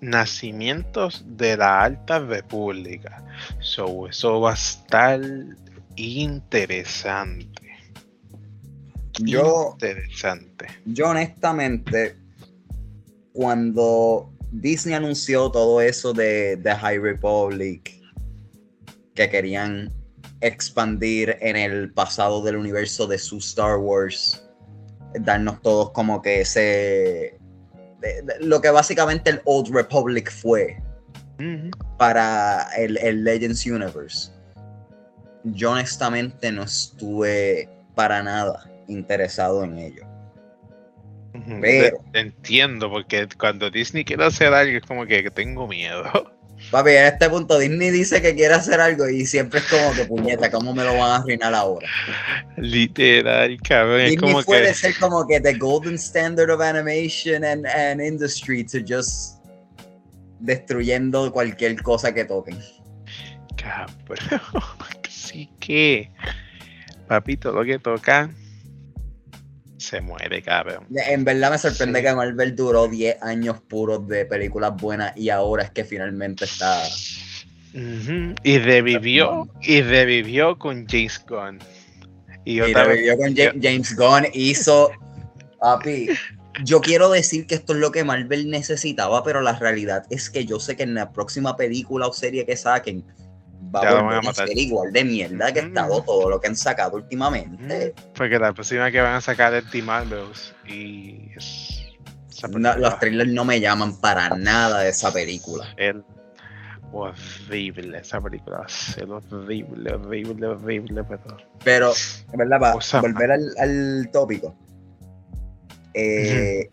nacimientos 0.00 1.24
de 1.26 1.58
la 1.58 1.82
Alta 1.82 2.20
República. 2.20 3.22
eso 3.60 4.40
va 4.40 4.52
a 4.52 4.54
estar 4.54 5.20
interesante. 5.96 7.62
Yo, 9.20 9.72
interesante. 9.74 10.66
Yo 10.86 11.10
honestamente, 11.10 12.16
cuando 13.32 14.32
Disney 14.50 14.94
anunció 14.94 15.50
todo 15.50 15.80
eso 15.80 16.12
de 16.12 16.58
The 16.62 16.74
High 16.74 16.98
Republic, 16.98 18.00
que 19.14 19.30
querían 19.30 19.92
expandir 20.46 21.36
en 21.40 21.56
el 21.56 21.92
pasado 21.92 22.42
del 22.42 22.56
universo 22.56 23.06
de 23.06 23.18
su 23.18 23.38
Star 23.38 23.78
Wars, 23.78 24.46
darnos 25.14 25.62
todos 25.62 25.90
como 25.92 26.20
que 26.22 26.40
ese... 26.40 27.38
lo 28.40 28.60
que 28.60 28.70
básicamente 28.70 29.30
el 29.30 29.40
Old 29.44 29.74
Republic 29.74 30.30
fue 30.30 30.76
para 31.98 32.68
el, 32.76 32.98
el 32.98 33.24
Legends 33.24 33.66
Universe. 33.66 34.30
Yo 35.44 35.72
honestamente 35.72 36.52
no 36.52 36.62
estuve 36.62 37.68
para 37.94 38.22
nada 38.22 38.70
interesado 38.88 39.64
en 39.64 39.78
ello. 39.78 40.06
Pero, 41.60 41.98
Entiendo, 42.12 42.88
porque 42.90 43.28
cuando 43.38 43.68
Disney 43.70 44.04
quiere 44.04 44.24
hacer 44.24 44.54
algo 44.54 44.78
es 44.78 44.84
como 44.84 45.04
que 45.06 45.28
tengo 45.30 45.66
miedo. 45.66 46.04
Papi, 46.70 46.90
a 46.90 47.08
este 47.08 47.28
punto 47.30 47.58
Disney 47.58 47.90
dice 47.90 48.20
que 48.20 48.34
quiere 48.34 48.54
hacer 48.54 48.80
algo 48.80 49.08
y 49.08 49.26
siempre 49.26 49.60
es 49.60 49.66
como 49.66 49.92
que 49.94 50.04
puñeta, 50.06 50.50
¿cómo 50.50 50.74
me 50.74 50.82
lo 50.84 50.92
van 50.92 51.10
a 51.10 51.16
arruinar 51.16 51.54
ahora? 51.54 51.86
Literal, 52.56 53.56
cabrón. 53.62 54.00
Disney 54.00 54.16
como 54.16 54.42
puede 54.42 54.74
ser 54.74 54.94
como 54.98 55.26
que 55.26 55.40
the 55.40 55.54
golden 55.54 55.94
standard 55.94 56.50
of 56.50 56.60
animation 56.60 57.44
and, 57.44 57.66
and 57.66 58.00
industry 58.00 58.64
to 58.64 58.78
just 58.80 59.40
destruyendo 60.40 61.30
cualquier 61.32 61.80
cosa 61.82 62.12
que 62.12 62.24
toquen. 62.24 62.58
Cabrón, 63.56 64.40
sí 65.08 65.48
que, 65.60 66.10
papito, 67.08 67.52
lo 67.52 67.64
que 67.64 67.78
toca 67.78 68.30
se 69.84 70.00
muere, 70.00 70.42
cabrón. 70.42 70.86
En 70.90 71.24
verdad 71.24 71.50
me 71.50 71.58
sorprende 71.58 72.02
que 72.02 72.14
Marvel 72.14 72.56
duró 72.56 72.88
10 72.88 73.22
años 73.22 73.60
puros 73.60 74.06
de 74.08 74.24
películas 74.24 74.74
buenas 74.76 75.16
y 75.16 75.30
ahora 75.30 75.64
es 75.64 75.70
que 75.70 75.84
finalmente 75.84 76.44
está. 76.44 76.82
Y 77.72 78.58
revivió, 78.58 79.48
y 79.62 79.82
revivió 79.82 80.58
con 80.58 80.86
James 80.86 81.20
Gunn. 81.28 81.58
Y, 82.44 82.60
revivió 82.60 83.16
con 83.16 83.34
James 83.34 83.96
Gunn, 83.96 84.26
hizo. 84.32 84.90
Papi, 85.60 86.08
yo 86.62 86.80
quiero 86.80 87.10
decir 87.10 87.46
que 87.46 87.56
esto 87.56 87.72
es 87.72 87.80
lo 87.80 87.90
que 87.90 88.04
Marvel 88.04 88.50
necesitaba, 88.50 89.24
pero 89.24 89.40
la 89.40 89.58
realidad 89.58 90.04
es 90.10 90.30
que 90.30 90.44
yo 90.44 90.60
sé 90.60 90.76
que 90.76 90.84
en 90.84 90.94
la 90.94 91.10
próxima 91.10 91.56
película 91.56 92.06
o 92.06 92.12
serie 92.12 92.46
que 92.46 92.56
saquen 92.56 93.04
va 93.80 94.18
a, 94.18 94.34
ser 94.34 94.56
igual 94.56 94.92
de 94.92 95.04
mierda 95.04 95.52
que 95.52 95.60
ha 95.60 95.62
estado 95.64 96.02
todo 96.02 96.30
lo 96.30 96.40
que 96.40 96.48
han 96.48 96.56
sacado 96.56 96.96
últimamente. 96.96 97.94
Porque 98.14 98.38
la 98.38 98.52
próxima 98.52 98.90
que 98.90 99.00
van 99.00 99.14
a 99.14 99.20
sacar 99.20 99.54
es 99.54 99.64
Marvels 99.82 100.54
y 100.66 101.30
los 101.34 102.98
trailers 102.98 103.30
no 103.32 103.44
me 103.44 103.60
llaman 103.60 103.96
para 104.00 104.30
nada 104.30 104.80
de 104.80 104.90
esa 104.90 105.12
película. 105.12 105.66
El 105.76 106.04
horrible 106.92 107.98
esa 107.98 108.20
película 108.20 108.58
va 108.58 108.64
a 108.66 108.68
ser 108.68 109.10
horrible, 109.10 109.94
horrible, 109.94 110.46
horrible, 110.46 111.04
pero. 111.04 111.36
Pero, 111.64 111.92
en 112.32 112.38
verdad, 112.38 112.60
para 112.60 113.00
volver 113.00 113.32
al, 113.32 114.08
tópico. 114.12 114.56
Eh, 115.92 116.70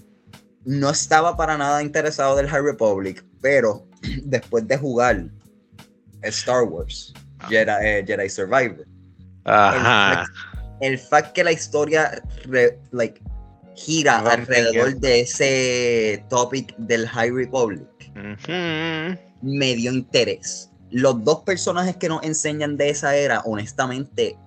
no 0.66 0.90
estaba 0.90 1.38
para 1.38 1.58
nada 1.58 1.82
interesado 1.84 2.36
del 2.36 2.48
High 2.48 2.62
Republic, 2.62 3.24
pero 3.42 3.88
después 4.24 4.68
de 4.68 4.78
jugar 4.78 5.26
Star 6.24 6.64
Wars, 6.64 7.14
eh, 7.50 8.04
Jedi, 8.06 8.30
Survivor. 8.30 8.86
Ajá. 9.46 10.26
El, 10.82 10.98
fact, 10.98 11.34
que 11.34 11.44
la 11.44 11.52
historia 11.52 12.22
like, 12.92 13.22
gira 13.76 14.20
alrededor 14.20 15.00
de 15.00 15.22
ese 15.22 16.24
topic 16.30 16.76
del 16.78 17.08
High 17.08 17.32
Republic 17.32 17.88
me 19.42 19.76
dio 19.76 19.92
interés. 19.92 20.70
Los 20.92 21.24
dos 21.24 21.44
personajes 21.44 21.96
que 21.96 22.10
nos 22.10 22.24
enseñan 22.24 22.78
de 22.78 22.90
esa 22.90 23.16
era, 23.16 23.42
honestamente, 23.42 24.38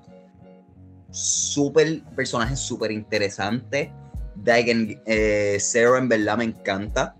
súper 1.11 2.03
personajes 2.17 2.59
súper 2.59 2.93
interesantes. 2.93 3.89
Dagen 4.37 5.01
eh, 5.07 5.57
Zero 5.61 5.97
en 5.97 6.09
verdad 6.09 6.37
me 6.37 6.45
encanta 6.45 7.17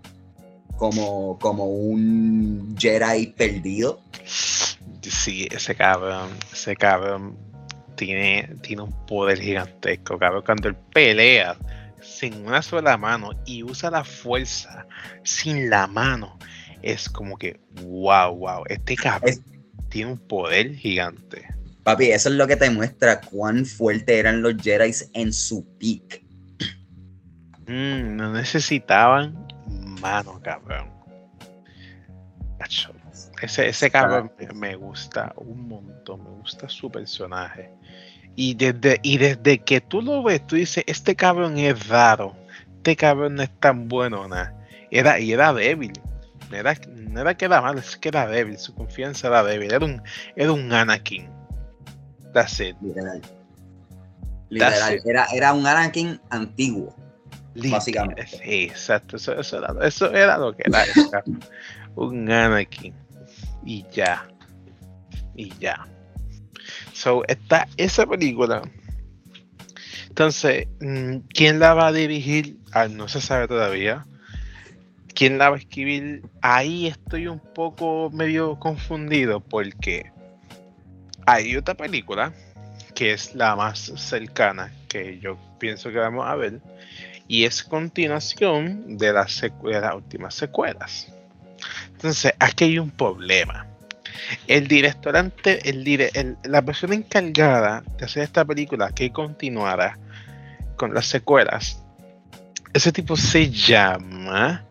como, 0.77 1.37
como 1.39 1.65
un 1.65 2.75
Jedi 2.77 3.27
perdido. 3.27 3.99
Sí, 5.01 5.47
ese 5.51 5.75
cabrón, 5.75 6.29
ese 6.51 6.75
cabrón 6.75 7.37
tiene, 7.95 8.49
tiene 8.61 8.83
un 8.83 9.05
poder 9.05 9.39
gigantesco, 9.39 10.17
cabrón. 10.17 10.43
Cuando 10.45 10.69
él 10.69 10.75
pelea 10.93 11.57
sin 12.01 12.45
una 12.45 12.61
sola 12.61 12.97
mano 12.97 13.31
y 13.45 13.63
usa 13.63 13.89
la 13.89 14.03
fuerza 14.03 14.85
sin 15.23 15.69
la 15.69 15.87
mano, 15.87 16.37
es 16.81 17.09
como 17.09 17.37
que, 17.37 17.59
wow, 17.83 18.35
wow, 18.35 18.63
este 18.67 18.95
cabrón 18.95 19.43
tiene 19.89 20.11
un 20.11 20.19
poder 20.19 20.75
gigante. 20.75 21.47
Papi, 21.83 22.05
eso 22.11 22.29
es 22.29 22.35
lo 22.35 22.47
que 22.47 22.55
te 22.55 22.69
muestra 22.69 23.21
cuán 23.21 23.65
fuerte 23.65 24.17
eran 24.17 24.41
los 24.41 24.55
Jedi 24.61 24.91
en 25.13 25.31
su 25.31 25.65
peak. 25.77 26.23
Mm, 27.67 28.15
no 28.15 28.33
necesitaban 28.33 29.44
mano, 30.05 30.39
cabrón. 30.41 30.89
Ese, 33.41 33.67
ese 33.67 33.91
cabrón 33.91 34.31
me, 34.53 34.75
gusta 34.75 35.33
un 35.37 35.67
montón, 35.67 36.23
me 36.23 36.29
gusta 36.41 36.69
su 36.69 36.89
personaje. 36.89 37.71
Y 38.35 38.53
desde, 38.53 38.99
y 39.01 39.17
desde 39.17 39.59
que 39.59 39.81
tú 39.81 40.01
lo 40.01 40.23
ves, 40.23 40.45
tú 40.45 40.55
dices, 40.55 40.83
este 40.87 41.15
cabrón 41.15 41.57
es 41.57 41.87
raro, 41.87 42.35
este 42.77 42.95
cabrón 42.95 43.35
no 43.35 43.43
es 43.43 43.59
tan 43.59 43.87
bueno, 43.87 44.27
nada. 44.27 44.53
Era, 44.91 45.19
y 45.19 45.31
era 45.31 45.53
débil. 45.53 45.93
No 46.49 46.57
era, 46.57 46.75
no 46.95 47.21
era 47.21 47.35
que 47.35 47.45
era 47.45 47.61
malo, 47.61 47.79
es 47.79 47.97
que 47.97 48.09
era 48.09 48.27
débil, 48.27 48.57
su 48.57 48.73
confianza 48.73 49.27
era 49.27 49.43
débil. 49.43 49.73
Era 49.73 49.85
un, 49.85 50.01
era 50.35 50.51
un 50.51 50.71
Anakin. 50.71 51.27
That's 52.33 52.59
it. 52.59 52.75
Literal. 52.81 53.21
Literal. 54.49 55.01
Era, 55.05 55.25
era 55.33 55.53
un 55.53 55.65
Anakin 55.65 56.19
antiguo. 56.29 56.95
Básicamente. 57.55 58.27
Sí, 58.27 58.63
exacto. 58.63 59.15
Eso, 59.15 59.39
eso, 59.39 59.57
era, 60.13 60.37
lo 60.37 60.55
que 60.55 60.63
era. 60.65 61.23
un 61.95 62.29
Anakin. 62.29 62.93
Y 63.65 63.85
ya. 63.91 64.27
Y 65.35 65.53
ya. 65.59 65.87
So, 66.93 67.23
está 67.27 67.67
esa 67.77 68.05
película. 68.05 68.61
Entonces, 70.09 70.67
mm, 70.79 71.17
¿quién 71.29 71.59
la 71.59 71.73
va 71.73 71.87
a 71.87 71.91
dirigir? 71.91 72.57
Ah, 72.71 72.87
no 72.87 73.07
se 73.07 73.21
sabe 73.21 73.47
todavía. 73.47 74.05
¿Quién 75.13 75.37
la 75.37 75.49
va 75.49 75.55
a 75.55 75.59
escribir? 75.59 76.23
Ahí 76.41 76.87
estoy 76.87 77.27
un 77.27 77.39
poco 77.39 78.09
medio 78.11 78.59
confundido 78.59 79.39
porque 79.39 80.11
hay 81.25 81.55
otra 81.55 81.75
película 81.75 82.33
que 82.93 83.11
es 83.11 83.35
la 83.35 83.55
más 83.55 83.91
cercana 83.97 84.71
que 84.87 85.19
yo 85.19 85.37
pienso 85.59 85.89
que 85.91 85.97
vamos 85.97 86.25
a 86.25 86.35
ver 86.35 86.61
y 87.27 87.45
es 87.45 87.63
continuación 87.63 88.97
de, 88.97 89.13
las, 89.13 89.41
de 89.41 89.51
últimas 89.95 90.35
secuelas. 90.35 91.11
Entonces, 91.91 92.33
aquí 92.39 92.65
hay 92.65 92.79
un 92.79 92.91
problema. 92.91 93.67
El 94.47 94.67
director, 94.67 95.17
ante, 95.17 95.69
el, 95.69 96.37
la 96.43 96.61
persona 96.61 96.95
encargada 96.95 97.83
de 97.97 98.05
hacer 98.05 98.23
esta 98.23 98.45
película 98.45 98.91
que 98.91 99.11
continuara 99.11 99.97
con 100.75 100.93
las 100.93 101.07
secuelas, 101.07 101.83
ese 102.73 102.91
tipo 102.91 103.15
se 103.15 103.49
llama, 103.49 104.65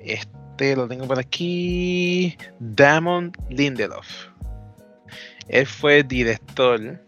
este 0.00 0.74
lo 0.74 0.88
tengo 0.88 1.06
por 1.06 1.18
aquí, 1.18 2.36
Damon 2.58 3.32
Lindelof. 3.50 4.28
Él 5.48 5.66
fue 5.66 6.02
director 6.02 7.04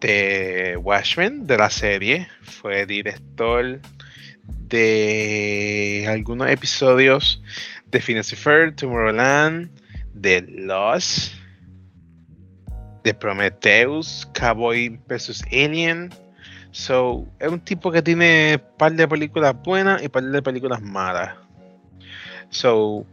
de 0.00 0.76
Watchmen, 0.82 1.46
de 1.46 1.58
la 1.58 1.70
serie, 1.70 2.28
fue 2.42 2.86
director 2.86 3.80
de 4.68 6.06
algunos 6.08 6.48
episodios 6.50 7.42
de 7.90 8.00
Phineas 8.00 8.34
Fair, 8.34 8.74
Tomorrowland, 8.74 9.70
de 10.14 10.42
Lost, 10.42 11.34
de 13.04 13.14
Prometheus, 13.14 14.28
Cowboy 14.34 14.98
vs. 15.08 15.44
Alien. 15.52 16.10
So, 16.72 17.26
es 17.38 17.48
un 17.48 17.60
tipo 17.60 17.90
que 17.90 18.02
tiene 18.02 18.60
un 18.60 18.76
par 18.76 18.92
de 18.92 19.08
películas 19.08 19.54
buenas 19.62 20.02
y 20.02 20.06
un 20.06 20.10
par 20.10 20.24
de 20.24 20.42
películas 20.42 20.82
malas. 20.82 21.36
So, 22.50 23.06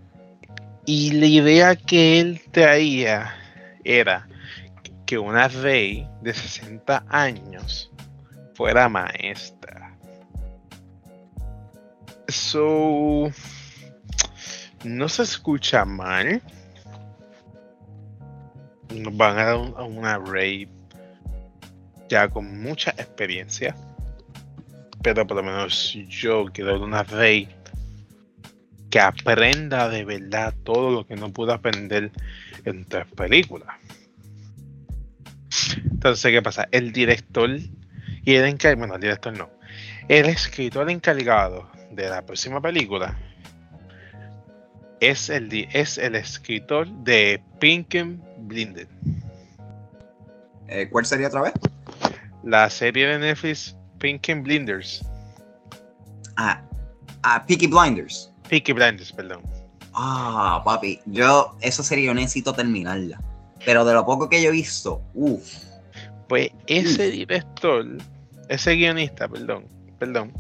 y 0.86 1.12
la 1.12 1.28
idea 1.28 1.76
que 1.76 2.20
él 2.20 2.42
traía 2.52 3.34
era 3.84 4.28
que 5.14 5.20
una 5.20 5.48
rey 5.48 6.10
de 6.24 6.34
60 6.34 7.06
años 7.08 7.92
fuera 8.56 8.90
maestra. 8.90 9.96
So, 12.30 13.30
no 14.84 15.08
se 15.08 15.22
escucha 15.22 15.86
mal. 15.86 16.42
Nos 18.92 19.16
van 19.16 19.38
a 19.38 19.44
dar 19.44 19.56
a 19.56 19.84
una 19.84 20.18
rey 20.18 20.68
ya 22.10 22.28
con 22.28 22.64
mucha 22.64 22.90
experiencia. 22.98 23.76
Pero 25.04 25.28
por 25.28 25.38
lo 25.38 25.44
menos 25.44 25.94
yo 26.10 26.46
quiero 26.52 26.84
una 26.84 27.04
rey 27.04 27.48
que 28.90 29.00
aprenda 29.00 29.90
de 29.90 30.06
verdad 30.06 30.56
todo 30.64 30.90
lo 30.90 31.06
que 31.06 31.16
no 31.16 31.32
pudo 31.32 31.54
aprender 31.54 32.12
en 32.66 32.84
tres 32.86 33.06
películas. 33.16 33.76
Entonces, 35.92 36.32
¿qué 36.32 36.42
pasa? 36.42 36.68
El 36.72 36.92
director 36.92 37.50
y 38.24 38.36
el 38.36 38.46
encargado, 38.46 38.80
bueno, 38.80 38.96
el 38.96 39.02
director 39.02 39.38
no, 39.38 39.50
el 40.08 40.26
escritor 40.28 40.90
encargado 40.90 41.70
de 41.92 42.10
la 42.10 42.22
próxima 42.22 42.62
película 42.62 43.18
es 45.00 45.30
el, 45.30 45.68
es 45.74 45.98
el 45.98 46.16
escritor 46.16 46.88
de 46.88 47.42
Pink 47.60 47.96
Blinded. 48.40 48.88
Eh, 50.68 50.88
¿Cuál 50.90 51.06
sería 51.06 51.28
otra 51.28 51.42
vez? 51.42 51.54
La 52.44 52.70
serie 52.70 53.08
de 53.08 53.20
Netflix 53.20 53.76
Pink 54.00 54.28
Blinders. 54.44 55.06
Ah, 56.36 56.62
ah, 57.24 57.46
Peaky 57.46 57.68
Blinders. 57.68 58.32
Peaky 58.50 58.74
Blinders, 58.74 59.12
perdón. 59.12 59.42
Ah, 59.94 60.62
papi, 60.66 61.00
yo 61.06 61.56
eso 61.62 61.84
sería 61.84 62.08
yo 62.08 62.14
necesito 62.14 62.54
terminarla. 62.54 63.22
Pero 63.66 63.86
de 63.86 63.94
lo 63.94 64.06
poco 64.06 64.30
que 64.30 64.42
yo 64.42 64.50
he 64.50 64.52
visto, 64.52 65.02
uff. 65.14 65.64
Pues 66.28 66.50
ese 66.68 67.12
director, 67.12 67.86
ese 68.50 68.76
guionista, 68.76 69.28
perdón, 69.28 69.66
perdón, 70.00 70.34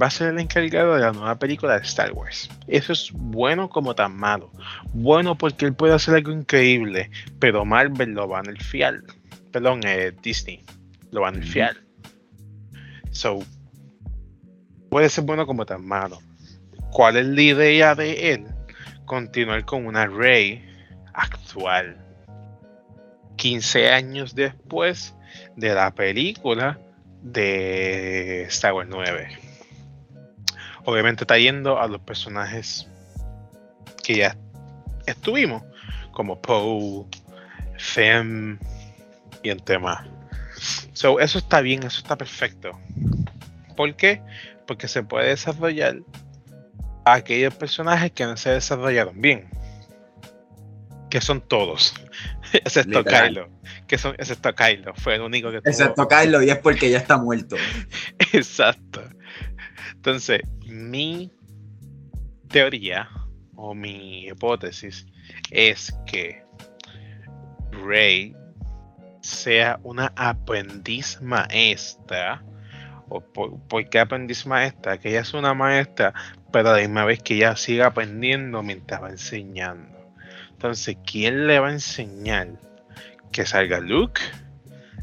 va 0.00 0.06
a 0.06 0.10
ser 0.10 0.28
el 0.28 0.38
encargado 0.38 0.94
de 0.94 1.00
la 1.00 1.12
nueva 1.12 1.38
película 1.38 1.78
de 1.78 1.84
Star 1.84 2.12
Wars. 2.12 2.50
Eso 2.66 2.92
es 2.92 3.10
bueno 3.12 3.70
como 3.70 3.94
tan 3.94 4.14
malo. 4.16 4.50
Bueno 4.92 5.36
porque 5.36 5.66
él 5.66 5.74
puede 5.74 5.94
hacer 5.94 6.14
algo 6.14 6.32
increíble, 6.32 7.10
pero 7.38 7.64
Marvel 7.64 8.12
lo 8.12 8.28
va 8.28 8.40
a 8.40 8.42
nerfear. 8.42 9.02
Perdón, 9.52 9.80
eh, 9.84 10.12
Disney 10.22 10.64
lo 11.10 11.22
va 11.22 11.28
a 11.28 11.32
nerfear. 11.32 11.76
So, 13.10 13.40
puede 14.90 15.08
ser 15.08 15.24
bueno 15.24 15.46
como 15.46 15.64
tan 15.64 15.86
malo. 15.86 16.18
¿Cuál 16.92 17.16
es 17.16 17.26
la 17.26 17.42
idea 17.42 17.94
de 17.94 18.32
él? 18.32 18.46
Continuar 19.06 19.64
con 19.64 19.86
una 19.86 20.06
Rey 20.06 20.64
actual. 21.14 21.96
15 23.38 23.90
años 23.90 24.34
después 24.34 25.14
de 25.56 25.72
la 25.72 25.94
película 25.94 26.78
de 27.22 28.42
Star 28.44 28.74
Wars 28.74 28.88
9. 28.90 29.38
Obviamente 30.84 31.24
está 31.24 31.38
yendo 31.38 31.80
a 31.80 31.86
los 31.86 32.00
personajes 32.00 32.88
que 34.02 34.16
ya 34.16 34.36
estuvimos, 35.06 35.62
como 36.12 36.40
Poe, 36.42 37.06
Fem 37.78 38.58
y 39.42 39.50
el 39.50 39.62
tema. 39.62 40.06
So, 40.92 41.20
eso 41.20 41.38
está 41.38 41.60
bien, 41.60 41.84
eso 41.84 42.00
está 42.00 42.16
perfecto. 42.16 42.72
¿Por 43.76 43.94
qué? 43.94 44.20
Porque 44.66 44.88
se 44.88 45.02
puede 45.02 45.28
desarrollar 45.28 45.98
aquellos 47.04 47.54
personajes 47.54 48.10
que 48.12 48.24
no 48.24 48.36
se 48.36 48.50
desarrollaron 48.50 49.20
bien. 49.20 49.48
Que 51.10 51.20
son 51.20 51.40
todos. 51.40 51.94
excepto 52.64 53.04
Kylo. 53.04 53.48
Que 53.86 53.98
son, 53.98 54.14
excepto 54.18 54.54
Kylo. 54.54 54.94
Fue 54.94 55.16
el 55.16 55.22
único 55.22 55.50
que 55.50 55.58
Excepto 55.58 56.06
Kylo 56.08 56.42
y 56.42 56.50
es 56.50 56.58
porque 56.58 56.90
ya 56.90 56.98
está 56.98 57.18
muerto. 57.18 57.56
Exacto. 58.32 59.02
Entonces, 59.94 60.40
mi 60.66 61.32
teoría 62.48 63.08
o 63.56 63.74
mi 63.74 64.28
hipótesis 64.28 65.06
es 65.50 65.94
que 66.06 66.42
Rey 67.70 68.34
sea 69.20 69.80
una 69.82 70.12
aprendiz 70.16 71.20
maestra. 71.20 72.42
O 73.10 73.20
por, 73.20 73.88
qué 73.88 73.98
aprendiz 73.98 74.46
maestra? 74.46 74.98
Que 74.98 75.10
ella 75.10 75.20
es 75.20 75.32
una 75.34 75.54
maestra, 75.54 76.12
pero 76.52 76.70
a 76.70 76.72
la 76.74 76.78
misma 76.78 77.04
vez 77.04 77.22
que 77.22 77.34
ella 77.34 77.56
siga 77.56 77.86
aprendiendo 77.86 78.62
mientras 78.62 79.02
va 79.02 79.10
enseñando. 79.10 79.97
Entonces, 80.58 80.96
¿quién 81.06 81.46
le 81.46 81.60
va 81.60 81.68
a 81.68 81.72
enseñar? 81.72 82.48
Que 83.30 83.46
salga 83.46 83.78
Luke, 83.78 84.20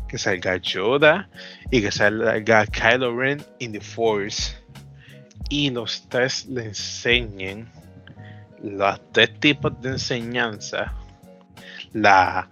que 0.09 0.17
salga 0.17 0.57
Yoda 0.57 1.29
y 1.71 1.81
que 1.81 1.93
salga 1.93 2.65
Kylo 2.65 3.17
Ren 3.17 3.41
in 3.59 3.71
the 3.71 3.79
Force. 3.79 4.53
Y 5.49 5.69
los 5.69 6.09
tres 6.09 6.45
le 6.47 6.65
enseñen 6.65 7.69
los 8.61 8.99
tres 9.13 9.39
tipos 9.39 9.81
de 9.81 9.91
enseñanza. 9.91 10.93
La, 11.93 12.49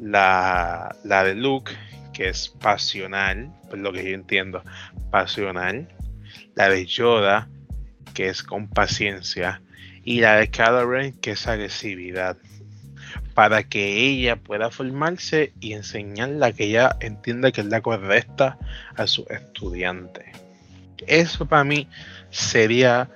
de 0.00 1.34
Luke, 1.36 1.70
que 2.12 2.30
es 2.30 2.48
pasional, 2.48 3.48
por 3.68 3.78
lo 3.78 3.92
que 3.92 4.02
yo 4.02 4.12
entiendo, 4.12 4.64
pasional. 5.12 5.86
La 6.56 6.68
de 6.68 6.84
Yoda, 6.84 7.48
que 8.12 8.28
es 8.28 8.42
con 8.42 8.68
paciencia 8.68 9.62
y 10.04 10.20
la 10.20 10.36
de 10.36 10.48
cada 10.48 10.84
que 11.20 11.32
es 11.32 11.46
agresividad 11.46 12.36
para 13.34 13.62
que 13.62 13.96
ella 13.96 14.36
pueda 14.36 14.70
formarse 14.70 15.52
y 15.60 15.72
enseñar 15.72 16.30
la 16.30 16.52
que 16.52 16.64
ella 16.64 16.96
entienda 17.00 17.52
que 17.52 17.62
es 17.62 17.66
la 17.68 17.80
correcta 17.80 18.58
a 18.96 19.06
su 19.06 19.26
estudiante. 19.30 20.32
Eso 21.06 21.46
para 21.46 21.64
mí 21.64 21.88
sería 22.30 23.08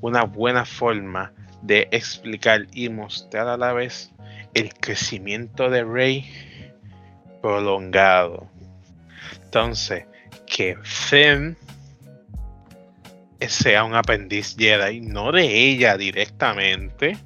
una 0.00 0.24
buena 0.24 0.64
forma 0.64 1.32
de 1.62 1.88
explicar 1.90 2.66
y 2.72 2.88
mostrar 2.88 3.48
a 3.48 3.56
la 3.56 3.72
vez 3.72 4.12
el 4.54 4.72
crecimiento 4.74 5.70
de 5.70 5.82
Rey 5.82 6.30
prolongado. 7.40 8.48
Entonces, 9.44 10.04
que 10.46 10.76
Fem 10.82 11.56
sea 13.48 13.84
un 13.84 13.94
aprendiz 13.94 14.56
Jedi, 14.58 15.00
no 15.00 15.32
de 15.32 15.42
ella 15.42 15.96
directamente, 15.96 17.16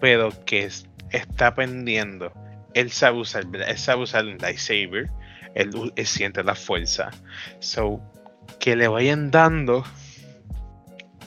pero 0.00 0.32
que 0.44 0.68
está 1.10 1.48
aprendiendo. 1.48 2.32
Él 2.74 2.90
sabe 2.90 3.18
usar, 3.18 3.44
él 3.52 3.78
sabe 3.78 4.02
usar 4.02 4.24
un 4.24 4.38
lightsaber, 4.38 5.08
él, 5.54 5.92
siente 6.04 6.42
la 6.42 6.54
fuerza. 6.54 7.10
So, 7.60 8.00
que 8.58 8.76
le 8.76 8.88
vayan 8.88 9.30
dando 9.30 9.84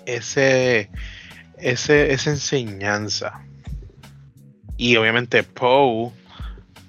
ese, 0.06 0.90
ese, 1.58 2.12
esa 2.12 2.30
enseñanza. 2.32 3.46
Y 4.76 4.96
obviamente 4.98 5.44
Poe, 5.44 6.12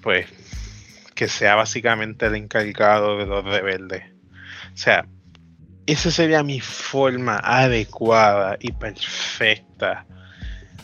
pues, 0.03 0.27
que 1.15 1.29
sea 1.29 1.55
básicamente 1.55 2.27
el 2.27 2.35
encargado 2.35 3.19
de 3.19 3.27
los 3.27 3.45
rebeldes. 3.45 4.05
O 4.73 4.77
sea, 4.77 5.07
esa 5.93 6.11
sería 6.11 6.43
mi 6.43 6.61
forma 6.61 7.41
adecuada 7.43 8.59
y 8.61 8.72
perfecta 8.72 10.05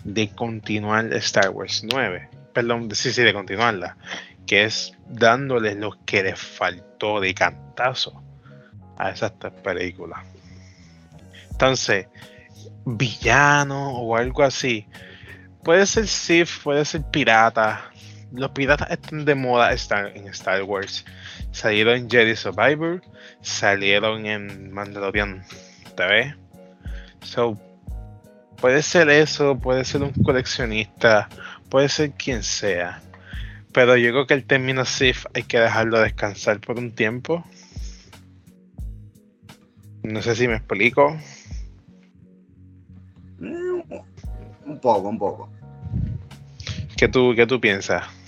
de 0.02 0.30
continuar 0.30 1.12
Star 1.14 1.50
Wars 1.50 1.84
9. 1.84 2.30
Perdón, 2.54 2.88
sí, 2.94 3.12
sí, 3.12 3.22
de 3.22 3.34
continuarla. 3.34 3.98
Que 4.46 4.64
es 4.64 4.92
dándole 5.06 5.74
lo 5.74 5.98
que 6.06 6.22
le 6.22 6.36
faltó 6.36 7.20
de 7.20 7.34
cantazo 7.34 8.22
a 8.96 9.10
esas 9.10 9.38
tres 9.38 9.52
películas. 9.62 10.20
Entonces, 11.50 12.06
villano 12.86 13.98
o 13.98 14.16
algo 14.16 14.42
así. 14.42 14.86
Puede 15.62 15.86
ser 15.86 16.06
Sith, 16.06 16.48
puede 16.62 16.84
ser 16.86 17.02
pirata. 17.10 17.90
Los 18.32 18.52
piratas 18.52 18.90
están 18.90 19.26
de 19.26 19.34
moda 19.34 19.70
en 19.70 20.28
Star 20.28 20.62
Wars. 20.62 21.04
Salieron 21.54 21.94
en 21.94 22.10
Jedi 22.10 22.34
Survivor, 22.34 23.00
salieron 23.40 24.26
en 24.26 24.72
Mandalorian 24.72 25.44
TV. 25.96 26.34
So, 27.22 27.56
puede 28.60 28.82
ser 28.82 29.08
eso, 29.08 29.56
puede 29.56 29.84
ser 29.84 30.02
un 30.02 30.10
coleccionista, 30.24 31.28
puede 31.70 31.88
ser 31.88 32.10
quien 32.10 32.42
sea. 32.42 33.00
Pero 33.72 33.96
yo 33.96 34.10
creo 34.10 34.26
que 34.26 34.34
el 34.34 34.44
término 34.44 34.84
Sith 34.84 35.26
hay 35.32 35.44
que 35.44 35.60
dejarlo 35.60 36.00
descansar 36.00 36.58
por 36.58 36.76
un 36.76 36.90
tiempo. 36.90 37.44
No 40.02 40.22
sé 40.22 40.34
si 40.34 40.48
me 40.48 40.56
explico. 40.56 41.16
Mm, 43.38 43.80
un 44.66 44.80
poco, 44.80 45.08
un 45.08 45.18
poco. 45.18 45.48
¿Qué 46.96 47.06
tú, 47.06 47.32
qué 47.36 47.46
tú 47.46 47.60
piensas? 47.60 48.23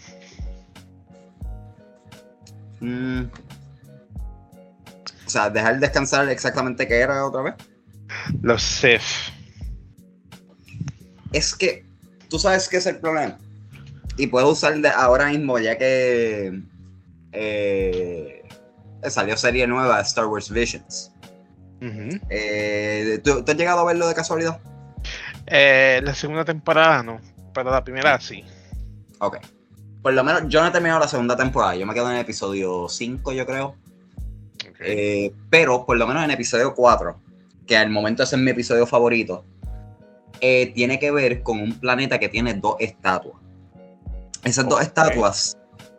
Mm. 2.80 3.22
O 5.26 5.28
sea, 5.28 5.50
dejar 5.50 5.80
descansar 5.80 6.28
exactamente 6.28 6.86
qué 6.86 7.00
era 7.00 7.24
otra 7.26 7.42
vez. 7.42 7.54
Los 8.42 8.62
Sith. 8.62 9.02
Es 11.32 11.54
que 11.54 11.84
tú 12.28 12.38
sabes 12.38 12.68
qué 12.68 12.76
es 12.76 12.86
el 12.86 12.98
problema. 12.98 13.38
Y 14.16 14.28
puedo 14.28 14.50
usar 14.50 14.78
de 14.78 14.88
ahora 14.88 15.26
mismo, 15.26 15.58
ya 15.58 15.76
que 15.76 16.62
eh, 17.32 18.42
salió 19.08 19.36
serie 19.36 19.66
nueva, 19.66 20.00
Star 20.00 20.26
Wars 20.26 20.50
Visions. 20.50 21.12
Eh, 21.80 23.20
¿tú, 23.22 23.44
has 23.46 23.56
llegado 23.56 23.80
a 23.80 23.84
verlo 23.84 24.08
de 24.08 24.14
casualidad? 24.14 24.58
Eh, 25.46 26.00
la 26.02 26.14
segunda 26.14 26.44
temporada 26.44 27.02
no, 27.02 27.20
pero 27.52 27.70
la 27.70 27.84
primera 27.84 28.18
sí. 28.20 28.44
Ok. 29.18 29.38
Por 30.06 30.14
lo 30.14 30.22
menos 30.22 30.42
yo 30.46 30.60
no 30.60 30.68
he 30.68 30.70
terminado 30.70 31.00
la 31.00 31.08
segunda 31.08 31.36
temporada, 31.36 31.74
yo 31.74 31.84
me 31.84 31.92
quedo 31.92 32.08
en 32.08 32.14
el 32.14 32.20
episodio 32.20 32.88
5, 32.88 33.32
yo 33.32 33.44
creo. 33.44 33.74
Eh, 34.78 35.32
pero 35.50 35.84
por 35.84 35.96
lo 35.96 36.06
menos 36.06 36.22
en 36.22 36.30
el 36.30 36.34
episodio 36.34 36.76
4, 36.76 37.18
que 37.66 37.76
al 37.76 37.90
momento 37.90 38.22
es 38.22 38.32
mi 38.38 38.52
episodio 38.52 38.86
favorito, 38.86 39.44
tiene 40.40 41.00
que 41.00 41.10
ver 41.10 41.42
con 41.42 41.60
un 41.60 41.72
planeta 41.80 42.20
que 42.20 42.28
tiene 42.28 42.54
dos 42.54 42.76
estatuas. 42.78 43.34
Esas 44.44 44.68
dos 44.68 44.80
estatuas 44.80 45.58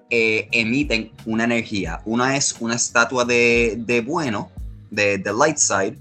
emiten 0.09 1.11
una 1.25 1.43
energía. 1.43 1.99
Una 2.05 2.37
es 2.37 2.55
una 2.61 2.75
estatua 2.75 3.25
de, 3.25 3.75
de 3.77 3.99
bueno 3.99 4.49
de 4.89 5.19
The 5.19 5.33
Light 5.33 5.57
Side, 5.57 5.97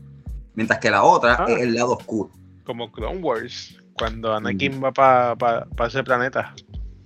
mientras 0.55 0.79
que 0.79 0.93
la 0.93 1.03
otra 1.03 1.39
ah. 1.41 1.47
es 1.49 1.59
el 1.59 1.75
lado 1.75 1.95
oscuro. 1.95 2.31
Como 2.63 2.93
Clone 2.93 3.19
Wars, 3.19 3.77
cuando 3.99 4.33
Anakin 4.33 4.81
va 4.81 4.93
para 4.93 5.67
ese 5.89 6.05
planeta. 6.05 6.55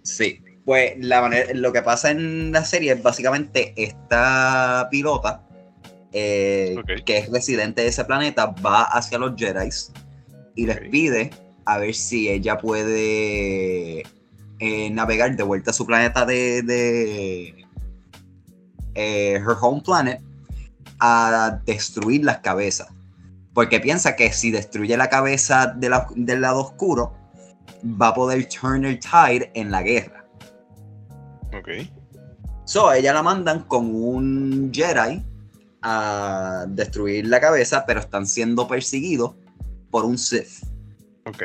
Sí, 0.03 0.42
pues 0.70 0.92
la 0.98 1.20
manera, 1.20 1.52
lo 1.52 1.72
que 1.72 1.82
pasa 1.82 2.12
en 2.12 2.52
la 2.52 2.64
serie 2.64 2.92
es 2.92 3.02
básicamente 3.02 3.74
esta 3.74 4.86
pilota, 4.88 5.42
eh, 6.12 6.76
que 7.04 7.18
es 7.18 7.28
residente 7.28 7.82
de 7.82 7.88
ese 7.88 8.04
planeta, 8.04 8.54
va 8.64 8.84
hacia 8.84 9.18
los 9.18 9.32
Jedi 9.36 9.68
y 10.54 10.66
les 10.66 10.78
pide 10.88 11.30
a 11.64 11.78
ver 11.78 11.92
si 11.92 12.28
ella 12.28 12.56
puede 12.56 14.04
eh, 14.60 14.90
navegar 14.92 15.34
de 15.34 15.42
vuelta 15.42 15.72
a 15.72 15.74
su 15.74 15.84
planeta 15.84 16.24
de, 16.24 16.62
de 16.62 17.66
eh, 18.94 19.42
Her 19.44 19.56
Home 19.60 19.82
Planet 19.84 20.20
a 21.00 21.58
destruir 21.66 22.24
las 22.24 22.38
cabezas. 22.38 22.86
Porque 23.54 23.80
piensa 23.80 24.14
que 24.14 24.32
si 24.32 24.52
destruye 24.52 24.96
la 24.96 25.10
cabeza 25.10 25.74
del 25.76 26.40
lado 26.40 26.60
oscuro, 26.60 27.12
va 27.84 28.10
a 28.10 28.14
poder 28.14 28.48
turn 28.48 28.84
el 28.84 29.00
tide 29.00 29.50
en 29.54 29.72
la 29.72 29.82
guerra. 29.82 30.19
Ok. 31.57 31.68
So, 32.64 32.92
ella 32.92 33.12
la 33.12 33.22
mandan 33.22 33.64
con 33.64 33.94
un 33.94 34.70
Jedi 34.72 35.24
a 35.82 36.66
destruir 36.68 37.26
la 37.26 37.40
cabeza, 37.40 37.84
pero 37.86 38.01
están 38.01 38.26
siendo 38.26 38.68
perseguidos 38.68 39.34
por 39.90 40.05
un 40.05 40.18
Sith. 40.18 40.64
Ok. 41.26 41.42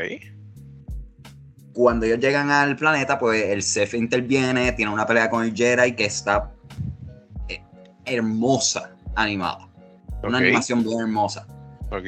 Cuando 1.74 2.06
ellos 2.06 2.20
llegan 2.20 2.52
al 2.52 2.76
planeta, 2.76 3.18
pues 3.18 3.44
el 3.46 3.64
Sith 3.64 3.94
interviene, 3.94 4.72
tiene 4.74 4.92
una 4.94 5.06
pelea 5.06 5.30
con 5.30 5.44
el 5.44 5.54
Jedi 5.54 5.94
que 5.94 6.06
está 6.06 6.52
eh, 7.50 7.62
hermosa 8.06 8.96
animada. 9.16 9.68
Una 10.24 10.38
animación 10.38 10.84
bien 10.84 11.02
hermosa. 11.02 11.48
Ok. 11.92 12.06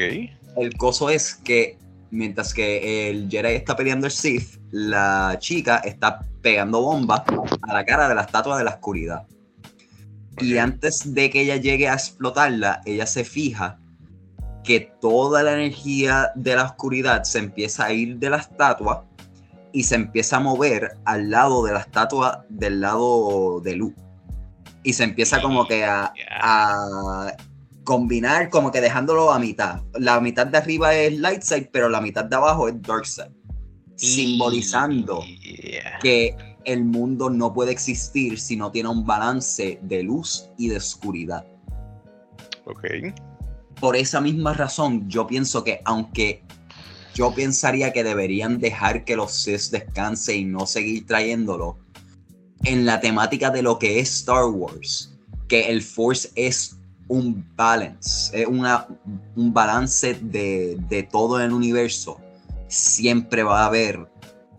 El 0.57 0.75
coso 0.77 1.09
es 1.09 1.35
que 1.35 1.77
mientras 2.11 2.53
que 2.53 3.09
el 3.09 3.29
Jedi 3.29 3.55
está 3.55 3.75
peleando 3.75 4.07
el 4.07 4.11
Sith, 4.11 4.59
la 4.71 5.37
chica 5.39 5.77
está 5.77 6.21
pegando 6.41 6.81
bombas 6.81 7.23
a 7.61 7.73
la 7.73 7.85
cara 7.85 8.07
de 8.07 8.15
la 8.15 8.21
estatua 8.21 8.57
de 8.57 8.63
la 8.63 8.71
oscuridad. 8.71 9.25
Y 10.39 10.57
antes 10.57 11.13
de 11.13 11.29
que 11.29 11.41
ella 11.41 11.57
llegue 11.57 11.89
a 11.89 11.93
explotarla, 11.93 12.81
ella 12.85 13.05
se 13.05 13.23
fija 13.23 13.79
que 14.63 14.91
toda 15.01 15.43
la 15.43 15.53
energía 15.53 16.31
de 16.35 16.55
la 16.55 16.65
oscuridad 16.65 17.23
se 17.23 17.39
empieza 17.39 17.85
a 17.85 17.93
ir 17.93 18.17
de 18.17 18.29
la 18.29 18.37
estatua 18.37 19.05
y 19.71 19.83
se 19.83 19.95
empieza 19.95 20.37
a 20.37 20.39
mover 20.41 20.97
al 21.05 21.29
lado 21.29 21.65
de 21.65 21.73
la 21.73 21.79
estatua 21.79 22.45
del 22.49 22.81
lado 22.81 23.61
de 23.61 23.75
luz 23.75 23.93
y 24.87 24.93
se 24.93 25.03
empieza 25.03 25.41
como 25.41 25.67
que 25.67 25.83
a, 25.83 26.13
combinar, 27.87 28.49
como 28.49 28.69
que 28.69 28.81
dejándolo 28.81 29.31
a 29.31 29.39
mitad. 29.39 29.81
La 29.93 30.19
mitad 30.19 30.45
de 30.45 30.57
arriba 30.57 30.93
es 30.93 31.17
light 31.19 31.41
side, 31.41 31.69
pero 31.71 31.87
la 31.87 32.01
mitad 32.01 32.25
de 32.25 32.35
abajo 32.35 32.67
es 32.67 32.81
dark 32.81 33.05
side. 33.05 33.31
Simbolizando 33.95 35.23
que 36.01 36.35
el 36.65 36.83
mundo 36.83 37.29
no 37.29 37.53
puede 37.53 37.71
existir 37.71 38.41
si 38.41 38.57
no 38.57 38.71
tiene 38.73 38.89
un 38.89 39.05
balance 39.05 39.79
de 39.81 40.03
luz 40.03 40.49
y 40.57 40.67
de 40.67 40.75
oscuridad. 40.75 41.47
Ok. 42.65 42.83
Por 43.79 43.95
esa 43.95 44.19
misma 44.19 44.53
razón, 44.53 45.09
yo 45.09 45.25
pienso 45.25 45.63
que 45.63 45.79
aunque 45.85 46.43
yo 47.15 47.33
pensaría 47.33 47.93
que 47.93 48.03
deberían 48.03 48.59
dejar 48.59 49.05
que 49.05 49.15
los 49.15 49.31
Sith 49.31 49.71
descanse 49.71 50.35
y 50.35 50.43
no 50.43 50.65
seguir 50.65 51.05
trayéndolo, 51.05 51.77
en 52.65 52.85
la 52.85 52.99
temática 52.99 53.49
de 53.49 53.61
lo 53.61 53.79
que 53.79 53.99
es 53.99 54.09
Star 54.11 54.47
Wars, 54.47 55.17
que 55.47 55.69
el 55.69 55.81
Force 55.81 56.29
es 56.35 56.76
un 57.07 57.45
balance, 57.55 58.41
es 58.41 58.47
una, 58.47 58.87
un 59.35 59.53
balance 59.53 60.15
de, 60.21 60.77
de 60.89 61.03
todo 61.03 61.41
el 61.41 61.53
universo. 61.53 62.19
Siempre 62.67 63.43
va 63.43 63.63
a 63.63 63.65
haber 63.67 64.07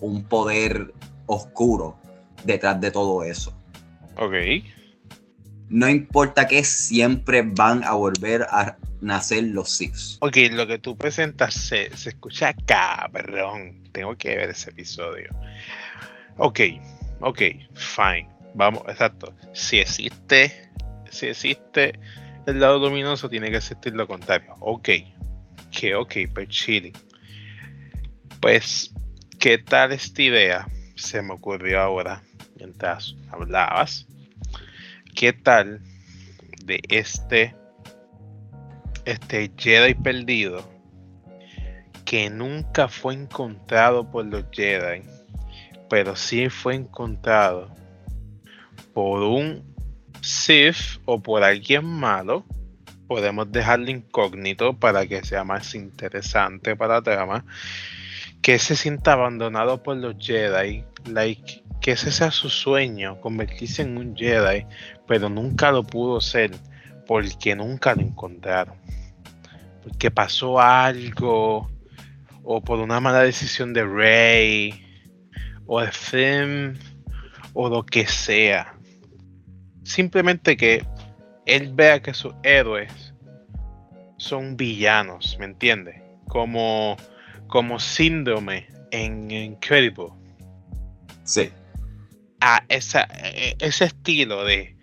un 0.00 0.24
poder 0.24 0.94
oscuro 1.26 1.98
detrás 2.44 2.80
de 2.80 2.90
todo 2.90 3.22
eso. 3.24 3.54
Ok. 4.16 4.34
No 5.68 5.88
importa 5.88 6.48
que 6.48 6.64
siempre 6.64 7.42
van 7.42 7.84
a 7.84 7.92
volver 7.92 8.46
a 8.50 8.76
nacer 9.00 9.44
los 9.44 9.70
Sith. 9.70 10.16
Ok, 10.20 10.36
lo 10.52 10.66
que 10.66 10.78
tú 10.78 10.96
presentas 10.96 11.54
se, 11.54 11.94
se 11.96 12.10
escucha 12.10 12.54
cabrón. 12.66 13.84
Tengo 13.92 14.16
que 14.16 14.36
ver 14.36 14.50
ese 14.50 14.70
episodio. 14.70 15.30
Ok, 16.38 16.60
ok, 17.20 17.42
fine. 17.74 18.28
Vamos, 18.54 18.82
exacto. 18.88 19.34
Si 19.52 19.78
existe, 19.78 20.70
si 21.10 21.26
existe 21.26 21.98
el 22.48 22.60
lado 22.60 22.78
luminoso, 22.78 23.28
tiene 23.28 23.50
que 23.50 23.58
existir 23.58 23.94
lo 23.94 24.06
contrario. 24.06 24.54
Ok, 24.60 24.88
que 25.70 25.94
ok, 25.94 26.14
pues 26.34 26.48
chile. 26.48 26.92
Pues, 28.40 28.92
¿qué 29.38 29.58
tal 29.58 29.92
esta 29.92 30.22
idea? 30.22 30.68
Se 30.96 31.22
me 31.22 31.34
ocurrió 31.34 31.80
ahora 31.80 32.22
mientras 32.56 33.14
hablabas. 33.30 34.06
¿Qué 35.14 35.32
tal 35.32 35.80
de 36.64 36.80
este 36.88 37.54
este 39.04 39.50
Jedi 39.56 39.94
perdido 39.94 40.68
que 42.04 42.28
nunca 42.28 42.88
fue 42.88 43.14
encontrado 43.14 44.10
por 44.10 44.26
los 44.26 44.44
Jedi? 44.52 45.02
pero 45.88 46.16
sí 46.16 46.48
fue 46.48 46.74
encontrado 46.74 47.74
por 48.92 49.22
un 49.22 49.67
Sith 50.28 51.00
o 51.06 51.22
por 51.22 51.42
alguien 51.42 51.86
malo. 51.86 52.44
Podemos 53.06 53.50
dejarlo 53.50 53.90
incógnito 53.90 54.78
para 54.78 55.06
que 55.06 55.24
sea 55.24 55.42
más 55.42 55.74
interesante 55.74 56.76
para 56.76 56.96
la 56.96 57.02
trama. 57.02 57.44
Que 58.42 58.58
se 58.58 58.76
sienta 58.76 59.14
abandonado 59.14 59.82
por 59.82 59.96
los 59.96 60.16
Jedi, 60.18 60.84
like, 61.06 61.64
que 61.80 61.92
ese 61.92 62.12
sea 62.12 62.30
su 62.30 62.50
sueño, 62.50 63.18
convertirse 63.22 63.82
en 63.82 63.96
un 63.96 64.14
Jedi, 64.14 64.66
pero 65.06 65.30
nunca 65.30 65.72
lo 65.72 65.82
pudo 65.82 66.20
ser 66.20 66.50
porque 67.06 67.56
nunca 67.56 67.94
lo 67.94 68.02
encontraron. 68.02 68.76
Porque 69.82 70.10
pasó 70.10 70.60
algo, 70.60 71.70
o 72.44 72.60
por 72.60 72.80
una 72.80 73.00
mala 73.00 73.22
decisión 73.22 73.72
de 73.72 73.84
Rey, 73.84 74.84
o 75.66 75.80
de 75.80 75.90
film 75.90 76.78
o 77.54 77.70
lo 77.70 77.84
que 77.84 78.06
sea. 78.06 78.77
Simplemente 79.88 80.54
que 80.58 80.84
él 81.46 81.72
vea 81.72 82.02
que 82.02 82.12
sus 82.12 82.34
héroes 82.42 83.14
son 84.18 84.54
villanos, 84.54 85.38
¿me 85.40 85.46
entiende? 85.46 86.02
Como, 86.26 86.98
como 87.46 87.80
síndrome 87.80 88.68
en 88.90 89.30
Incredible. 89.30 90.08
Sí. 91.24 91.50
A 92.42 92.62
esa, 92.68 93.08
e, 93.14 93.56
ese 93.60 93.86
estilo 93.86 94.44
de 94.44 94.76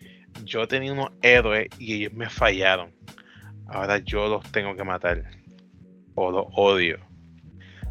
yo 0.44 0.68
tenía 0.68 0.92
unos 0.92 1.12
héroes 1.22 1.68
y 1.78 1.94
ellos 1.94 2.14
me 2.14 2.28
fallaron. 2.28 2.92
Ahora 3.68 4.00
yo 4.00 4.28
los 4.28 4.52
tengo 4.52 4.76
que 4.76 4.84
matar. 4.84 5.24
O 6.16 6.32
los 6.32 6.48
odio. 6.56 6.98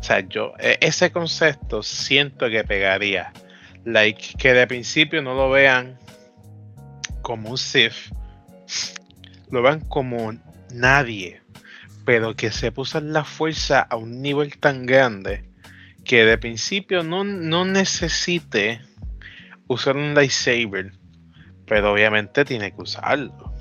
O 0.00 0.02
sea, 0.02 0.18
yo, 0.18 0.52
e, 0.58 0.78
ese 0.80 1.12
concepto 1.12 1.80
siento 1.84 2.50
que 2.50 2.64
pegaría. 2.64 3.32
Like, 3.84 4.34
que 4.36 4.52
de 4.52 4.66
principio 4.66 5.22
no 5.22 5.34
lo 5.34 5.48
vean 5.48 5.96
como 7.24 7.50
un 7.50 7.58
Sith, 7.58 8.12
lo 9.50 9.62
vean 9.62 9.80
como 9.80 10.32
nadie, 10.72 11.42
pero 12.04 12.36
que 12.36 12.52
se 12.52 12.70
puso 12.70 13.00
la 13.00 13.24
fuerza 13.24 13.80
a 13.80 13.96
un 13.96 14.20
nivel 14.22 14.58
tan 14.58 14.86
grande 14.86 15.50
que 16.04 16.24
de 16.24 16.36
principio 16.36 17.02
no, 17.02 17.24
no 17.24 17.64
necesite 17.64 18.82
usar 19.66 19.96
un 19.96 20.14
lightsaber, 20.14 20.92
pero 21.66 21.92
obviamente 21.92 22.44
tiene 22.44 22.72
que 22.72 22.82
usarlo. 22.82 23.52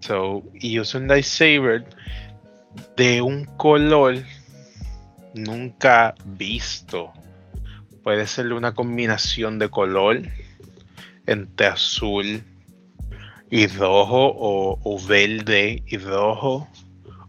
So, 0.00 0.42
y 0.54 0.80
usa 0.80 1.00
un 1.00 1.06
lightsaber 1.06 1.84
de 2.96 3.22
un 3.22 3.44
color 3.56 4.16
nunca 5.34 6.16
visto. 6.24 7.12
Puede 8.02 8.26
ser 8.26 8.52
una 8.52 8.74
combinación 8.74 9.60
de 9.60 9.68
color 9.68 10.22
entre 11.30 11.66
azul 11.66 12.42
y 13.50 13.66
rojo 13.66 14.32
o, 14.36 15.00
verde 15.06 15.82
y 15.86 15.96
rojo 15.96 16.68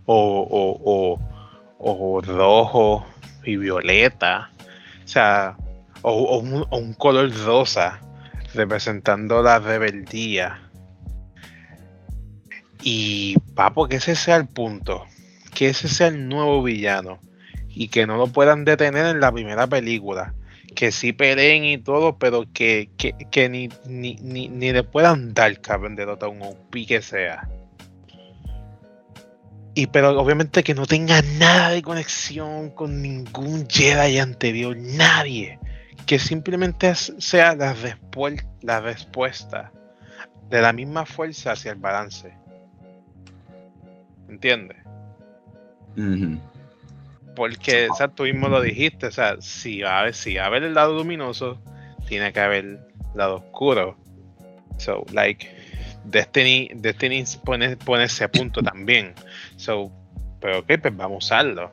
o, 0.06 1.20
o, 1.80 2.22
rojo 2.22 3.06
y 3.44 3.58
violeta. 3.58 4.52
O 5.04 5.08
sea, 5.08 5.56
o, 6.02 6.40
un, 6.40 6.94
color 6.94 7.32
rosa 7.46 8.00
representando 8.54 9.42
la 9.42 9.60
rebeldía. 9.60 10.62
Y, 12.84 13.38
papo, 13.56 13.88
que 13.88 13.98
ese 13.98 14.16
sea 14.16 14.38
el 14.38 14.48
punto. 14.48 15.06
Que 15.54 15.70
ese 15.70 15.88
sea 15.88 16.08
el 16.08 16.28
nuevo 16.28 16.64
villano. 16.64 17.20
Y 17.70 17.90
que 17.90 18.06
no 18.06 18.18
lo 18.18 18.28
puedan 18.28 18.66
detener 18.66 19.06
en 19.08 19.20
la 19.20 19.32
primera 19.32 19.68
película. 19.68 20.34
Que 20.76 20.92
sí 20.92 21.14
peleen 21.14 21.66
y 21.66 21.78
todo, 21.78 22.18
pero 22.18 22.46
que, 22.54 22.90
ni, 23.50 23.70
ni, 24.16 24.72
le 24.72 24.84
puedan 24.84 25.34
dar 25.34 25.60
cabrón 25.60 25.96
de 25.96 26.04
a 26.04 26.28
un 26.28 26.42
OP 26.42 26.72
que 26.88 27.02
sea. 27.02 27.48
Y 29.74 29.88
pero 29.88 30.20
obviamente 30.20 30.64
que 30.64 30.74
no 30.74 30.86
tenga 30.86 31.22
nada 31.22 31.70
de 31.70 31.82
conexión 31.82 32.72
con 32.72 33.02
ningún 33.02 33.68
Jedi 33.70 34.20
anterior, 34.20 34.76
nadie. 34.78 35.60
Que 36.06 36.20
simplemente 36.20 36.94
sea 36.96 37.56
la, 37.56 37.76
la 38.62 38.82
respuesta 38.82 39.72
de 40.50 40.62
la 40.62 40.74
misma 40.74 41.06
fuerza 41.06 41.54
hacia 41.54 41.72
el 41.72 41.80
balance. 41.80 42.34
¿Entiendes? 44.28 44.78
Porque, 47.36 47.90
o 47.90 47.96
sea, 47.96 48.10
tú 48.10 48.24
mismo 48.24 48.50
lo 48.50 48.62
dijiste, 48.62 49.08
o 49.08 49.12
sea, 49.12 49.38
si 49.40 49.82
va, 49.82 49.98
a 49.98 50.00
haber, 50.02 50.14
si 50.14 50.36
va 50.36 50.44
a 50.44 50.48
haber 50.48 50.64
el 50.64 50.74
lado 50.74 50.94
luminoso, 50.94 51.62
tiene 52.08 52.34
que 52.34 52.40
haber 52.40 52.66
el 52.66 52.80
lado 53.16 53.38
oscuro. 53.38 53.98
So, 54.78 55.06
like, 55.14 55.50
Destiny, 56.04 56.70
Destiny 56.76 57.24
pone, 57.44 57.78
pone 57.78 58.06
ese 58.06 58.28
punto 58.28 58.62
también. 58.64 59.14
So, 59.56 59.92
pero 60.40 60.60
ok, 60.60 60.72
pues 60.82 60.96
vamos 60.96 61.16
a 61.16 61.18
usarlo. 61.18 61.72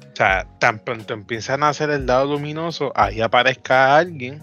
O 0.00 0.16
sea, 0.18 0.48
tan 0.58 0.80
pronto 0.80 1.14
empiezan 1.14 1.62
a 1.62 1.68
hacer 1.68 1.90
el 1.90 2.06
lado 2.06 2.32
luminoso, 2.32 2.92
ahí 2.96 3.20
aparezca 3.20 3.96
alguien 3.96 4.40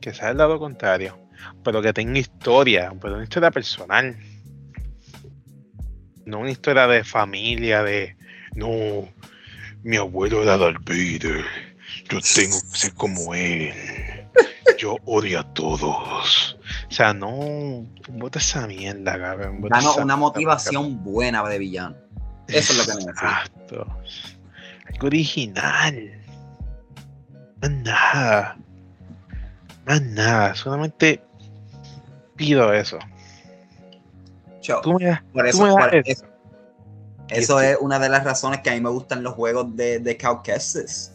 que 0.00 0.14
sea 0.14 0.30
el 0.30 0.36
lado 0.36 0.60
contrario, 0.60 1.18
pero 1.64 1.82
que 1.82 1.92
tenga 1.92 2.18
historia, 2.18 2.92
pero 3.00 3.14
una 3.14 3.24
historia 3.24 3.50
personal 3.50 4.16
no 6.28 6.40
una 6.40 6.50
historia 6.50 6.86
de 6.86 7.04
familia, 7.04 7.82
de 7.82 8.16
no, 8.54 9.08
mi 9.82 9.96
abuelo 9.96 10.42
era 10.42 10.56
Darth 10.56 10.84
Vader, 10.84 11.44
yo 12.08 12.20
tengo 12.20 12.60
que 12.60 12.78
ser 12.78 12.94
como 12.94 13.34
él, 13.34 13.72
yo 14.78 14.96
odio 15.04 15.40
a 15.40 15.54
todos. 15.54 16.58
O 16.88 16.92
sea, 16.92 17.12
no, 17.14 17.86
bota 18.08 18.38
esa 18.38 18.66
mierda, 18.66 19.18
cabrón. 19.18 19.60
Danos 19.68 19.96
una 19.96 20.16
motivación 20.16 21.02
buena 21.02 21.46
de 21.48 21.58
villano. 21.58 21.96
Eso 22.46 22.72
es 22.72 22.78
lo 22.78 22.84
que 22.84 23.04
necesito. 23.06 23.10
Exacto. 23.10 23.86
Algo 24.86 25.06
original. 25.06 26.24
Más 27.60 27.70
nada. 27.70 28.58
Más 29.86 30.02
nada. 30.02 30.54
Solamente 30.54 31.22
pido 32.36 32.72
eso 32.72 32.98
por 35.32 35.46
eso, 35.46 35.66
eso, 36.04 36.26
es 37.30 37.48
una 37.80 37.98
de 37.98 38.08
las 38.08 38.24
razones 38.24 38.60
que 38.60 38.70
a 38.70 38.74
mí 38.74 38.80
me 38.80 38.90
gustan 38.90 39.22
los 39.22 39.34
juegos 39.34 39.74
de, 39.76 39.98
de 39.98 40.16
Caucasus. 40.16 41.10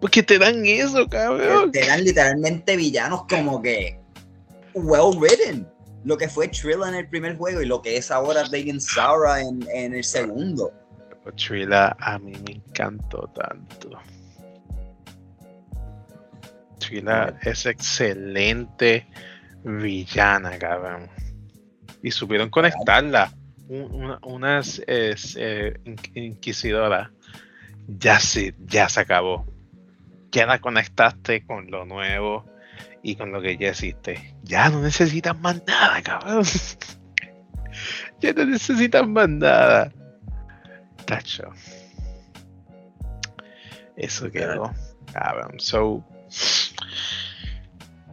Porque 0.00 0.22
te 0.22 0.38
dan 0.38 0.64
eso, 0.64 1.08
cabrón. 1.08 1.72
Te 1.72 1.86
dan 1.86 2.04
literalmente 2.04 2.76
villanos 2.76 3.24
como 3.28 3.60
que 3.62 3.98
well 4.74 5.16
written. 5.18 5.66
Lo 6.04 6.16
que 6.16 6.28
fue 6.28 6.48
Trilla 6.48 6.88
en 6.88 6.94
el 6.94 7.08
primer 7.08 7.36
juego 7.36 7.60
y 7.60 7.66
lo 7.66 7.82
que 7.82 7.96
es 7.96 8.10
ahora 8.10 8.44
Dagan 8.48 8.80
Sara 8.80 9.40
en, 9.40 9.66
en 9.74 9.94
el 9.94 10.04
segundo. 10.04 10.72
Trilla 11.36 11.96
a 12.00 12.18
mí 12.18 12.32
me 12.46 12.52
encantó 12.54 13.30
tanto. 13.34 13.90
Trilla 16.78 17.36
es 17.42 17.66
excelente 17.66 19.06
villana, 19.64 20.56
cabrón 20.58 21.10
y 22.02 22.10
supieron 22.10 22.50
conectarla. 22.50 23.32
Una, 23.68 24.18
unas 24.22 24.82
eh, 24.86 25.14
inquisidora. 26.14 27.12
Ya 27.86 28.18
se, 28.20 28.54
ya 28.66 28.88
se 28.88 29.00
acabó. 29.00 29.46
Ya 30.30 30.46
la 30.46 30.58
conectaste 30.58 31.44
con 31.46 31.70
lo 31.70 31.84
nuevo 31.84 32.44
y 33.02 33.16
con 33.16 33.32
lo 33.32 33.40
que 33.40 33.56
ya 33.56 33.70
existe. 33.70 34.34
Ya 34.42 34.68
no 34.68 34.82
necesitas 34.82 35.38
más 35.38 35.62
nada, 35.66 36.02
cabrón. 36.02 36.44
ya 38.20 38.32
no 38.32 38.44
necesitas 38.44 39.06
más 39.06 39.28
nada. 39.28 39.92
Tacho. 41.06 41.50
Eso 43.96 44.30
quedó. 44.30 44.72
Cabrón. 45.12 45.58
So. 45.58 46.04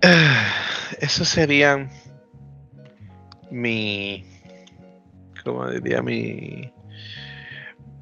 eso 1.00 1.26
serían 1.26 1.90
mi, 3.52 4.26
¿cómo 5.46 5.70
diría? 5.70 6.02
Mi, 6.02 6.74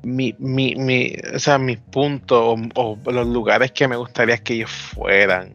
mi, 0.03 0.35
mi, 0.39 0.75
mi 0.75 1.15
o 1.35 1.39
sea, 1.39 1.57
mis 1.59 1.77
puntos 1.77 2.59
o, 2.75 2.97
los 3.05 3.27
lugares 3.27 3.71
que 3.71 3.87
me 3.87 3.95
gustaría 3.95 4.37
que 4.37 4.55
ellos 4.55 4.71
fueran. 4.71 5.53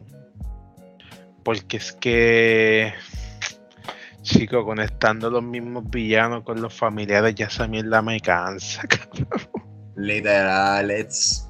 Porque 1.43 1.77
es 1.77 1.93
que, 1.93 2.93
chico, 4.21 4.63
conectando 4.63 5.29
los 5.29 5.43
mismos 5.43 5.89
villanos 5.89 6.43
con 6.43 6.61
los 6.61 6.73
familiares, 6.73 7.35
ya 7.35 7.47
esa 7.47 7.67
mierda 7.67 8.01
me 8.01 8.19
cansa, 8.19 8.83
Literal, 9.95 10.91
it's 10.91 11.49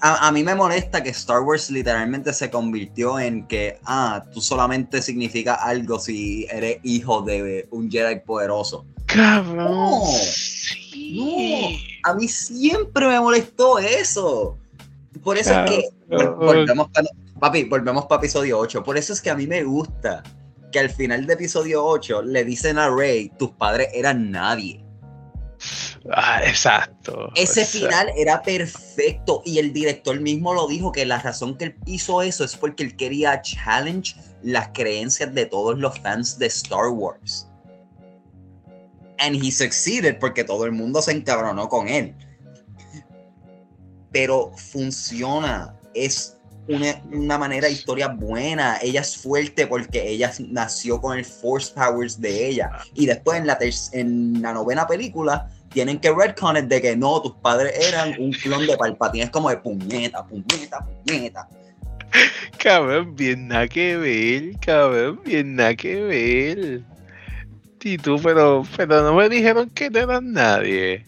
a, 0.00 0.30
mí 0.30 0.42
me 0.42 0.54
molesta 0.54 1.02
que 1.02 1.10
Star 1.10 1.40
Wars 1.40 1.70
literalmente 1.70 2.32
se 2.32 2.50
convirtió 2.50 3.18
en 3.18 3.46
que, 3.46 3.78
ah, 3.84 4.22
tú 4.32 4.40
solamente 4.40 5.00
significa 5.02 5.54
algo 5.54 5.98
si 5.98 6.46
eres 6.50 6.78
hijo 6.82 7.22
de 7.22 7.66
un 7.70 7.90
Jedi 7.90 8.20
poderoso. 8.20 8.86
Cabrón. 9.16 10.02
No, 11.14 11.68
a 12.04 12.14
mí 12.14 12.28
siempre 12.28 13.06
me 13.06 13.18
molestó 13.18 13.78
eso. 13.78 14.58
Por 15.22 15.38
eso 15.38 15.52
es 15.52 15.70
que 15.70 15.88
volvemos 16.06 16.90
para, 16.90 17.08
papi, 17.40 17.64
volvemos 17.64 18.06
para 18.06 18.20
episodio 18.20 18.58
8. 18.58 18.82
Por 18.82 18.96
eso 18.96 19.12
es 19.12 19.20
que 19.20 19.30
a 19.30 19.34
mí 19.34 19.46
me 19.46 19.64
gusta 19.64 20.22
que 20.70 20.78
al 20.78 20.90
final 20.90 21.26
de 21.26 21.34
episodio 21.34 21.84
8 21.84 22.22
le 22.22 22.44
dicen 22.44 22.78
a 22.78 22.90
Rey, 22.90 23.30
tus 23.38 23.50
padres 23.52 23.88
eran 23.94 24.30
nadie. 24.30 24.84
Ah, 26.12 26.40
exacto. 26.44 27.30
Ese 27.34 27.64
final 27.64 28.08
era 28.16 28.42
perfecto 28.42 29.42
y 29.44 29.58
el 29.58 29.72
director 29.72 30.20
mismo 30.20 30.54
lo 30.54 30.68
dijo 30.68 30.92
que 30.92 31.06
la 31.06 31.18
razón 31.18 31.56
que 31.56 31.64
él 31.64 31.76
hizo 31.86 32.22
eso 32.22 32.44
es 32.44 32.56
porque 32.56 32.84
él 32.84 32.96
quería 32.96 33.40
challenge 33.42 34.14
las 34.42 34.68
creencias 34.68 35.34
de 35.34 35.46
todos 35.46 35.78
los 35.78 35.98
fans 36.00 36.38
de 36.38 36.46
Star 36.46 36.88
Wars. 36.88 37.48
And 39.18 39.34
he 39.34 39.50
succeeded 39.50 40.18
porque 40.18 40.44
todo 40.44 40.64
el 40.64 40.72
mundo 40.72 41.00
se 41.02 41.12
encabronó 41.12 41.68
con 41.68 41.88
él. 41.88 42.14
Pero 44.12 44.52
funciona, 44.56 45.74
es 45.94 46.36
una, 46.68 47.02
una 47.12 47.38
manera 47.38 47.66
de 47.66 47.72
historia 47.72 48.08
buena. 48.08 48.78
Ella 48.82 49.00
es 49.00 49.16
fuerte 49.16 49.66
porque 49.66 50.08
ella 50.08 50.32
nació 50.50 51.00
con 51.00 51.18
el 51.18 51.24
Force 51.24 51.72
Powers 51.74 52.20
de 52.20 52.48
ella. 52.48 52.70
Y 52.94 53.06
después 53.06 53.38
en 53.38 53.46
la, 53.46 53.58
en 53.92 54.42
la 54.42 54.52
novena 54.52 54.86
película 54.86 55.48
tienen 55.70 55.98
que 55.98 56.12
retcon 56.12 56.68
de 56.68 56.80
que 56.80 56.96
no, 56.96 57.20
tus 57.20 57.34
padres 57.36 57.72
eran 57.88 58.14
un 58.18 58.32
clon 58.32 58.66
de 58.66 58.76
Palpatine. 58.76 59.24
Es 59.24 59.30
como 59.30 59.50
de 59.50 59.58
puñeta, 59.58 60.26
puñeta, 60.26 60.86
puñeta. 61.04 61.48
Cabrón, 62.58 63.14
bien 63.14 63.48
nada 63.48 63.68
que 63.68 63.96
ver, 63.96 64.58
cabrón, 64.60 65.20
bien 65.24 65.56
nada 65.56 65.74
que 65.74 66.02
ver. 66.02 66.82
Y 67.82 67.98
tú, 67.98 68.18
pero, 68.22 68.64
pero 68.76 69.02
no 69.02 69.14
me 69.14 69.28
dijeron 69.28 69.70
que 69.70 69.90
no 69.90 70.00
eran 70.00 70.32
nadie. 70.32 71.04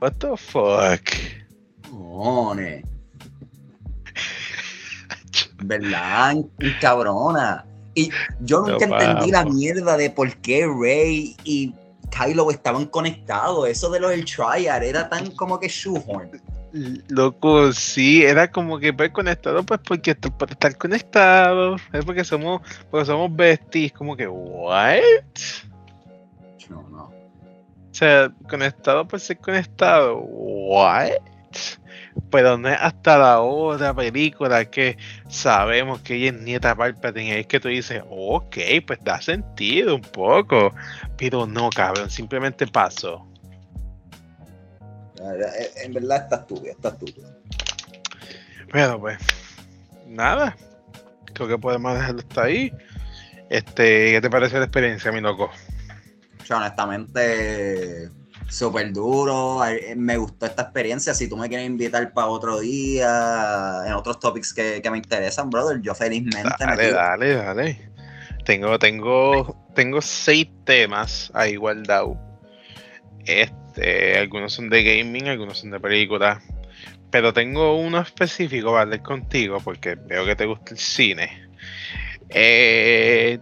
What 0.00 0.14
the 0.18 0.36
fuck? 0.36 1.02
Mone. 1.90 2.84
¿Verdad? 5.62 6.36
Cabrona. 6.80 7.64
Y 7.94 8.10
yo 8.40 8.66
nunca 8.66 8.84
entendí 8.84 9.30
la 9.30 9.44
mierda 9.44 9.96
de 9.96 10.10
por 10.10 10.34
qué 10.38 10.66
Rey 10.66 11.36
y 11.44 11.72
Kylo 12.10 12.50
estaban 12.50 12.86
conectados. 12.86 13.68
Eso 13.68 13.88
de 13.90 14.00
lo 14.00 14.08
del 14.08 14.24
Triad 14.24 14.82
era 14.82 15.08
tan 15.08 15.30
como 15.30 15.58
que 15.58 15.68
shoehorn. 15.68 16.42
Loco, 17.08 17.72
sí, 17.72 18.22
era 18.22 18.50
como 18.50 18.78
que 18.78 18.92
ver 18.92 19.12
conectado, 19.12 19.62
pues 19.64 19.80
porque 19.86 20.14
por 20.14 20.50
estar 20.50 20.76
conectado, 20.76 21.76
es 21.92 22.04
porque 22.04 22.22
somos, 22.22 22.60
porque 22.90 23.06
somos 23.06 23.34
besties, 23.34 23.92
como 23.92 24.14
que, 24.14 24.26
what? 24.26 25.00
No, 26.70 26.88
no. 26.88 27.04
O 27.04 27.98
sea, 27.98 28.30
conectado 28.48 29.06
por 29.08 29.20
ser 29.20 29.38
conectado. 29.38 30.18
¿What? 30.18 31.12
Pero 32.30 32.58
no 32.58 32.68
es 32.68 32.78
hasta 32.80 33.18
la 33.18 33.40
otra 33.40 33.94
película 33.94 34.64
que 34.66 34.96
sabemos 35.28 36.00
que 36.00 36.16
ella 36.16 36.28
es 36.28 36.42
nieta 36.42 36.74
Palpatine. 36.74 37.40
Es 37.40 37.46
que 37.46 37.60
tú 37.60 37.68
dices, 37.68 38.02
ok, 38.10 38.56
pues 38.86 38.98
da 39.02 39.20
sentido 39.20 39.94
un 39.94 40.02
poco. 40.02 40.74
Pero 41.16 41.46
no, 41.46 41.70
cabrón, 41.70 42.10
simplemente 42.10 42.66
pasó. 42.66 43.26
En 45.82 45.92
verdad 45.92 46.24
está 46.24 46.36
estúpido, 46.36 46.72
está 46.72 46.88
estúpido. 46.90 47.30
Pero 48.72 49.00
pues, 49.00 49.18
nada. 50.06 50.56
Creo 51.32 51.48
que 51.48 51.58
podemos 51.58 51.94
dejarlo 51.94 52.20
hasta 52.20 52.42
ahí. 52.42 52.72
Este, 53.48 54.12
¿qué 54.12 54.20
te 54.20 54.30
parece 54.30 54.58
la 54.58 54.64
experiencia, 54.64 55.12
mi 55.12 55.20
loco? 55.20 55.50
Honestamente, 56.54 58.10
súper 58.48 58.92
duro. 58.92 59.60
Me 59.96 60.16
gustó 60.16 60.46
esta 60.46 60.62
experiencia. 60.62 61.14
Si 61.14 61.28
tú 61.28 61.36
me 61.36 61.48
quieres 61.48 61.66
invitar 61.66 62.12
para 62.12 62.28
otro 62.28 62.60
día, 62.60 63.82
en 63.86 63.92
otros 63.92 64.18
topics 64.20 64.52
que, 64.52 64.82
me 64.90 64.98
interesan, 64.98 65.50
brother, 65.50 65.80
yo 65.80 65.94
felizmente. 65.94 66.50
Dale, 66.58 66.92
dale, 66.92 67.34
dale. 67.34 67.90
Tengo, 68.44 68.78
tengo, 68.78 69.56
tengo 69.74 70.00
seis 70.00 70.48
temas 70.64 71.30
a 71.34 71.48
igualdad. 71.48 72.04
Este, 73.24 74.18
algunos 74.18 74.52
son 74.52 74.70
de 74.70 74.84
gaming, 74.84 75.28
algunos 75.28 75.58
son 75.58 75.70
de 75.70 75.80
películas. 75.80 76.42
Pero 77.10 77.32
tengo 77.32 77.76
uno 77.76 78.00
específico 78.00 78.70
para 78.70 78.82
hablar 78.82 79.02
contigo 79.02 79.60
porque 79.60 79.94
veo 79.94 80.24
que 80.26 80.36
te 80.36 80.44
gusta 80.44 80.72
el 80.72 80.78
cine. 80.78 81.48
Eh, 82.28 83.38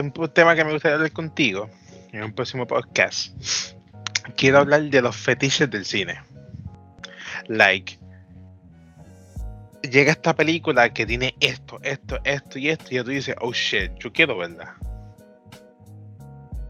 un 0.00 0.32
tema 0.32 0.54
que 0.54 0.64
me 0.64 0.72
gustaría 0.72 0.94
hablar 0.94 1.12
contigo 1.12 1.68
en 2.14 2.22
un 2.24 2.32
próximo 2.32 2.66
podcast. 2.66 3.36
Quiero 4.36 4.58
hablar 4.58 4.82
de 4.82 5.02
los 5.02 5.16
fetiches 5.16 5.68
del 5.68 5.84
cine. 5.84 6.20
Like, 7.48 7.98
llega 9.82 10.12
esta 10.12 10.34
película 10.34 10.92
que 10.92 11.04
tiene 11.04 11.34
esto, 11.40 11.78
esto, 11.82 12.18
esto 12.24 12.58
y 12.58 12.70
esto, 12.70 12.86
y 12.90 13.02
tú 13.02 13.10
dices, 13.10 13.34
oh 13.40 13.52
shit, 13.52 13.92
yo 13.98 14.12
quiero 14.12 14.38
verla. 14.38 14.76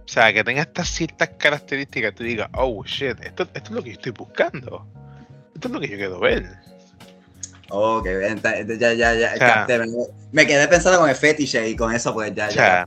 O 0.05 0.09
sea, 0.15 0.33
que 0.33 0.43
tenga 0.43 0.63
estas 0.63 0.89
ciertas 0.89 1.29
características, 1.37 2.15
tú 2.15 2.25
digas, 2.25 2.49
oh 2.55 2.83
shit, 2.85 3.21
esto, 3.23 3.43
esto 3.43 3.69
es 3.69 3.71
lo 3.71 3.83
que 3.83 3.91
yo 3.91 3.95
estoy 3.97 4.13
buscando. 4.13 4.87
Esto 5.55 5.69
es 5.69 5.75
lo 5.75 5.81
que 5.81 5.89
yo 5.89 5.97
quiero 5.97 6.21
ver. 6.21 6.51
Ok, 7.69 8.07
ya, 8.79 8.93
ya, 8.93 9.15
ya. 9.15 9.67
me, 10.33 10.47
quedé 10.47 10.69
pensando 10.69 11.01
con 11.01 11.09
el 11.09 11.17
fetiche 11.17 11.69
y 11.69 11.77
con 11.77 11.93
eso, 11.95 12.15
pues 12.15 12.35
ya, 12.35 12.49
ya. 12.49 12.87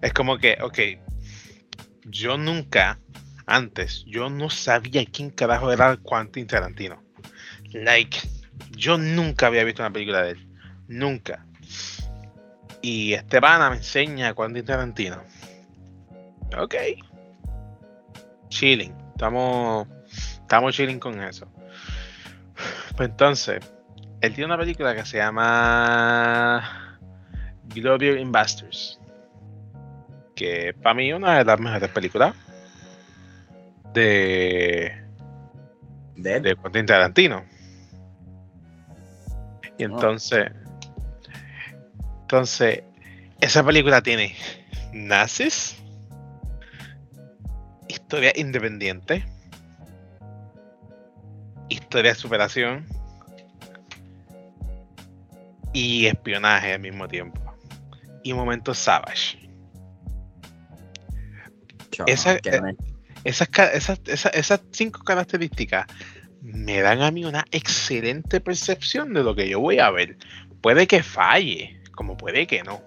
Es 0.00 0.12
como 0.12 0.38
que, 0.38 0.56
ok, 0.60 0.78
yo 2.04 2.36
nunca, 2.36 2.98
antes, 3.46 4.04
yo 4.06 4.30
no 4.30 4.50
sabía 4.50 5.04
quién 5.06 5.30
carajo 5.30 5.72
era 5.72 5.98
Quentin 5.98 6.46
Tarantino. 6.46 7.02
Like, 7.72 8.18
yo 8.76 8.98
nunca 8.98 9.46
había 9.46 9.64
visto 9.64 9.82
una 9.82 9.92
película 9.92 10.22
de 10.22 10.32
él. 10.32 10.48
Nunca. 10.88 11.46
Y 12.82 13.14
Estebana 13.14 13.70
me 13.70 13.76
enseña 13.76 14.28
a 14.28 14.34
Quentin 14.34 14.64
Tarantino. 14.64 15.22
Ok. 16.58 16.74
Chilling. 18.48 18.94
Estamos, 19.12 19.88
estamos 20.12 20.74
chilling 20.74 20.98
con 20.98 21.20
eso. 21.22 21.50
Pues 22.96 23.08
entonces, 23.08 23.60
él 24.20 24.34
tiene 24.34 24.46
una 24.46 24.58
película 24.58 24.94
que 24.94 25.04
se 25.04 25.18
llama 25.18 26.98
Glorious 27.74 28.20
Investors. 28.20 29.00
Que 30.34 30.74
para 30.82 30.94
mí 30.94 31.12
una 31.12 31.38
de 31.38 31.44
las 31.44 31.60
mejores 31.60 31.90
películas 31.90 32.34
de, 33.92 34.92
de, 36.16 36.40
de 36.40 36.56
Quentin 36.56 36.86
Tarantino. 36.86 37.44
Y 39.78 39.84
ah. 39.84 39.86
entonces, 39.86 40.50
entonces, 42.22 42.82
esa 43.40 43.64
película 43.64 44.02
tiene 44.02 44.34
nazis, 44.92 45.76
historia 47.88 48.32
independiente, 48.36 49.24
historia 51.68 52.12
de 52.12 52.18
superación 52.18 52.86
y 55.72 56.06
espionaje 56.06 56.72
al 56.72 56.80
mismo 56.80 57.06
tiempo. 57.08 57.40
Y 58.22 58.32
momentos 58.32 58.78
savage. 58.78 59.43
Esa, 62.06 62.34
eh, 62.36 62.76
esas, 63.24 63.48
esas, 63.72 64.00
esas, 64.06 64.60
cinco 64.70 65.02
características 65.02 65.86
me 66.42 66.80
dan 66.80 67.02
a 67.02 67.10
mí 67.10 67.24
una 67.24 67.44
excelente 67.50 68.40
percepción 68.40 69.14
de 69.14 69.22
lo 69.22 69.34
que 69.34 69.48
yo 69.48 69.60
voy 69.60 69.78
a 69.78 69.90
ver. 69.90 70.16
Puede 70.60 70.86
que 70.86 71.02
falle, 71.02 71.80
como 71.94 72.16
puede 72.16 72.46
que 72.46 72.62
no. 72.62 72.82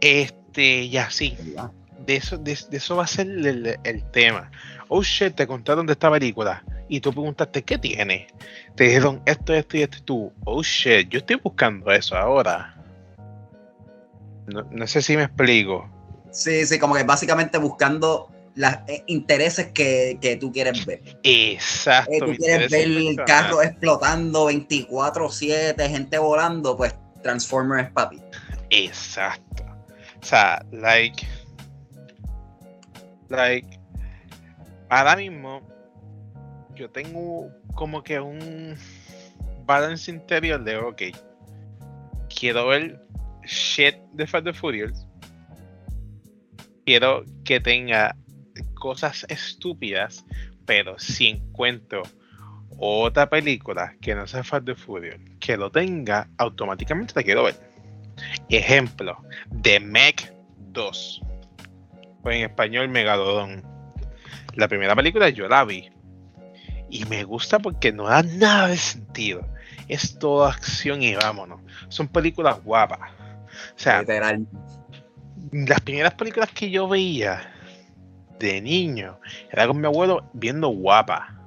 Este, 0.00 0.88
ya 0.88 1.10
sí. 1.10 1.36
De 2.06 2.16
eso, 2.16 2.36
de, 2.36 2.52
eso 2.52 2.96
va 2.96 3.04
a 3.04 3.06
ser 3.06 3.28
el, 3.28 3.78
el, 3.84 4.10
tema. 4.10 4.50
Oh 4.88 5.02
shit, 5.02 5.34
te 5.34 5.46
contaron 5.46 5.86
de 5.86 5.92
esta 5.92 6.10
película 6.10 6.64
y 6.88 7.00
tú 7.00 7.12
preguntaste 7.12 7.62
qué 7.62 7.78
tiene. 7.78 8.26
Te 8.74 8.84
dijeron 8.84 9.22
esto, 9.24 9.54
esto 9.54 9.76
y 9.76 9.82
esto 9.82 9.98
y 9.98 10.00
tú. 10.00 10.32
Oh 10.44 10.62
shit, 10.62 11.08
yo 11.08 11.18
estoy 11.18 11.36
buscando 11.36 11.92
eso 11.92 12.16
ahora. 12.16 12.82
No, 14.46 14.86
sé 14.86 15.02
si 15.02 15.16
me 15.16 15.22
explico. 15.22 15.88
Sí, 16.32 16.66
sí, 16.66 16.78
como 16.78 16.94
que 16.94 17.04
básicamente 17.04 17.58
buscando 17.58 18.30
los 18.54 18.72
eh, 18.88 19.04
intereses 19.06 19.70
que, 19.72 20.38
tú 20.40 20.50
quieres 20.50 20.84
ver. 20.84 21.02
Exacto. 21.22 22.12
Eh, 22.12 22.18
tú 22.20 22.34
quieres 22.36 22.70
ver 22.70 22.88
el 22.88 23.16
carro 23.26 23.62
explotando 23.62 24.50
24-7, 24.50 25.88
gente 25.88 26.18
volando, 26.18 26.76
pues 26.76 26.94
Transformers 27.22 27.86
es 27.86 27.92
papi. 27.92 28.20
Exacto. 28.70 29.64
O 30.20 30.24
sea, 30.24 30.64
like. 30.72 31.26
Like. 33.28 33.78
Ahora 34.88 35.16
mismo, 35.16 35.62
yo 36.74 36.90
tengo 36.90 37.48
como 37.74 38.02
que 38.02 38.20
un 38.20 38.76
balance 39.64 40.10
interior 40.10 40.62
de, 40.62 40.76
ok, 40.76 41.02
quiero 42.28 42.68
ver 42.68 43.02
shit 43.44 43.96
de 44.12 44.26
Fast 44.26 44.46
and 44.46 44.56
Furious. 44.56 45.06
Quiero 46.84 47.24
que 47.44 47.60
tenga 47.60 48.16
cosas 48.74 49.24
estúpidas, 49.28 50.24
pero 50.66 50.98
si 50.98 51.28
encuentro 51.28 52.02
otra 52.78 53.28
película 53.30 53.94
que 54.00 54.14
no 54.14 54.26
sea 54.26 54.42
Fast 54.42 54.68
and 54.68 54.78
Furious, 54.78 55.20
que 55.38 55.56
lo 55.56 55.70
tenga, 55.70 56.28
automáticamente 56.38 57.12
la 57.14 57.22
quiero 57.22 57.44
ver. 57.44 57.54
Ejemplo, 58.48 59.16
The 59.62 59.80
Meg 59.80 60.34
2. 60.72 61.22
O 62.24 62.30
en 62.30 62.42
español, 62.42 62.88
Megalodon. 62.88 63.62
La 64.54 64.68
primera 64.68 64.94
película 64.94 65.28
yo 65.28 65.48
la 65.48 65.64
vi 65.64 65.90
y 66.90 67.06
me 67.06 67.24
gusta 67.24 67.58
porque 67.58 67.90
no 67.90 68.04
da 68.04 68.22
nada 68.22 68.68
de 68.68 68.76
sentido. 68.76 69.48
Es 69.88 70.18
toda 70.18 70.50
acción 70.50 71.02
y 71.02 71.14
vámonos. 71.14 71.60
Son 71.88 72.06
películas 72.06 72.62
guapas. 72.62 73.10
O 73.74 73.78
sea, 73.78 74.04
las 75.52 75.80
primeras 75.82 76.14
películas 76.14 76.50
que 76.50 76.70
yo 76.70 76.88
veía 76.88 77.52
de 78.38 78.60
niño 78.60 79.20
era 79.50 79.66
con 79.66 79.80
mi 79.80 79.86
abuelo 79.86 80.28
viendo 80.32 80.68
guapa. 80.68 81.38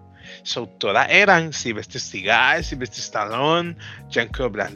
So, 0.43 0.67
todas 0.67 1.09
eran 1.09 1.53
Sylvester 1.53 1.99
Seagal, 1.99 2.63
Sylvester 2.63 2.99
Stallone, 2.99 3.75
Jean-Claude 4.09 4.69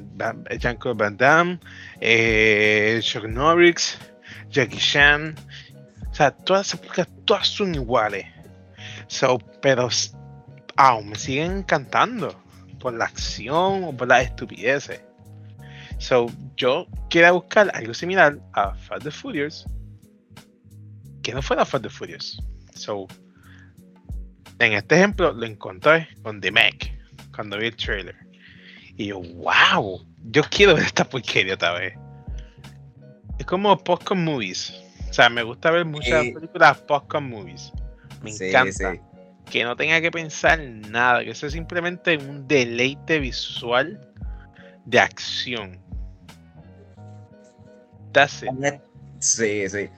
Van, 0.96 1.18
Damme, 1.18 1.60
eh, 2.02 3.00
Chuck 3.02 3.26
Norris, 3.26 3.98
Jackie 4.50 4.78
Chan. 4.78 5.36
O 6.10 6.14
sea, 6.14 6.32
todas 6.32 6.68
esas 6.68 6.80
películas, 6.80 7.08
todas 7.26 7.48
son 7.48 7.76
iguales. 7.76 8.26
So, 9.08 9.38
pero 9.62 9.90
aún 10.76 11.10
me 11.10 11.16
siguen 11.16 11.58
encantando 11.58 12.36
por 12.80 12.94
la 12.94 13.06
acción 13.06 13.84
o 13.84 13.96
por 13.96 14.08
las 14.08 14.24
estupideces. 14.24 15.02
So, 16.00 16.28
yo 16.56 16.88
quiero 17.10 17.36
buscar 17.36 17.70
algo 17.74 17.94
similar 17.94 18.40
a 18.54 18.74
Fast 18.74 19.04
the 19.04 19.12
Furious 19.12 19.66
que 21.22 21.34
no 21.34 21.42
fuera 21.42 21.66
Fast 21.66 21.84
the 21.84 21.90
Furious. 21.90 22.42
So, 22.74 23.08
en 24.60 24.74
este 24.74 24.96
ejemplo 24.96 25.32
lo 25.32 25.46
encontré 25.46 26.08
con 26.22 26.42
The 26.42 26.52
Mac 26.52 26.92
cuando 27.36 27.58
vi 27.58 27.68
el 27.68 27.76
trailer. 27.76 28.16
Y 28.98 29.08
yo, 29.08 29.22
wow, 29.22 30.06
yo 30.32 30.44
quiero 30.50 30.76
ver 30.76 30.86
esta 30.86 31.06
porquería 31.06 31.54
otra 31.54 31.74
vez. 31.74 31.94
Es 33.38 33.46
como 33.46 33.78
popcorn 33.78 34.24
movies. 34.24 34.74
O 35.10 35.14
sea, 35.14 35.30
me 35.30 35.44
gusta 35.44 35.72
ver 35.72 35.86
muchas 35.86 36.26
películas 36.34 36.78
popcorn 36.80 37.30
movies. 37.30 37.72
Me 38.22 38.32
encanta 38.32 38.96
que 39.50 39.64
no 39.64 39.76
tenga 39.76 40.02
que 40.02 40.12
pensar 40.12 40.60
nada, 40.60 41.24
que 41.24 41.34
sea 41.34 41.50
simplemente 41.50 42.18
un 42.18 42.48
deleite 42.48 43.20
visual 43.20 44.00
de 44.86 45.00
acción. 45.00 45.80
Sí, 49.20 49.70
sí. 49.70 49.90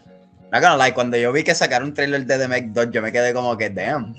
like, 0.52 0.94
cuando 0.94 1.18
yo 1.18 1.32
vi 1.32 1.44
que 1.44 1.56
sacaron 1.56 1.90
un 1.90 1.94
trailer 1.94 2.26
de 2.26 2.38
The 2.38 2.48
Meg 2.48 2.74
2, 2.74 2.92
yo 2.92 3.02
me 3.02 3.12
quedé 3.12 3.34
como 3.34 3.58
que, 3.58 3.70
damn. 3.70 4.16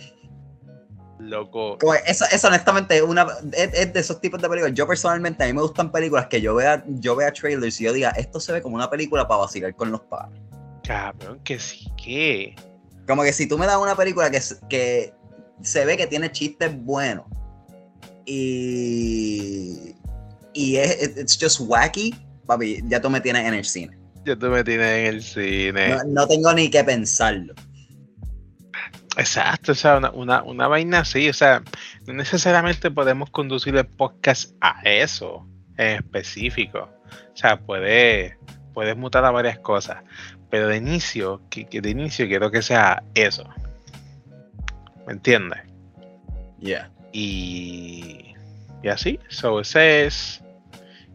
Loco. 1.18 1.78
eso, 2.04 2.24
eso 2.32 2.48
honestamente 2.48 3.00
una, 3.00 3.26
es, 3.52 3.92
de 3.92 4.00
esos 4.00 4.20
tipos 4.20 4.40
de 4.42 4.48
películas. 4.48 4.74
Yo 4.74 4.86
personalmente, 4.86 5.44
a 5.44 5.46
mí 5.46 5.52
me 5.52 5.62
gustan 5.62 5.92
películas 5.92 6.26
que 6.26 6.40
yo 6.40 6.54
vea, 6.54 6.82
yo 6.86 7.14
vea 7.14 7.32
trailers 7.32 7.80
y 7.80 7.84
yo 7.84 7.92
diga, 7.92 8.10
esto 8.10 8.40
se 8.40 8.52
ve 8.52 8.60
como 8.60 8.74
una 8.74 8.90
película 8.90 9.26
para 9.28 9.40
vacilar 9.40 9.74
con 9.76 9.92
los 9.92 10.00
padres. 10.02 10.40
Cabrón, 10.82 11.40
que 11.44 11.58
sí, 11.58 11.86
que. 11.96 12.56
Como 13.06 13.22
que 13.22 13.32
si 13.32 13.46
tú 13.46 13.56
me 13.56 13.66
das 13.66 13.76
una 13.76 13.94
película 13.94 14.30
que, 14.30 14.40
que 14.68 15.14
se 15.60 15.84
ve 15.84 15.96
que 15.96 16.06
tiene 16.06 16.30
chistes 16.30 16.76
buenos 16.84 17.26
y, 18.24 19.94
y 20.52 20.76
es 20.76 21.16
it's 21.16 21.38
just 21.40 21.60
wacky, 21.60 22.14
papi, 22.52 22.82
ya 22.84 23.00
tú 23.00 23.10
me 23.10 23.20
tienes 23.20 23.46
en 23.46 23.54
el 23.54 23.64
cine. 23.64 23.96
Ya 24.24 24.36
tú 24.36 24.46
me 24.46 24.62
tienes 24.62 24.86
en 24.86 25.06
el 25.06 25.22
cine. 25.22 25.96
No, 26.06 26.26
tengo 26.26 26.52
ni 26.52 26.70
que 26.70 26.84
pensarlo. 26.84 27.54
Exacto, 29.16 29.72
o 29.72 29.74
sea, 29.74 29.98
una, 30.14 30.42
una, 30.42 30.68
vaina 30.68 31.00
así, 31.00 31.28
o 31.28 31.34
sea, 31.34 31.62
no 32.06 32.14
necesariamente 32.14 32.90
podemos 32.90 33.30
conducir 33.30 33.76
el 33.76 33.86
podcast 33.86 34.54
a 34.62 34.80
eso 34.84 35.46
en 35.76 35.96
específico. 35.96 36.88
O 37.12 37.36
sea, 37.36 37.60
puede, 37.60 38.38
puedes 38.72 38.96
mutar 38.96 39.24
a 39.24 39.30
varias 39.30 39.58
cosas, 39.58 40.02
pero 40.50 40.68
de 40.68 40.78
inicio, 40.78 41.42
que, 41.50 41.66
de 41.66 41.90
inicio 41.90 42.26
quiero 42.26 42.50
que 42.50 42.62
sea 42.62 43.02
eso. 43.14 43.44
¿Me 45.06 45.14
entiendes? 45.14 45.60
Yeah. 46.60 46.90
Y, 47.12 48.34
y 48.82 48.88
así, 48.88 49.18
so 49.28 49.60
ese 49.60 50.06
es 50.06 50.42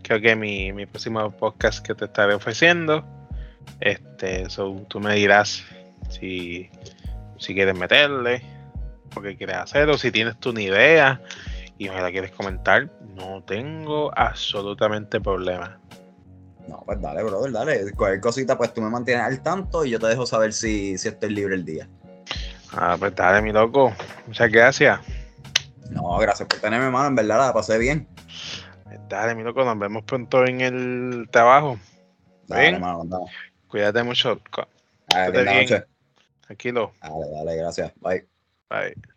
creo 0.07 0.21
que 0.21 0.35
mi, 0.37 0.71
mi 0.71 0.85
próximo 0.85 1.29
podcast 1.31 1.85
que 1.85 1.93
te 1.93 2.05
estaré 2.05 2.33
ofreciendo. 2.33 3.03
Este, 3.81 4.49
so, 4.49 4.71
tú 4.87 5.01
me 5.01 5.13
dirás 5.15 5.65
si, 6.09 6.69
si 7.37 7.53
quieres 7.53 7.77
meterle, 7.77 8.41
o 9.15 9.21
qué 9.21 9.35
quieres 9.35 9.57
hacer, 9.57 9.89
o 9.89 9.97
si 9.97 10.09
tienes 10.11 10.39
tu 10.39 10.57
idea 10.57 11.21
y 11.77 11.89
me 11.89 12.01
la 12.01 12.09
quieres 12.09 12.31
comentar, 12.31 12.89
no 13.15 13.43
tengo 13.43 14.17
absolutamente 14.17 15.19
problema. 15.19 15.77
No, 16.69 16.81
pues 16.85 17.01
dale, 17.01 17.23
brother, 17.23 17.51
dale. 17.51 17.91
Cualquier 17.91 18.21
cosita, 18.21 18.57
pues 18.57 18.73
tú 18.73 18.81
me 18.81 18.89
mantienes 18.89 19.25
al 19.25 19.43
tanto 19.43 19.83
y 19.83 19.89
yo 19.89 19.99
te 19.99 20.07
dejo 20.07 20.25
saber 20.25 20.53
si, 20.53 20.97
si 20.97 21.09
estoy 21.09 21.31
libre 21.31 21.55
el 21.55 21.65
día. 21.65 21.89
Ah, 22.71 22.95
pues 22.97 23.13
dale, 23.13 23.41
mi 23.41 23.51
loco. 23.51 23.93
Muchas 24.25 24.49
gracias. 24.49 24.99
No, 25.89 26.17
gracias 26.17 26.47
por 26.47 26.59
tenerme, 26.59 26.89
mano. 26.89 27.07
En 27.07 27.15
verdad 27.15 27.39
la 27.39 27.53
pasé 27.53 27.77
bien. 27.77 28.07
Dale, 29.09 29.35
mi 29.35 29.43
loco, 29.43 29.63
nos 29.63 29.79
vemos 29.79 30.03
pronto 30.03 30.45
en 30.45 30.61
el 30.61 31.29
trabajo. 31.31 31.79
Dale, 32.47 32.79
Cuídate 33.67 34.03
mucho. 34.03 34.41
Dale, 35.07 35.43
bien. 35.43 35.85
Tranquilo. 36.41 36.93
Dale, 37.01 37.29
dale, 37.31 37.55
gracias. 37.57 37.93
Bye. 38.01 38.27
Bye. 38.69 39.16